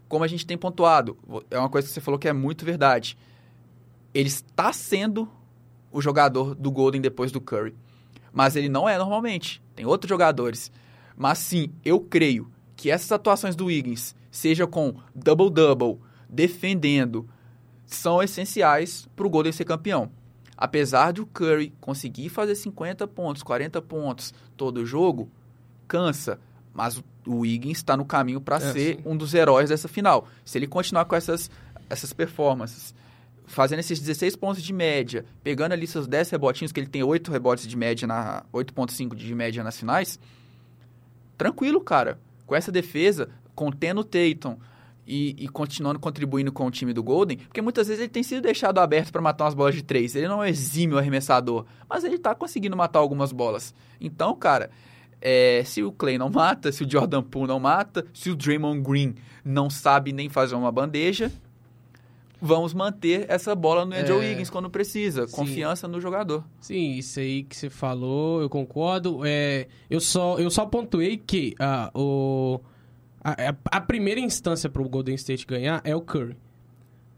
como 0.07 0.23
a 0.23 0.27
gente 0.27 0.45
tem 0.45 0.57
pontuado, 0.57 1.17
é 1.49 1.57
uma 1.57 1.69
coisa 1.69 1.87
que 1.87 1.93
você 1.93 2.01
falou 2.01 2.19
que 2.19 2.27
é 2.27 2.33
muito 2.33 2.65
verdade. 2.65 3.17
Ele 4.13 4.29
está 4.29 4.71
sendo 4.73 5.29
o 5.91 6.01
jogador 6.01 6.55
do 6.55 6.71
Golden 6.71 7.01
depois 7.01 7.31
do 7.31 7.41
Curry. 7.41 7.75
Mas 8.31 8.55
ele 8.55 8.69
não 8.69 8.87
é 8.87 8.97
normalmente. 8.97 9.61
Tem 9.75 9.85
outros 9.85 10.09
jogadores. 10.09 10.71
Mas 11.15 11.39
sim, 11.39 11.71
eu 11.83 11.99
creio 11.99 12.51
que 12.75 12.91
essas 12.91 13.11
atuações 13.11 13.55
do 13.55 13.65
Wiggins, 13.65 14.15
seja 14.29 14.67
com 14.67 14.95
double-double, 15.15 15.97
defendendo, 16.29 17.27
são 17.85 18.21
essenciais 18.21 19.07
para 19.15 19.25
o 19.25 19.29
Golden 19.29 19.51
ser 19.51 19.65
campeão. 19.65 20.11
Apesar 20.55 21.13
de 21.13 21.21
o 21.21 21.25
Curry 21.25 21.73
conseguir 21.81 22.29
fazer 22.29 22.55
50 22.55 23.07
pontos, 23.07 23.43
40 23.43 23.81
pontos 23.81 24.33
todo 24.55 24.85
jogo, 24.85 25.29
cansa. 25.87 26.39
Mas 26.77 27.03
o 27.25 27.37
Wiggins 27.37 27.77
está 27.79 27.97
no 27.97 28.05
caminho 28.05 28.39
para 28.39 28.57
é, 28.57 28.59
ser 28.71 28.97
sim. 28.97 29.01
um 29.03 29.17
dos 29.17 29.33
heróis 29.33 29.69
dessa 29.69 29.87
final. 29.87 30.27
Se 30.45 30.59
ele 30.59 30.67
continuar 30.67 31.05
com 31.05 31.15
essas, 31.15 31.49
essas 31.89 32.13
performances, 32.13 32.93
fazendo 33.47 33.79
esses 33.79 33.99
16 33.99 34.35
pontos 34.35 34.61
de 34.61 34.71
média, 34.71 35.25
pegando 35.43 35.71
ali 35.71 35.87
seus 35.87 36.05
10 36.05 36.29
rebotinhos, 36.29 36.71
que 36.71 36.79
ele 36.79 36.85
tem 36.85 37.01
8 37.01 37.31
rebotes 37.31 37.65
de 37.65 37.75
média, 37.75 38.07
na 38.07 38.43
8.5 38.53 39.15
de 39.15 39.33
média 39.33 39.63
nas 39.63 39.75
finais, 39.75 40.19
tranquilo, 41.35 41.81
cara. 41.81 42.19
Com 42.45 42.55
essa 42.55 42.71
defesa, 42.71 43.27
contendo 43.55 44.01
o 44.01 44.03
Tatum 44.03 44.55
e, 45.07 45.35
e, 45.35 45.47
continuando 45.47 45.99
contribuindo 45.99 46.51
com 46.51 46.67
o 46.67 46.71
time 46.71 46.93
do 46.93 47.01
Golden, 47.01 47.37
porque 47.37 47.59
muitas 47.59 47.87
vezes 47.87 48.03
ele 48.03 48.11
tem 48.11 48.21
sido 48.21 48.43
deixado 48.43 48.77
aberto 48.77 49.11
para 49.11 49.21
matar 49.21 49.45
umas 49.45 49.55
bolas 49.55 49.73
de 49.73 49.81
três. 49.81 50.15
Ele 50.15 50.27
não 50.27 50.43
é 50.43 50.49
exímio 50.51 50.99
arremessador, 50.99 51.65
mas 51.89 52.03
ele 52.03 52.17
está 52.17 52.35
conseguindo 52.35 52.77
matar 52.77 52.99
algumas 52.99 53.31
bolas. 53.31 53.73
Então, 53.99 54.35
cara, 54.35 54.69
é, 55.21 55.63
se 55.65 55.83
o 55.83 55.91
Clay 55.91 56.17
não 56.17 56.29
mata, 56.29 56.71
se 56.71 56.83
o 56.83 56.89
Jordan 56.89 57.23
Poole 57.23 57.47
não 57.47 57.59
mata, 57.59 58.05
se 58.13 58.29
o 58.29 58.35
Draymond 58.35 58.81
Green 58.81 59.15
não 59.43 59.69
sabe 59.69 60.11
nem 60.11 60.29
fazer 60.29 60.55
uma 60.55 60.71
bandeja, 60.71 61.31
vamos 62.41 62.73
manter 62.73 63.25
essa 63.29 63.55
bola 63.55 63.85
no 63.85 63.95
Andrew 63.95 64.21
é, 64.21 64.29
Wiggins 64.29 64.49
quando 64.49 64.69
precisa. 64.69 65.27
Sim. 65.27 65.35
Confiança 65.35 65.87
no 65.87 65.99
jogador. 65.99 66.43
Sim, 66.59 66.93
isso 66.93 67.19
aí 67.19 67.43
que 67.43 67.55
você 67.55 67.69
falou, 67.69 68.41
eu 68.41 68.49
concordo. 68.49 69.21
É, 69.25 69.67
eu, 69.89 69.99
só, 69.99 70.37
eu 70.37 70.49
só 70.49 70.65
pontuei 70.65 71.17
que 71.17 71.55
ah, 71.59 71.91
o, 71.93 72.59
a, 73.23 73.55
a 73.65 73.81
primeira 73.81 74.19
instância 74.19 74.69
para 74.69 74.81
o 74.81 74.89
Golden 74.89 75.15
State 75.15 75.45
ganhar 75.45 75.81
é 75.83 75.95
o 75.95 76.01
Curry. 76.01 76.37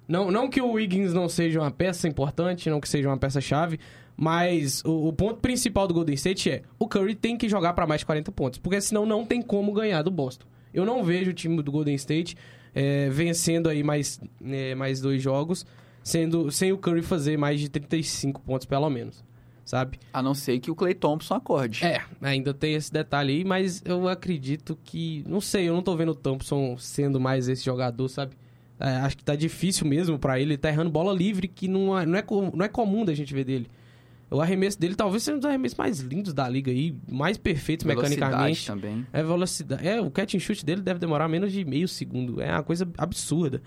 Não, 0.07 0.31
não 0.31 0.49
que 0.49 0.59
o 0.59 0.71
Wiggins 0.71 1.13
não 1.13 1.29
seja 1.29 1.59
uma 1.59 1.69
peça 1.69 2.07
importante, 2.07 2.67
não 2.67 2.81
que 2.81 2.89
seja 2.89 3.07
uma 3.07 3.17
peça-chave, 3.17 3.79
mas 4.19 4.83
o, 4.83 5.07
o, 5.07 5.13
ponto 5.13 5.39
principal 5.39 5.87
do 5.87 5.93
Golden 5.93 6.13
State 6.15 6.51
é 6.51 6.61
o 6.77 6.85
Curry 6.89 7.15
tem 7.15 7.37
que 7.37 7.47
jogar 7.47 7.71
para 7.71 7.87
mais 7.87 8.01
de 8.01 8.05
40 8.05 8.29
pontos, 8.33 8.59
porque 8.59 8.81
senão 8.81 9.05
não 9.05 9.25
tem 9.25 9.41
como 9.41 9.71
ganhar 9.71 10.01
do 10.01 10.11
Boston. 10.11 10.45
Eu 10.73 10.85
não 10.85 11.01
vejo 11.05 11.31
o 11.31 11.33
time 11.33 11.63
do 11.63 11.71
Golden 11.71 11.95
State 11.95 12.35
é, 12.75 13.09
vencendo 13.09 13.69
aí 13.69 13.81
mais, 13.81 14.19
é, 14.43 14.75
mais 14.75 14.99
dois 14.99 15.21
jogos, 15.21 15.65
sendo 16.03 16.51
sem 16.51 16.73
o 16.73 16.77
Curry 16.77 17.01
fazer 17.01 17.37
mais 17.37 17.61
de 17.61 17.69
35 17.69 18.41
pontos 18.41 18.65
pelo 18.65 18.89
menos, 18.89 19.23
sabe? 19.63 19.97
A 20.11 20.21
não 20.21 20.33
ser 20.33 20.59
que 20.59 20.69
o 20.69 20.75
Clay 20.75 20.95
Thompson 20.95 21.35
acorde. 21.35 21.85
É, 21.85 22.01
ainda 22.21 22.53
tem 22.53 22.73
esse 22.73 22.91
detalhe 22.91 23.37
aí, 23.37 23.45
mas 23.45 23.81
eu 23.85 24.05
acredito 24.09 24.77
que, 24.83 25.23
não 25.29 25.39
sei, 25.39 25.69
eu 25.69 25.73
não 25.73 25.81
tô 25.81 25.95
vendo 25.95 26.09
o 26.09 26.15
Thompson 26.15 26.77
sendo 26.77 27.21
mais 27.21 27.47
esse 27.47 27.63
jogador, 27.63 28.09
sabe? 28.09 28.35
É, 28.77 28.97
acho 28.97 29.15
que 29.15 29.23
tá 29.23 29.35
difícil 29.37 29.87
mesmo 29.87 30.19
para 30.19 30.37
ele, 30.41 30.51
ele 30.51 30.57
tá 30.57 30.67
errando 30.67 30.89
bola 30.89 31.13
livre 31.13 31.47
que 31.47 31.69
não 31.69 31.97
é, 31.97 32.05
não 32.05 32.17
é, 32.17 32.25
não 32.53 32.65
é 32.65 32.67
comum 32.67 33.05
da 33.05 33.13
gente 33.13 33.33
ver 33.33 33.45
dele. 33.45 33.69
O 34.31 34.39
arremesso 34.39 34.79
dele 34.79 34.93
talvez 34.93 35.23
seja 35.23 35.35
um 35.35 35.39
dos 35.39 35.49
arremessos 35.49 35.77
mais 35.77 35.99
lindos 35.99 36.33
da 36.33 36.47
liga 36.47 36.71
aí, 36.71 36.95
mais 37.09 37.37
perfeitos 37.37 37.85
velocidade 37.85 38.15
mecanicamente. 38.15 38.67
também. 38.67 39.07
É 39.11 39.23
velocidade. 39.23 39.87
É, 39.87 39.99
o 39.99 40.11
catch 40.11 40.35
and 40.35 40.39
shoot 40.39 40.63
dele 40.63 40.81
deve 40.81 40.99
demorar 40.99 41.27
menos 41.27 41.51
de 41.51 41.65
meio 41.65 41.87
segundo. 41.87 42.39
É 42.39 42.51
uma 42.51 42.63
coisa 42.63 42.87
absurda. 42.97 43.61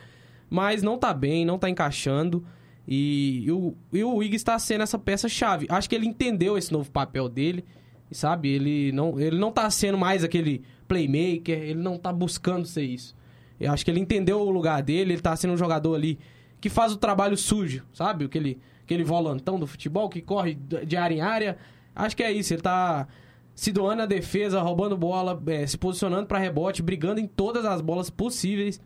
Mas 0.49 0.83
não 0.83 0.97
tá 0.97 1.13
bem, 1.13 1.45
não 1.45 1.59
tá 1.59 1.69
encaixando. 1.69 2.45
E, 2.87 3.43
e 3.45 3.51
o, 3.51 3.75
e 3.93 4.05
o 4.05 4.17
Wiggs 4.17 4.37
está 4.37 4.57
sendo 4.59 4.83
essa 4.83 4.99
peça-chave. 4.99 5.67
Acho 5.69 5.89
que 5.89 5.95
ele 5.95 6.07
entendeu 6.07 6.57
esse 6.57 6.73
novo 6.73 6.91
papel 6.91 7.29
dele, 7.29 7.65
sabe? 8.13 8.49
Ele 8.49 8.93
não, 8.93 9.19
ele 9.19 9.39
não 9.39 9.51
tá 9.51 9.69
sendo 9.71 9.99
mais 9.99 10.23
aquele 10.23 10.63
playmaker, 10.87 11.59
ele 11.59 11.81
não 11.81 11.97
tá 11.97 12.13
buscando 12.13 12.67
ser 12.67 12.83
isso. 12.83 13.17
Eu 13.59 13.73
acho 13.73 13.85
que 13.85 13.91
ele 13.91 14.01
entendeu 14.01 14.41
o 14.41 14.51
lugar 14.51 14.83
dele, 14.83 15.15
ele 15.15 15.23
tá 15.23 15.35
sendo 15.35 15.55
um 15.55 15.57
jogador 15.57 15.95
ali 15.95 16.19
que 16.61 16.69
faz 16.69 16.93
o 16.93 16.97
trabalho 16.97 17.37
sujo, 17.37 17.85
sabe? 17.93 18.25
Aquele 18.25 18.59
aquele 18.85 19.05
volantão 19.05 19.59
do 19.59 19.67
futebol 19.67 20.09
que 20.09 20.21
corre 20.21 20.55
de 20.55 20.97
área 20.97 21.15
em 21.15 21.21
área. 21.21 21.59
Acho 21.95 22.17
que 22.17 22.23
é 22.23 22.33
isso, 22.33 22.55
ele 22.55 22.63
tá 22.63 23.07
se 23.55 23.71
doando 23.71 23.97
na 23.97 24.07
defesa, 24.07 24.61
roubando 24.61 24.97
bola, 24.97 25.41
é, 25.47 25.67
se 25.67 25.77
posicionando 25.77 26.27
para 26.27 26.39
rebote, 26.39 26.83
brigando 26.83 27.21
em 27.21 27.27
todas 27.27 27.65
as 27.65 27.81
bolas 27.81 28.09
possíveis. 28.09 28.81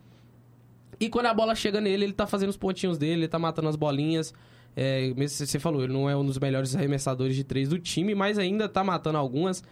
E 0.99 1.09
quando 1.09 1.27
a 1.27 1.33
bola 1.33 1.55
chega 1.55 1.79
nele, 1.79 2.05
ele 2.05 2.13
tá 2.13 2.27
fazendo 2.27 2.49
os 2.49 2.57
pontinhos 2.57 2.97
dele, 2.97 3.21
ele 3.21 3.27
tá 3.27 3.39
matando 3.39 3.69
as 3.69 3.75
bolinhas. 3.75 4.33
É, 4.75 5.13
mesmo 5.15 5.45
você 5.45 5.59
falou, 5.59 5.83
ele 5.83 5.93
não 5.93 6.09
é 6.09 6.15
um 6.15 6.25
dos 6.25 6.37
melhores 6.37 6.75
arremessadores 6.75 7.35
de 7.35 7.43
três 7.43 7.69
do 7.69 7.79
time, 7.79 8.13
mas 8.13 8.37
ainda 8.37 8.67
tá 8.67 8.83
matando 8.83 9.17
algumas. 9.17 9.63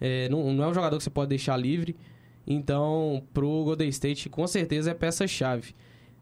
É, 0.00 0.28
não, 0.28 0.52
não 0.52 0.64
é 0.64 0.68
um 0.68 0.74
jogador 0.74 0.96
que 0.96 1.04
você 1.04 1.10
pode 1.10 1.28
deixar 1.28 1.56
livre. 1.56 1.96
Então, 2.46 3.22
pro 3.32 3.64
Golden 3.64 3.88
State, 3.88 4.28
com 4.28 4.46
certeza 4.46 4.90
é 4.90 4.94
peça-chave. 4.94 5.74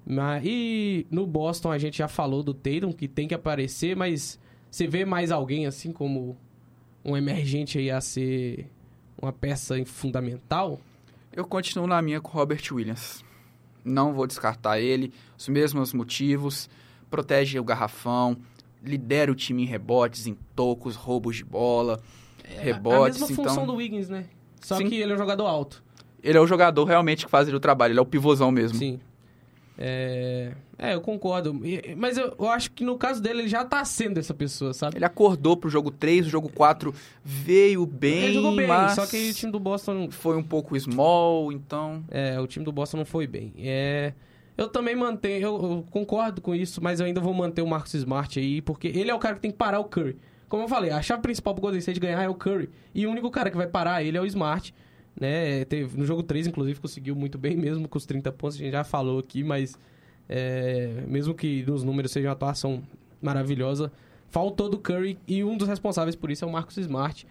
Mas, 0.07 0.43
e 0.45 1.07
no 1.11 1.27
Boston 1.27 1.71
a 1.71 1.79
gente 1.79 1.99
já 1.99 2.09
falou 2.09 2.43
do 2.43 2.55
Tatum, 2.55 2.93
que 2.93 3.07
tem 3.07 3.29
que 3.29 3.35
aparecer, 3.35 3.95
mas 3.95 4.39
você 4.71 4.87
vê 4.87 5.05
mais 5.05 5.31
alguém 5.31 5.67
assim 5.67 5.93
como 5.93 6.37
um 7.05 7.17
emergente 7.17 7.79
aí 7.79 7.91
a 7.91 8.01
ser 8.01 8.71
uma 9.21 9.33
peça 9.33 9.75
fundamental? 9.85 10.81
Eu 11.33 11.45
continuo 11.45 11.87
na 11.87 12.01
minha 12.03 12.21
com 12.21 12.31
Robert 12.31 12.63
Williams. 12.73 13.25
Não 13.85 14.13
vou 14.13 14.27
descartar 14.27 14.81
ele, 14.81 15.13
os 15.39 15.49
mesmos 15.49 15.93
motivos. 15.93 16.69
Protege 17.09 17.59
o 17.59 17.65
garrafão, 17.65 18.37
lidera 18.83 19.31
o 19.31 19.35
time 19.35 19.63
em 19.63 19.67
rebotes, 19.67 20.27
em 20.27 20.37
tocos, 20.55 20.97
roubos 20.97 21.37
de 21.37 21.45
bola, 21.45 22.01
é, 22.45 22.63
rebotes. 22.63 23.17
A 23.17 23.27
mesma 23.27 23.37
função 23.37 23.63
então... 23.63 23.67
do 23.67 23.75
Wiggins, 23.75 24.09
né? 24.09 24.27
Só 24.61 24.77
Sim. 24.77 24.89
que 24.89 24.97
ele 24.97 25.13
é 25.13 25.15
um 25.15 25.19
jogador 25.19 25.47
alto. 25.47 25.83
Ele 26.23 26.37
é 26.37 26.41
o 26.41 26.47
jogador 26.47 26.85
realmente 26.85 27.25
que 27.25 27.31
faz 27.31 27.53
o 27.53 27.59
trabalho, 27.59 27.93
ele 27.93 27.99
é 27.99 28.03
o 28.03 28.07
pivôzão 28.07 28.51
mesmo. 28.51 28.79
Sim. 28.79 29.01
É, 29.83 30.53
é 30.79 30.95
eu 30.95 31.01
concordo. 31.01 31.59
Mas 31.97 32.19
eu, 32.19 32.35
eu, 32.39 32.49
acho 32.49 32.71
que 32.73 32.85
no 32.85 32.99
caso 32.99 33.23
dele, 33.23 33.41
ele 33.41 33.49
já 33.49 33.65
tá 33.65 33.83
sendo 33.83 34.19
essa 34.19 34.35
pessoa, 34.35 34.75
sabe? 34.75 34.99
Ele 34.99 35.07
acordou 35.07 35.57
pro 35.57 35.71
jogo 35.71 35.91
3, 35.91 36.27
o 36.27 36.29
jogo 36.29 36.51
4 36.53 36.95
veio 37.25 37.87
bem, 37.87 38.25
ele 38.25 38.35
jogou 38.35 38.55
bem, 38.55 38.67
mas... 38.67 38.93
só 38.93 39.07
que 39.07 39.31
o 39.31 39.35
time 39.35 39.51
do 39.51 39.59
Boston... 39.59 40.11
Foi 40.11 40.37
um 40.37 40.43
pouco 40.43 40.79
small, 40.79 41.51
então... 41.51 42.05
É, 42.11 42.39
o 42.39 42.47
time 42.47 42.63
do 42.63 42.71
Boston 42.71 42.99
não 42.99 43.05
foi 43.07 43.27
bem. 43.27 43.55
É... 43.57 44.13
Eu 44.59 44.69
também 44.69 44.95
mantenho, 44.95 45.43
eu, 45.43 45.63
eu 45.63 45.87
concordo 45.91 46.43
com 46.43 46.55
isso, 46.55 46.83
mas 46.83 47.01
eu 47.01 47.07
ainda 47.07 47.21
vou 47.21 47.33
manter 47.33 47.63
o 47.63 47.67
Marcos 47.67 47.95
Smart 47.95 48.39
aí, 48.39 48.61
porque 48.61 48.89
ele 48.89 49.11
é 49.11 49.15
o 49.15 49.19
cara 49.19 49.37
que 49.37 49.41
tem 49.41 49.51
que 49.51 49.57
parar 49.57 49.81
o 49.81 49.85
Curry. 49.85 50.19
Como 50.51 50.65
eu 50.65 50.69
falei, 50.69 50.91
a 50.91 51.01
chave 51.01 51.23
principal 51.23 51.55
pro 51.55 51.63
Golden 51.63 51.79
State 51.79 51.99
ganhar 51.99 52.23
é 52.23 52.29
o 52.29 52.35
Curry. 52.35 52.69
E 52.95 53.07
o 53.07 53.11
único 53.11 53.31
cara 53.31 53.51
que 53.51 53.57
vai 53.57 53.67
parar 53.67 54.03
ele 54.03 54.19
é 54.19 54.21
o 54.21 54.27
Smart 54.27 54.75
né? 55.21 55.65
Teve, 55.67 55.97
no 55.97 56.07
jogo 56.07 56.23
3, 56.23 56.47
inclusive, 56.47 56.81
conseguiu 56.81 57.15
muito 57.15 57.39
bem, 57.39 57.57
mesmo 57.57 57.87
com 57.87 57.99
os 57.99 58.07
30 58.07 58.33
pontos, 58.33 58.57
a 58.57 58.59
gente 58.59 58.73
já 58.73 58.83
falou 58.83 59.19
aqui, 59.19 59.45
mas 59.45 59.79
é, 60.29 61.05
mesmo 61.07 61.35
que 61.35 61.63
nos 61.65 61.85
números 61.85 62.11
seja 62.11 62.29
uma 62.29 62.33
atuação 62.33 62.83
maravilhosa, 63.21 63.93
faltou 64.29 64.69
do 64.69 64.79
Curry 64.79 65.19
e 65.29 65.45
um 65.45 65.57
dos 65.57 65.69
responsáveis 65.69 66.17
por 66.17 66.31
isso 66.31 66.45
é 66.45 66.49
o 66.49 66.53
Marcus 66.53 66.79
Smart. 66.79 67.27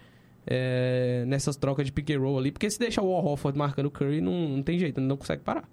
É, 0.46 1.22
nessas 1.26 1.54
trocas 1.54 1.84
de 1.84 1.92
pick 1.92 2.10
and 2.10 2.18
roll 2.18 2.38
ali, 2.38 2.50
porque 2.50 2.68
se 2.70 2.78
deixa 2.78 3.02
o 3.02 3.14
Al 3.14 3.38
marcando 3.54 3.86
o 3.86 3.90
Curry, 3.90 4.22
não, 4.22 4.48
não 4.48 4.62
tem 4.62 4.78
jeito, 4.78 4.98
não 4.98 5.16
consegue 5.16 5.42
parar. 5.42 5.68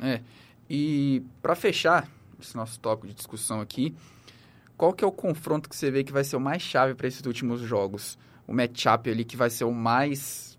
É, 0.00 0.20
e 0.68 1.22
para 1.42 1.54
fechar 1.54 2.08
esse 2.40 2.56
nosso 2.56 2.80
tópico 2.80 3.06
de 3.06 3.14
discussão 3.14 3.60
aqui, 3.60 3.94
qual 4.76 4.92
que 4.92 5.04
é 5.04 5.06
o 5.06 5.12
confronto 5.12 5.68
que 5.68 5.76
você 5.76 5.90
vê 5.90 6.02
que 6.02 6.12
vai 6.12 6.24
ser 6.24 6.36
o 6.36 6.40
mais 6.40 6.62
chave 6.62 6.94
para 6.94 7.06
esses 7.06 7.24
últimos 7.24 7.60
jogos? 7.60 8.18
O 8.46 8.52
matchup 8.52 9.10
ali 9.10 9.24
que 9.24 9.36
vai 9.36 9.50
ser 9.50 9.64
o 9.64 9.72
mais 9.72 10.51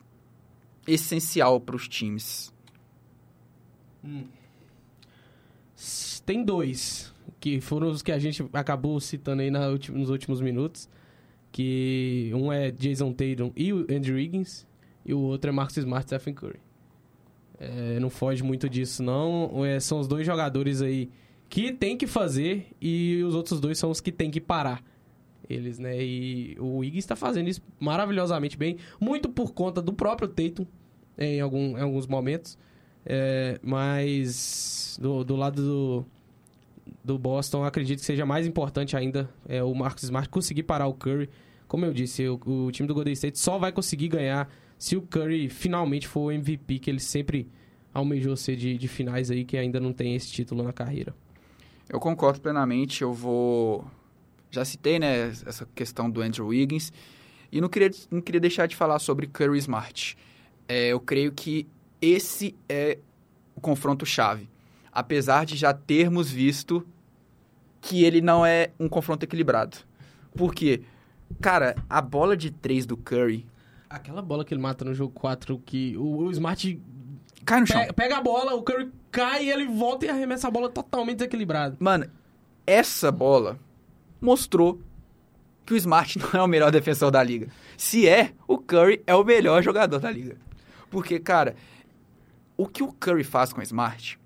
essencial 0.87 1.59
para 1.59 1.75
os 1.75 1.87
times? 1.87 2.53
Hum. 4.03 4.25
Tem 6.25 6.43
dois, 6.43 7.13
que 7.39 7.59
foram 7.59 7.89
os 7.89 8.01
que 8.01 8.11
a 8.11 8.19
gente 8.19 8.45
acabou 8.53 8.99
citando 8.99 9.41
aí 9.41 9.51
na, 9.51 9.69
nos 9.69 10.09
últimos 10.09 10.39
minutos. 10.39 10.89
Que 11.51 12.31
um 12.33 12.51
é 12.51 12.71
Jason 12.71 13.13
Tatum 13.13 13.51
e 13.55 13.71
o 13.71 13.81
Andrew 13.81 14.15
Wiggins, 14.15 14.65
e 15.05 15.13
o 15.13 15.19
outro 15.19 15.49
é 15.49 15.53
Marcus 15.53 15.77
Smart 15.77 16.05
e 16.05 16.07
Stephen 16.07 16.33
Curry. 16.33 16.59
É, 17.59 17.99
não 17.99 18.09
foge 18.09 18.41
muito 18.41 18.67
disso, 18.67 19.03
não. 19.03 19.63
É, 19.63 19.79
são 19.79 19.99
os 19.99 20.07
dois 20.07 20.25
jogadores 20.25 20.81
aí 20.81 21.09
que 21.49 21.71
tem 21.71 21.95
que 21.95 22.07
fazer 22.07 22.67
e 22.81 23.21
os 23.23 23.35
outros 23.35 23.59
dois 23.59 23.77
são 23.77 23.91
os 23.91 24.01
que 24.01 24.11
tem 24.11 24.31
que 24.31 24.41
parar 24.41 24.83
eles, 25.49 25.79
né? 25.79 26.01
E 26.01 26.55
o 26.59 26.77
Wiggins 26.77 27.03
está 27.03 27.15
fazendo 27.15 27.49
isso 27.49 27.61
maravilhosamente 27.79 28.57
bem, 28.57 28.77
muito 28.99 29.29
por 29.29 29.53
conta 29.53 29.81
do 29.81 29.93
próprio 29.93 30.27
Tatum 30.27 30.65
em, 31.17 31.41
algum, 31.41 31.77
em 31.77 31.81
alguns 31.81 32.07
momentos. 32.07 32.57
É, 33.05 33.59
mas 33.61 34.97
do, 35.01 35.23
do 35.23 35.35
lado 35.35 35.61
do, 35.61 36.05
do 37.03 37.17
Boston, 37.19 37.63
acredito 37.63 37.99
que 37.99 38.05
seja 38.05 38.25
mais 38.25 38.47
importante 38.47 38.95
ainda 38.95 39.29
é, 39.47 39.61
o 39.61 39.73
Marcus 39.73 40.03
Smart 40.03 40.29
conseguir 40.29 40.63
parar 40.63 40.87
o 40.87 40.93
Curry. 40.93 41.29
Como 41.67 41.85
eu 41.85 41.93
disse, 41.93 42.27
o, 42.27 42.39
o, 42.45 42.71
time 42.71 42.87
do 42.87 42.93
Golden 42.93 43.13
State 43.13 43.39
só 43.39 43.57
vai 43.57 43.71
conseguir 43.71 44.07
ganhar 44.07 44.49
se 44.77 44.95
o 44.95 45.01
Curry 45.01 45.49
finalmente 45.49 46.07
for 46.07 46.21
o 46.27 46.31
MVP 46.31 46.79
que 46.79 46.89
ele 46.89 46.99
sempre 46.99 47.49
almejou 47.93 48.35
ser 48.35 48.55
de, 48.55 48.77
de 48.77 48.87
finais 48.87 49.29
aí, 49.29 49.43
que 49.43 49.57
ainda 49.57 49.79
não 49.79 49.93
tem 49.93 50.15
esse 50.15 50.31
título 50.31 50.63
na 50.63 50.73
carreira. 50.73 51.13
Eu 51.89 51.99
concordo 51.99 52.41
plenamente. 52.41 53.01
Eu 53.01 53.13
vou. 53.13 53.85
Já 54.53 54.63
citei, 54.63 54.99
né, 54.99 55.29
essa 55.47 55.67
questão 55.73 56.07
do 56.07 56.21
Andrew 56.21 56.45
Wiggins. 56.45 56.93
E 57.51 57.59
não 57.59 57.67
queria, 57.67 57.89
não 58.11 58.21
queria 58.21 58.39
deixar 58.39 58.67
de 58.67 58.75
falar 58.75 58.99
sobre 58.99 59.25
Curry 59.25 59.57
Smart. 59.57 60.15
É, 60.67 60.89
eu 60.89 60.99
creio 60.99 61.31
que 61.31 61.67
esse 61.99 62.55
é 62.69 62.99
o 63.55 63.61
confronto-chave. 63.61 64.47
Apesar 64.91 65.43
de 65.43 65.57
já 65.57 65.73
termos 65.73 66.29
visto 66.29 66.85
que 67.81 68.03
ele 68.03 68.21
não 68.21 68.45
é 68.45 68.69
um 68.79 68.87
confronto 68.87 69.25
equilibrado. 69.25 69.77
Por 70.35 70.53
quê? 70.53 70.83
Cara, 71.41 71.75
a 71.89 71.99
bola 71.99 72.37
de 72.37 72.51
três 72.51 72.85
do 72.85 72.95
Curry. 72.95 73.47
Aquela 73.89 74.21
bola 74.21 74.45
que 74.45 74.53
ele 74.53 74.61
mata 74.61 74.85
no 74.85 74.93
jogo 74.93 75.13
4, 75.13 75.57
que 75.65 75.97
o, 75.97 76.25
o 76.25 76.31
Smart 76.31 76.79
Cai 77.43 77.59
no 77.59 77.65
chão. 77.65 77.81
pega, 77.81 77.93
pega 77.93 78.17
a 78.17 78.21
bola, 78.21 78.53
o 78.53 78.61
Curry 78.61 78.91
cai 79.11 79.45
e 79.45 79.49
ele 79.49 79.65
volta 79.65 80.05
e 80.05 80.09
arremessa 80.09 80.47
a 80.47 80.51
bola 80.51 80.69
totalmente 80.69 81.17
desequilibrado. 81.17 81.77
Mano, 81.79 82.05
essa 82.67 83.11
bola 83.11 83.59
mostrou 84.23 84.81
que 85.65 85.73
o 85.73 85.77
Smart 85.77 86.17
não 86.33 86.39
é 86.39 86.43
o 86.43 86.47
melhor 86.47 86.71
defensor 86.71 87.11
da 87.11 87.21
liga. 87.21 87.47
Se 87.77 88.07
é, 88.07 88.31
o 88.47 88.57
Curry 88.57 89.01
é 89.05 89.13
o 89.15 89.23
melhor 89.23 89.61
jogador 89.61 89.99
da 89.99 90.09
liga. 90.11 90.37
Porque, 90.89 91.19
cara, 91.19 91.55
o 92.57 92.67
que 92.67 92.83
o 92.83 92.91
Curry 92.93 93.23
faz 93.23 93.51
com 93.51 93.59
o 93.59 93.63
Smart 93.63 94.19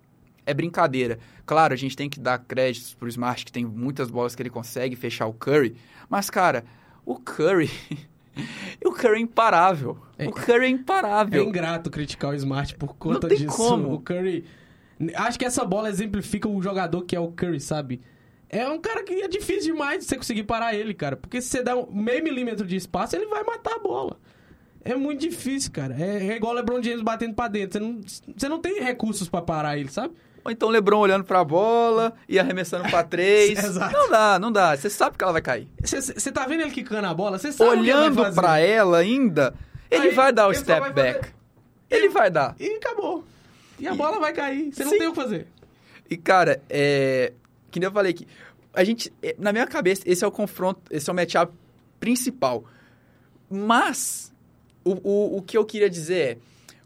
é 0.46 0.54
brincadeira. 0.54 1.20
Claro, 1.46 1.74
a 1.74 1.78
gente 1.78 1.96
tem 1.96 2.10
que 2.10 2.20
dar 2.20 2.38
créditos 2.40 2.94
pro 2.94 3.08
Smart, 3.08 3.46
que 3.46 3.52
tem 3.52 3.66
muitas 3.66 4.10
bolas 4.10 4.36
que 4.36 4.42
ele 4.42 4.50
consegue 4.50 4.96
fechar 4.96 5.26
o 5.28 5.34
Curry. 5.34 5.76
Mas, 6.10 6.30
cara, 6.30 6.64
o 7.06 7.16
Curry. 7.16 7.70
o 8.86 8.92
Curry 8.92 9.16
é 9.18 9.20
imparável. 9.20 9.98
É- 10.18 10.28
o 10.28 10.32
Curry 10.32 10.66
é 10.66 10.68
É 10.68 10.70
imparável. 10.70 11.44
ingrato 11.46 11.90
criticar 11.90 12.32
o 12.32 12.36
Smart 12.36 12.76
por 12.76 12.96
conta 12.96 13.28
tem 13.28 13.38
disso. 13.38 13.56
como. 13.56 13.94
O 13.94 14.00
Curry. 14.02 14.46
Acho 15.16 15.38
que 15.40 15.46
essa 15.46 15.64
bola 15.64 15.90
exemplifica 15.90 16.48
o 16.50 16.62
jogador 16.62 17.04
que 17.04 17.16
é 17.16 17.20
o 17.20 17.32
Curry, 17.32 17.60
sabe? 17.62 18.02
É 18.50 18.68
um 18.70 18.80
cara 18.80 19.04
que 19.04 19.14
é 19.22 19.28
difícil 19.28 19.74
demais 19.74 20.00
de 20.00 20.06
você 20.06 20.16
conseguir 20.16 20.44
parar 20.44 20.74
ele, 20.74 20.94
cara. 20.94 21.18
Porque 21.18 21.42
se 21.42 21.50
você 21.50 21.62
dá 21.64 21.76
um 21.76 21.86
meio 21.92 22.24
milímetro 22.24 22.66
de 22.66 22.76
espaço, 22.78 23.16
ele 23.16 23.26
vai 23.28 23.44
matar 23.44 23.76
a 23.76 23.80
bola. 23.80 24.18
É 24.86 24.96
muito 24.96 25.20
difícil, 25.20 25.72
cara. 25.72 25.94
É, 26.00 26.28
é 26.28 26.36
igual 26.38 26.54
o 26.54 26.56
LeBron 26.56 26.82
James 26.82 27.02
batendo 27.02 27.34
pra 27.34 27.50
dentro. 27.50 27.74
Você 27.74 27.80
não, 27.86 28.02
você 28.38 28.50
não 28.50 28.60
tem 28.60 28.82
recursos 28.82 29.28
pra 29.28 29.42
parar 29.42 29.78
ele, 29.78 29.90
sabe? 29.90 30.14
Ou 30.46 30.52
então 30.52 30.70
o 30.70 30.72
LeBron 30.72 31.00
olhando 31.00 31.26
pra 31.26 31.44
bola 31.44 32.14
e 32.30 32.40
arremessando 32.40 32.90
pra 32.90 33.04
três. 33.06 33.62
Exato. 33.62 33.92
Não 33.92 34.10
dá, 34.10 34.40
não 34.40 34.50
dá. 34.50 34.78
Você 34.78 34.90
sabe 34.90 35.18
que 35.18 35.24
ela 35.26 35.34
vai 35.34 35.42
cair. 35.42 35.68
Você- 35.84 36.32
tá 36.32 36.46
vendo 36.48 36.62
ele 36.62 36.72
quicando 36.72 37.06
a 37.06 37.14
bola? 37.14 37.38
Você 37.38 37.52
sabe 37.52 37.70
que 37.72 37.78
Olhando 37.80 38.16
fazer. 38.24 38.40
pra 38.40 38.60
ela 38.60 39.00
ainda, 39.00 39.54
ele 39.92 40.08
Aí, 40.10 40.16
vai 40.16 40.32
dar 40.32 40.48
o 40.48 40.54
step 40.54 40.80
vai 40.80 40.94
back. 40.94 41.20
fazer- 41.20 41.34
Ele 41.90 42.08
vai 42.08 42.32
dar. 42.32 42.56
E 42.58 42.70
acabou. 42.78 43.26
E 43.78 43.86
a 43.90 43.94
bola 43.94 44.20
vai 44.22 44.32
cair. 44.32 44.72
Você 44.74 44.86
não 44.86 44.92
Sim. 44.92 45.00
tem 45.00 45.08
o 45.08 45.12
que 45.14 45.22
fazer. 45.22 45.48
E, 46.10 46.16
cara, 46.16 46.62
é. 46.70 47.34
Que 47.78 47.80
nem 47.80 47.88
eu 47.88 47.92
falei 47.94 48.12
que. 48.14 48.28
A 48.74 48.84
gente. 48.84 49.14
é, 49.22 49.36
Na 49.38 49.52
minha 49.52 49.68
cabeça, 49.68 50.02
esse 50.06 50.24
é 50.24 50.28
o 50.28 50.32
confronto. 50.32 50.82
Esse 50.90 51.10
é 51.10 51.14
o 51.14 51.16
matchup 51.16 51.54
principal. 52.00 52.66
Mas. 53.50 54.34
O, 54.84 54.92
o, 55.04 55.38
o 55.38 55.42
que 55.42 55.58
eu 55.58 55.66
queria 55.66 55.90
dizer 55.90 56.18
é. 56.18 56.38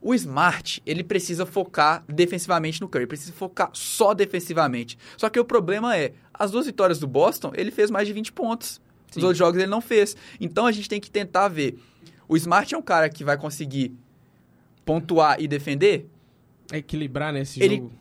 O 0.03 0.15
Smart, 0.15 0.81
ele 0.83 1.03
precisa 1.03 1.45
focar 1.45 2.03
defensivamente 2.07 2.81
no 2.81 2.89
Curry. 2.89 3.05
Precisa 3.05 3.31
focar 3.33 3.69
só 3.73 4.15
defensivamente. 4.15 4.97
Só 5.15 5.29
que 5.29 5.39
o 5.39 5.45
problema 5.45 5.95
é. 5.95 6.13
As 6.33 6.49
duas 6.49 6.65
vitórias 6.65 6.97
do 6.99 7.05
Boston, 7.05 7.51
ele 7.55 7.69
fez 7.69 7.91
mais 7.91 8.07
de 8.07 8.13
20 8.13 8.31
pontos. 8.33 8.81
Os 9.09 9.15
Sim. 9.15 9.21
outros 9.21 9.37
jogos 9.37 9.57
ele 9.61 9.69
não 9.69 9.79
fez. 9.79 10.15
Então 10.39 10.65
a 10.65 10.71
gente 10.71 10.89
tem 10.89 10.99
que 10.99 11.11
tentar 11.11 11.47
ver. 11.49 11.77
O 12.27 12.35
Smart 12.35 12.73
é 12.73 12.77
um 12.77 12.81
cara 12.81 13.09
que 13.09 13.23
vai 13.23 13.37
conseguir 13.37 13.93
pontuar 14.83 15.39
e 15.39 15.47
defender? 15.47 16.09
É 16.71 16.77
equilibrar 16.77 17.31
nesse 17.31 17.61
Ele- 17.61 17.75
jogo. 17.77 17.91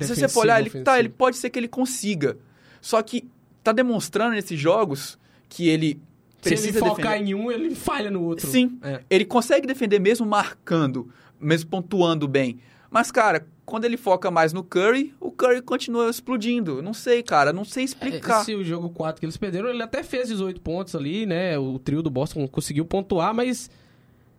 Se 0.00 0.14
você 0.14 0.28
for 0.28 0.40
olhar, 0.40 0.60
ele, 0.60 0.70
tá, 0.82 0.98
ele 0.98 1.08
pode 1.08 1.36
ser 1.36 1.50
que 1.50 1.58
ele 1.58 1.68
consiga. 1.68 2.36
Só 2.80 3.00
que 3.02 3.28
tá 3.64 3.72
demonstrando 3.72 4.34
nesses 4.34 4.58
jogos 4.58 5.18
que 5.48 5.68
ele 5.68 6.00
Se 6.40 6.54
ele 6.54 6.72
focar 6.72 7.12
defender. 7.12 7.30
em 7.30 7.34
um, 7.34 7.50
ele 7.50 7.74
falha 7.74 8.10
no 8.10 8.22
outro. 8.22 8.46
Sim. 8.46 8.78
É. 8.82 9.00
Ele 9.10 9.24
consegue 9.24 9.66
defender 9.66 9.98
mesmo 9.98 10.24
marcando, 10.26 11.10
mesmo 11.40 11.68
pontuando 11.70 12.28
bem. 12.28 12.58
Mas, 12.90 13.10
cara, 13.10 13.46
quando 13.66 13.84
ele 13.84 13.96
foca 13.98 14.30
mais 14.30 14.52
no 14.54 14.62
Curry, 14.64 15.14
o 15.20 15.30
Curry 15.30 15.60
continua 15.60 16.08
explodindo. 16.08 16.80
Não 16.80 16.94
sei, 16.94 17.22
cara, 17.22 17.52
não 17.52 17.64
sei 17.64 17.84
explicar. 17.84 18.40
Esse 18.40 18.54
o 18.54 18.64
jogo 18.64 18.88
4 18.88 19.20
que 19.20 19.26
eles 19.26 19.36
perderam, 19.36 19.68
ele 19.68 19.82
até 19.82 20.02
fez 20.02 20.28
18 20.28 20.60
pontos 20.62 20.94
ali, 20.94 21.26
né? 21.26 21.58
O 21.58 21.78
trio 21.78 22.02
do 22.02 22.08
Boston 22.08 22.46
conseguiu 22.48 22.86
pontuar, 22.86 23.34
mas 23.34 23.68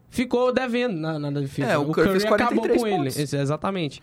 ficou 0.09 0.51
devendo 0.51 0.95
na, 0.97 1.19
na 1.19 1.29
defesa. 1.31 1.69
É, 1.73 1.77
o 1.77 1.91
Curry 1.91 2.11
fez 2.11 2.25
acabou 2.25 2.63
43 2.63 2.81
com 2.81 2.87
ele. 2.87 2.97
pontos. 2.97 3.17
Esse- 3.19 3.37
exatamente. 3.37 4.01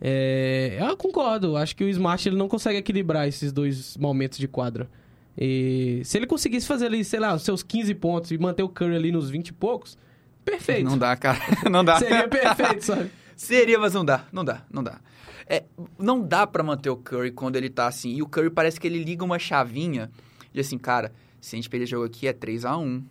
É, 0.00 0.78
eu 0.80 0.96
concordo. 0.96 1.56
Acho 1.56 1.76
que 1.76 1.84
o 1.84 1.88
Smart 1.88 2.28
ele 2.28 2.36
não 2.36 2.48
consegue 2.48 2.78
equilibrar 2.78 3.28
esses 3.28 3.52
dois 3.52 3.96
momentos 3.96 4.38
de 4.38 4.48
quadra. 4.48 4.88
E 5.36 6.00
se 6.04 6.18
ele 6.18 6.26
conseguisse 6.26 6.66
fazer 6.66 6.86
ali, 6.86 7.04
sei 7.04 7.20
lá, 7.20 7.34
os 7.34 7.42
seus 7.42 7.62
15 7.62 7.94
pontos 7.94 8.30
e 8.30 8.38
manter 8.38 8.62
o 8.62 8.68
Curry 8.68 8.96
ali 8.96 9.12
nos 9.12 9.30
20 9.30 9.48
e 9.48 9.52
poucos, 9.52 9.96
perfeito. 10.44 10.84
Não 10.88 10.98
dá, 10.98 11.16
cara. 11.16 11.38
Não 11.70 11.84
dá. 11.84 11.98
Seria 11.98 12.28
perfeito, 12.28 12.84
sabe? 12.84 13.10
Seria, 13.36 13.78
mas 13.78 13.94
não 13.94 14.04
dá, 14.04 14.26
não 14.30 14.44
dá, 14.44 14.62
não 14.70 14.82
dá. 14.84 15.00
É, 15.46 15.64
não 15.98 16.20
dá 16.20 16.46
pra 16.46 16.62
manter 16.62 16.90
o 16.90 16.96
Curry 16.96 17.30
quando 17.30 17.56
ele 17.56 17.70
tá 17.70 17.86
assim. 17.86 18.14
E 18.14 18.20
o 18.22 18.26
Curry 18.28 18.50
parece 18.50 18.78
que 18.78 18.86
ele 18.86 19.02
liga 19.02 19.24
uma 19.24 19.38
chavinha 19.38 20.10
de 20.52 20.60
assim, 20.60 20.76
cara, 20.76 21.10
se 21.40 21.54
a 21.54 21.56
gente 21.56 21.70
perder 21.70 21.86
jogo 21.86 22.04
aqui 22.04 22.26
é 22.28 22.34
3 22.34 22.66
a 22.66 22.76
1 22.76 23.02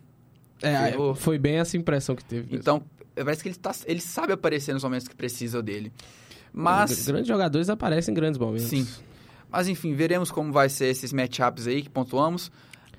É, 0.61 0.91
Ferrou. 0.91 1.15
foi 1.15 1.39
bem 1.39 1.55
essa 1.55 1.75
impressão 1.77 2.15
que 2.15 2.23
teve. 2.23 2.43
mesmo. 2.43 2.59
Então, 2.59 2.83
parece 3.15 3.41
que 3.41 3.49
ele, 3.49 3.55
tá, 3.55 3.71
ele 3.87 3.99
sabe 3.99 4.31
aparecer 4.33 4.71
nos 4.71 4.83
momentos 4.83 5.07
que 5.07 5.15
precisa 5.15 5.63
dele. 5.63 5.91
Mas, 6.51 7.07
Grandes 7.07 7.27
jogadores 7.27 7.69
aparecem 7.69 8.11
em 8.11 8.15
grandes 8.15 8.37
momentos. 8.39 8.67
sim. 8.67 8.87
Mas 9.51 9.67
enfim, 9.67 9.93
veremos 9.95 10.29
como 10.29 10.51
vai 10.51 10.69
ser 10.69 10.85
esses 10.87 11.11
matchups 11.11 11.65
aí 11.65 11.81
que 11.81 11.89
pontuamos. 11.89 12.51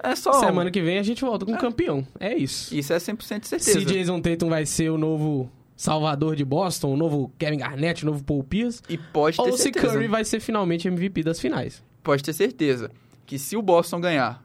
É 0.02 0.16
só. 0.16 0.32
Semana 0.32 0.70
que 0.70 0.80
vem 0.82 0.98
a 0.98 1.02
gente 1.02 1.20
volta 1.24 1.46
com 1.46 1.52
o 1.52 1.58
campeão. 1.58 2.04
É 2.18 2.34
isso. 2.36 2.74
Isso 2.74 2.92
é 2.92 2.96
100% 2.96 3.40
de 3.40 3.46
certeza. 3.48 3.78
Se 3.78 3.84
Jason 3.84 4.20
Tatum 4.20 4.48
vai 4.48 4.66
ser 4.66 4.90
o 4.90 4.98
novo 4.98 5.48
salvador 5.76 6.34
de 6.34 6.44
Boston, 6.44 6.94
o 6.94 6.96
novo 6.96 7.32
Kevin 7.38 7.58
Garnett, 7.58 8.02
o 8.02 8.06
novo 8.06 8.24
Paul 8.24 8.42
Pierce, 8.42 8.82
E 8.88 8.98
pode 8.98 9.36
ter 9.36 9.42
ou 9.42 9.56
se 9.56 9.64
certeza. 9.64 9.92
Curry 9.92 10.08
vai 10.08 10.24
ser 10.24 10.40
finalmente 10.40 10.88
MVP 10.88 11.22
das 11.22 11.38
finais. 11.38 11.84
Pode 12.02 12.22
ter 12.22 12.32
certeza 12.32 12.90
que 13.24 13.38
se 13.38 13.56
o 13.56 13.62
Boston 13.62 14.00
ganhar, 14.00 14.42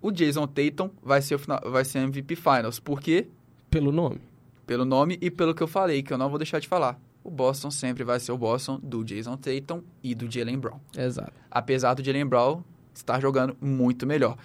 o 0.00 0.12
Jason 0.12 0.46
Tatum 0.46 0.90
vai 1.02 1.20
ser 1.20 1.38
final, 1.38 1.60
vai 1.66 1.84
ser 1.84 1.98
MVP 1.98 2.36
Finals. 2.36 2.78
Por 2.78 3.00
quê? 3.00 3.26
Pelo 3.70 3.90
nome. 3.90 4.20
Pelo 4.66 4.84
nome 4.84 5.18
e 5.20 5.30
pelo 5.30 5.54
que 5.54 5.62
eu 5.62 5.66
falei, 5.68 6.02
que 6.02 6.12
eu 6.12 6.18
não 6.18 6.28
vou 6.28 6.38
deixar 6.38 6.60
de 6.60 6.68
falar. 6.68 7.00
O 7.24 7.30
Boston 7.30 7.70
sempre 7.70 8.04
vai 8.04 8.18
ser 8.18 8.32
o 8.32 8.38
Boston 8.38 8.80
do 8.82 9.04
Jason 9.04 9.36
Tatum 9.36 9.82
e 10.02 10.14
do 10.14 10.30
Jalen 10.30 10.58
Brown. 10.58 10.80
Exato. 10.96 11.32
Apesar 11.50 11.94
do 11.94 12.04
Jalen 12.04 12.26
Brown 12.26 12.62
estar 12.94 13.20
jogando 13.20 13.56
muito 13.60 14.06
melhor. 14.06 14.36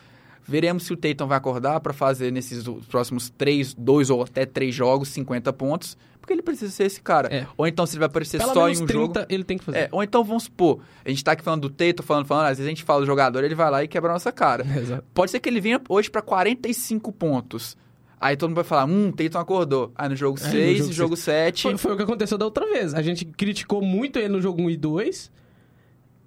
Veremos 0.48 0.84
se 0.84 0.94
o 0.94 0.98
Tatum 0.98 1.28
vai 1.28 1.38
acordar 1.38 1.80
para 1.82 1.92
fazer 1.92 2.32
nesses 2.32 2.64
próximos 2.90 3.30
três, 3.30 3.74
dois 3.74 4.10
ou 4.10 4.24
até 4.24 4.46
três 4.46 4.74
jogos 4.74 5.10
50 5.10 5.52
pontos, 5.52 5.98
porque 6.22 6.32
ele 6.32 6.42
precisa 6.42 6.72
ser 6.72 6.86
esse 6.86 7.02
cara. 7.02 7.28
É. 7.34 7.48
Ou 7.58 7.68
então 7.68 7.86
se 7.86 7.96
ele 7.96 8.00
vai 8.00 8.08
aparecer 8.08 8.38
Pelo 8.38 8.54
só 8.54 8.70
em 8.70 8.78
um 8.82 8.86
30 8.86 8.94
jogo. 8.94 9.26
ele 9.28 9.44
tem 9.44 9.58
que 9.58 9.66
fazer. 9.66 9.78
É, 9.78 9.90
ou 9.92 10.02
então 10.02 10.24
vamos 10.24 10.44
supor, 10.44 10.80
a 11.04 11.10
gente 11.10 11.22
tá 11.22 11.34
aqui 11.34 11.44
falando 11.44 11.64
do 11.64 11.70
Tatum, 11.70 12.02
falando, 12.02 12.26
falando, 12.26 12.46
às 12.46 12.58
vezes 12.58 12.66
a 12.66 12.70
gente 12.70 12.84
fala 12.84 13.02
do 13.02 13.06
jogador, 13.06 13.44
ele 13.44 13.56
vai 13.56 13.70
lá 13.70 13.84
e 13.84 13.90
quebra 13.90 14.10
a 14.12 14.14
nossa 14.14 14.32
cara. 14.32 14.66
Exato. 14.78 15.04
Pode 15.14 15.32
ser 15.32 15.42
que 15.42 15.50
ele 15.50 15.60
venha 15.60 15.82
hoje 15.90 16.10
para 16.10 16.22
45 16.22 17.12
pontos. 17.12 17.76
Aí 18.20 18.36
todo 18.36 18.50
mundo 18.50 18.56
vai 18.56 18.64
falar, 18.64 18.86
hum, 18.86 19.12
Tatum 19.12 19.38
acordou. 19.38 19.92
Aí 19.96 20.10
no 20.10 20.16
jogo 20.16 20.40
É, 20.40 20.44
no 20.46 20.50
6 20.52 20.78
jogo 20.80 20.90
e 20.90 20.94
jogo 20.94 21.16
7... 21.18 21.62
Foi, 21.64 21.78
foi 21.78 21.94
o 21.94 21.98
que 21.98 22.04
aconteceu 22.04 22.38
da 22.38 22.46
outra 22.46 22.66
vez. 22.66 22.94
A 22.96 23.02
gente 23.02 23.24
criticou 23.26 23.82
muito 23.82 24.18
ele 24.18 24.30
no 24.30 24.42
jogo 24.42 24.62
1 24.64 24.70
e 24.72 24.78
2. 24.78 25.32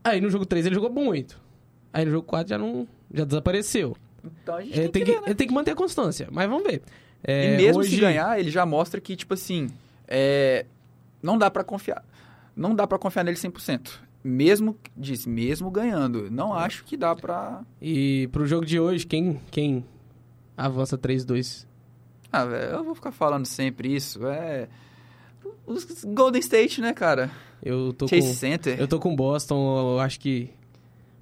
Aí 0.04 0.20
no 0.20 0.30
jogo 0.30 0.46
3 0.46 0.66
ele 0.66 0.74
jogou 0.76 0.90
muito. 0.90 1.40
Aí 1.92 2.04
no 2.04 2.10
jogo 2.12 2.26
4 2.26 2.48
já 2.50 2.58
não. 2.58 2.86
Já 3.12 3.24
desapareceu. 3.24 3.96
Então 4.24 4.54
a 4.56 4.62
gente 4.62 4.78
Ele 4.78 4.88
tem, 4.88 4.90
tem, 4.90 5.04
que, 5.04 5.12
que, 5.12 5.18
né? 5.20 5.26
ele 5.26 5.34
tem 5.34 5.46
que 5.48 5.52
manter 5.54 5.72
a 5.72 5.74
constância. 5.74 6.28
Mas 6.30 6.48
vamos 6.48 6.62
ver. 6.64 6.82
É, 7.24 7.54
E 7.54 7.56
mesmo 7.56 7.80
hoje, 7.80 7.90
se 7.96 8.00
ganhar, 8.00 8.38
ele 8.38 8.50
já 8.50 8.64
mostra 8.64 9.00
que, 9.00 9.16
tipo 9.16 9.34
assim, 9.34 9.68
é, 10.06 10.64
não 11.22 11.36
dá 11.36 11.50
pra 11.50 11.64
confiar. 11.64 12.04
Não 12.54 12.74
dá 12.74 12.86
pra 12.86 12.98
confiar 12.98 13.24
nele 13.24 13.36
100%. 13.36 13.90
Mesmo, 14.22 14.76
diz, 14.96 15.26
mesmo 15.26 15.70
ganhando. 15.70 16.30
Não 16.30 16.52
acho 16.54 16.84
que 16.84 16.96
dá 16.96 17.16
pra... 17.16 17.62
E 17.80 18.28
pro 18.30 18.46
jogo 18.46 18.64
de 18.66 18.78
hoje, 18.78 19.06
quem, 19.06 19.40
quem 19.50 19.84
avança 20.56 20.96
3-2? 20.96 21.66
Ah, 22.32 22.44
velho, 22.44 22.70
eu 22.72 22.84
vou 22.84 22.94
ficar 22.94 23.12
falando 23.12 23.46
sempre 23.46 23.94
isso. 23.94 24.26
É... 24.26 24.68
Os 25.66 26.04
Golden 26.04 26.40
State, 26.40 26.80
né, 26.80 26.92
cara? 26.92 27.30
Eu 27.62 27.92
tô 27.92 28.08
Chase 28.08 28.28
com. 28.28 28.34
Center. 28.34 28.80
Eu 28.80 28.88
tô 28.88 28.98
com 28.98 29.12
o 29.12 29.16
Boston, 29.16 29.94
eu 29.94 30.00
acho 30.00 30.18
que 30.18 30.50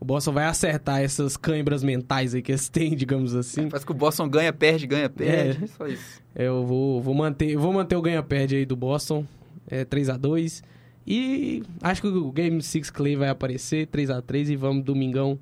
o 0.01 0.05
Boston 0.05 0.33
vai 0.33 0.45
acertar 0.45 1.01
essas 1.01 1.37
câimbras 1.37 1.83
mentais 1.83 2.35
aí 2.35 2.43
que 2.43 2.53
eles 2.53 2.69
têm, 2.69 2.95
digamos 2.97 3.35
assim. 3.35 3.69
Parece 3.69 3.85
que 3.85 3.93
o 3.93 3.95
Boston 3.95 4.29
ganha, 4.29 4.53
perde, 4.53 4.87
ganha, 4.87 5.09
perde. 5.09 5.67
Só 5.69 5.87
isso. 5.87 6.23
Eu 6.35 6.65
vou, 6.65 7.03
vou 7.03 7.15
manter, 7.15 7.57
vou 7.57 7.73
manter 7.73 7.97
o 7.97 8.03
ganha-perde 8.03 8.57
aí 8.57 8.65
do 8.65 8.77
Boston, 8.77 9.27
é 9.67 9.85
3 9.85 10.11
a 10.11 10.17
2 10.17 10.63
E 11.07 11.63
acho 11.83 12.01
que 12.01 12.09
o 12.09 12.31
Game 12.31 12.63
6 12.63 12.91
Clay 12.91 13.17
vai 13.17 13.29
aparecer, 13.29 13.87
3 13.89 14.11
a 14.11 14.23
3 14.23 14.51
e 14.51 14.57
vamos 14.57 14.85
domingão 14.85 15.39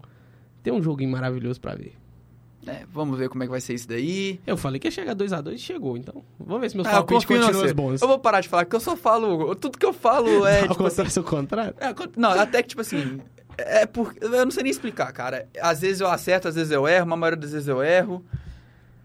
ter 0.63 0.73
um 0.73 0.83
joguinho 0.83 1.11
maravilhoso 1.11 1.61
pra 1.61 1.75
ver. 1.75 1.93
É, 2.67 2.83
vamos 2.93 3.17
ver 3.19 3.29
como 3.29 3.43
é 3.43 3.47
que 3.47 3.51
vai 3.51 3.61
ser 3.61 3.75
isso 3.75 3.89
daí. 3.89 4.41
Eu 4.47 4.57
falei 4.57 4.81
que 4.81 4.89
ia 4.89 4.91
chegar 4.91 5.15
2x2 5.15 5.55
e 5.55 5.59
chegou, 5.59 5.97
então. 5.97 6.25
Vamos 6.39 6.61
ver 6.61 6.71
se 6.71 6.77
meus 6.77 6.89
Ah, 6.89 6.93
palpites 6.93 7.25
continuam 7.25 7.75
bons. 7.75 8.03
Eu 8.03 8.09
vou 8.09 8.19
parar 8.19 8.41
de 8.41 8.49
falar, 8.49 8.65
porque 8.65 8.77
eu 8.77 8.81
só 8.81 8.97
falo. 8.97 9.55
Tudo 9.55 9.79
que 9.79 9.87
eu 9.87 9.93
falo 9.93 10.45
é. 10.47 10.67
tipo 10.67 10.85
assim, 10.85 11.21
o 11.21 11.23
contrário. 11.23 11.75
É, 11.79 11.95
não, 12.17 12.31
até 12.31 12.63
que, 12.63 12.69
tipo 12.71 12.81
assim. 12.81 13.21
É 13.59 13.87
por, 13.87 14.15
eu 14.21 14.45
não 14.45 14.51
sei 14.51 14.65
nem 14.65 14.71
explicar, 14.71 15.11
cara. 15.13 15.49
Às 15.61 15.81
vezes 15.81 16.01
eu 16.01 16.09
acerto, 16.09 16.49
às 16.49 16.55
vezes 16.57 16.71
eu 16.71 16.87
erro, 16.87 17.11
a 17.13 17.17
maioria 17.17 17.41
das 17.41 17.53
vezes 17.53 17.69
eu 17.69 17.83
erro. 17.83 18.23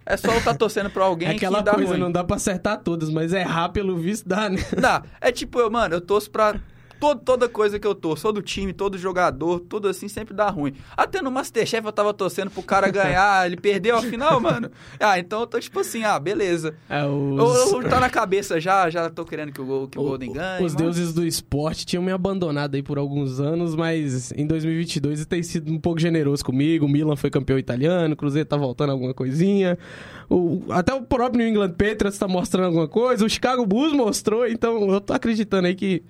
É 0.05 0.17
só 0.17 0.29
eu 0.31 0.39
estar 0.39 0.55
torcendo 0.55 0.89
pra 0.89 1.05
alguém 1.05 1.29
É 1.29 1.31
aquela 1.31 1.59
que 1.59 1.63
dá 1.65 1.73
coisa, 1.73 1.89
ruim. 1.91 1.99
não 1.99 2.11
dá 2.11 2.23
pra 2.23 2.35
acertar 2.35 2.79
todas, 2.79 3.09
mas 3.09 3.31
errar 3.31 3.69
pelo 3.69 3.95
visto 3.97 4.27
dá, 4.27 4.49
né? 4.49 4.57
Dá. 4.77 5.03
É 5.21 5.31
tipo, 5.31 5.59
eu, 5.59 5.69
mano, 5.69 5.95
eu 5.95 6.01
torço 6.01 6.29
pra. 6.29 6.59
To- 7.01 7.15
toda 7.15 7.49
coisa 7.49 7.77
que 7.79 7.85
eu 7.85 7.93
torço, 7.95 8.23
todo 8.23 8.41
time, 8.41 8.71
todo 8.71 8.97
jogador, 8.97 9.59
tudo 9.59 9.89
assim 9.89 10.07
sempre 10.07 10.33
dá 10.33 10.47
ruim. 10.49 10.73
Até 10.95 11.21
no 11.21 11.29
Masterchef 11.31 11.85
eu 11.85 11.91
tava 11.91 12.13
torcendo 12.13 12.49
pro 12.51 12.61
cara 12.63 12.89
ganhar, 12.89 13.45
ele 13.47 13.57
perdeu 13.57 13.97
a 13.97 14.01
final, 14.01 14.39
mano. 14.39 14.69
Ah, 14.99 15.17
então 15.19 15.41
eu 15.41 15.47
tô 15.47 15.59
tipo 15.59 15.79
assim, 15.79 16.03
ah, 16.03 16.19
beleza. 16.19 16.75
É, 16.89 17.01
Eu, 17.03 17.33
os... 17.33 17.71
eu, 17.73 17.89
tá 17.89 17.99
na 17.99 18.09
cabeça 18.09 18.59
já, 18.59 18.89
já 18.89 19.09
tô 19.09 19.25
querendo 19.25 19.51
que 19.51 19.59
o, 19.59 19.87
que 19.87 19.97
o 19.97 20.01
O- 20.01 20.05
Golden 20.05 20.31
ganhe. 20.31 20.63
Os 20.63 20.73
mas- 20.73 20.75
deuses 20.75 21.13
do 21.13 21.25
esporte 21.25 21.85
tinham 21.85 22.03
me 22.03 22.11
abandonado 22.11 22.75
aí 22.75 22.83
por 22.83 22.97
alguns 22.97 23.39
anos, 23.39 23.75
mas 23.75 24.31
em 24.33 24.45
2022 24.45 25.25
tem 25.25 25.41
sido 25.43 25.71
um 25.71 25.79
pouco 25.79 25.99
generoso 25.99 26.45
comigo. 26.45 26.85
O 26.85 26.89
Milan 26.89 27.15
foi 27.15 27.29
campeão 27.29 27.57
italiano, 27.57 28.13
o 28.13 28.17
Cruzeiro 28.17 28.47
tá 28.47 28.55
voltando 28.57 28.91
alguma 28.91 29.13
coisinha. 29.13 29.77
O- 30.29 30.61
até 30.69 30.93
o 30.93 31.01
próprio 31.01 31.39
New 31.39 31.47
England 31.47 31.71
Patriots 31.71 32.17
tá 32.17 32.27
mostrando 32.27 32.65
alguma 32.67 32.87
coisa. 32.87 33.25
O 33.25 33.29
Chicago 33.29 33.65
Bulls 33.65 33.91
mostrou, 33.93 34.47
então 34.47 34.89
eu 34.91 35.01
tô 35.01 35.13
acreditando 35.13 35.67
aí 35.67 35.75
que, 35.75 36.03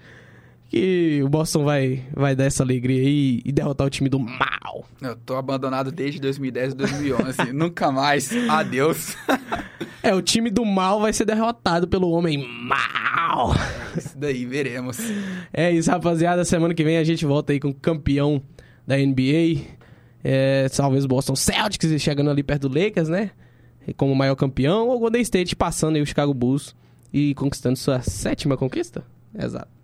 que 0.71 1.21
o 1.21 1.27
Boston 1.27 1.65
vai, 1.65 2.01
vai 2.13 2.33
dar 2.33 2.45
essa 2.45 2.63
alegria 2.63 3.01
aí 3.01 3.41
e 3.43 3.51
derrotar 3.51 3.85
o 3.85 3.89
time 3.89 4.07
do 4.07 4.17
mal. 4.17 4.85
Eu 5.01 5.17
tô 5.17 5.35
abandonado 5.35 5.91
desde 5.91 6.17
2010 6.21 6.71
e 6.71 6.75
2011. 6.77 7.37
Nunca 7.51 7.91
mais. 7.91 8.31
Adeus. 8.49 9.17
É, 10.03 10.15
o 10.15 10.21
time 10.21 10.49
do 10.49 10.65
mal 10.65 10.99
vai 10.99 11.13
ser 11.13 11.25
derrotado 11.25 11.87
pelo 11.87 12.09
homem 12.09 12.35
mal. 12.43 13.53
Isso 13.95 14.17
daí, 14.17 14.47
veremos. 14.47 14.97
É 15.53 15.69
isso, 15.71 15.91
rapaziada. 15.91 16.43
Semana 16.43 16.73
que 16.73 16.83
vem 16.83 16.97
a 16.97 17.03
gente 17.03 17.23
volta 17.23 17.53
aí 17.53 17.59
com 17.59 17.67
o 17.67 17.73
campeão 17.73 18.41
da 18.87 18.97
NBA. 18.97 19.61
É, 20.23 20.67
talvez 20.75 21.05
o 21.05 21.07
Boston 21.07 21.35
Celtics 21.35 22.01
chegando 22.01 22.31
ali 22.31 22.41
perto 22.41 22.67
do 22.67 22.79
Lakers, 22.79 23.09
né? 23.09 23.29
E 23.87 23.93
Como 23.93 24.15
maior 24.15 24.35
campeão. 24.35 24.87
Ou 24.87 24.95
o 24.95 24.99
Golden 25.01 25.21
State 25.21 25.55
passando 25.55 25.97
aí 25.97 26.01
o 26.01 26.05
Chicago 26.05 26.33
Bulls 26.33 26.75
e 27.13 27.35
conquistando 27.35 27.77
sua 27.77 28.01
sétima 28.01 28.57
conquista. 28.57 29.05
Exato. 29.37 29.80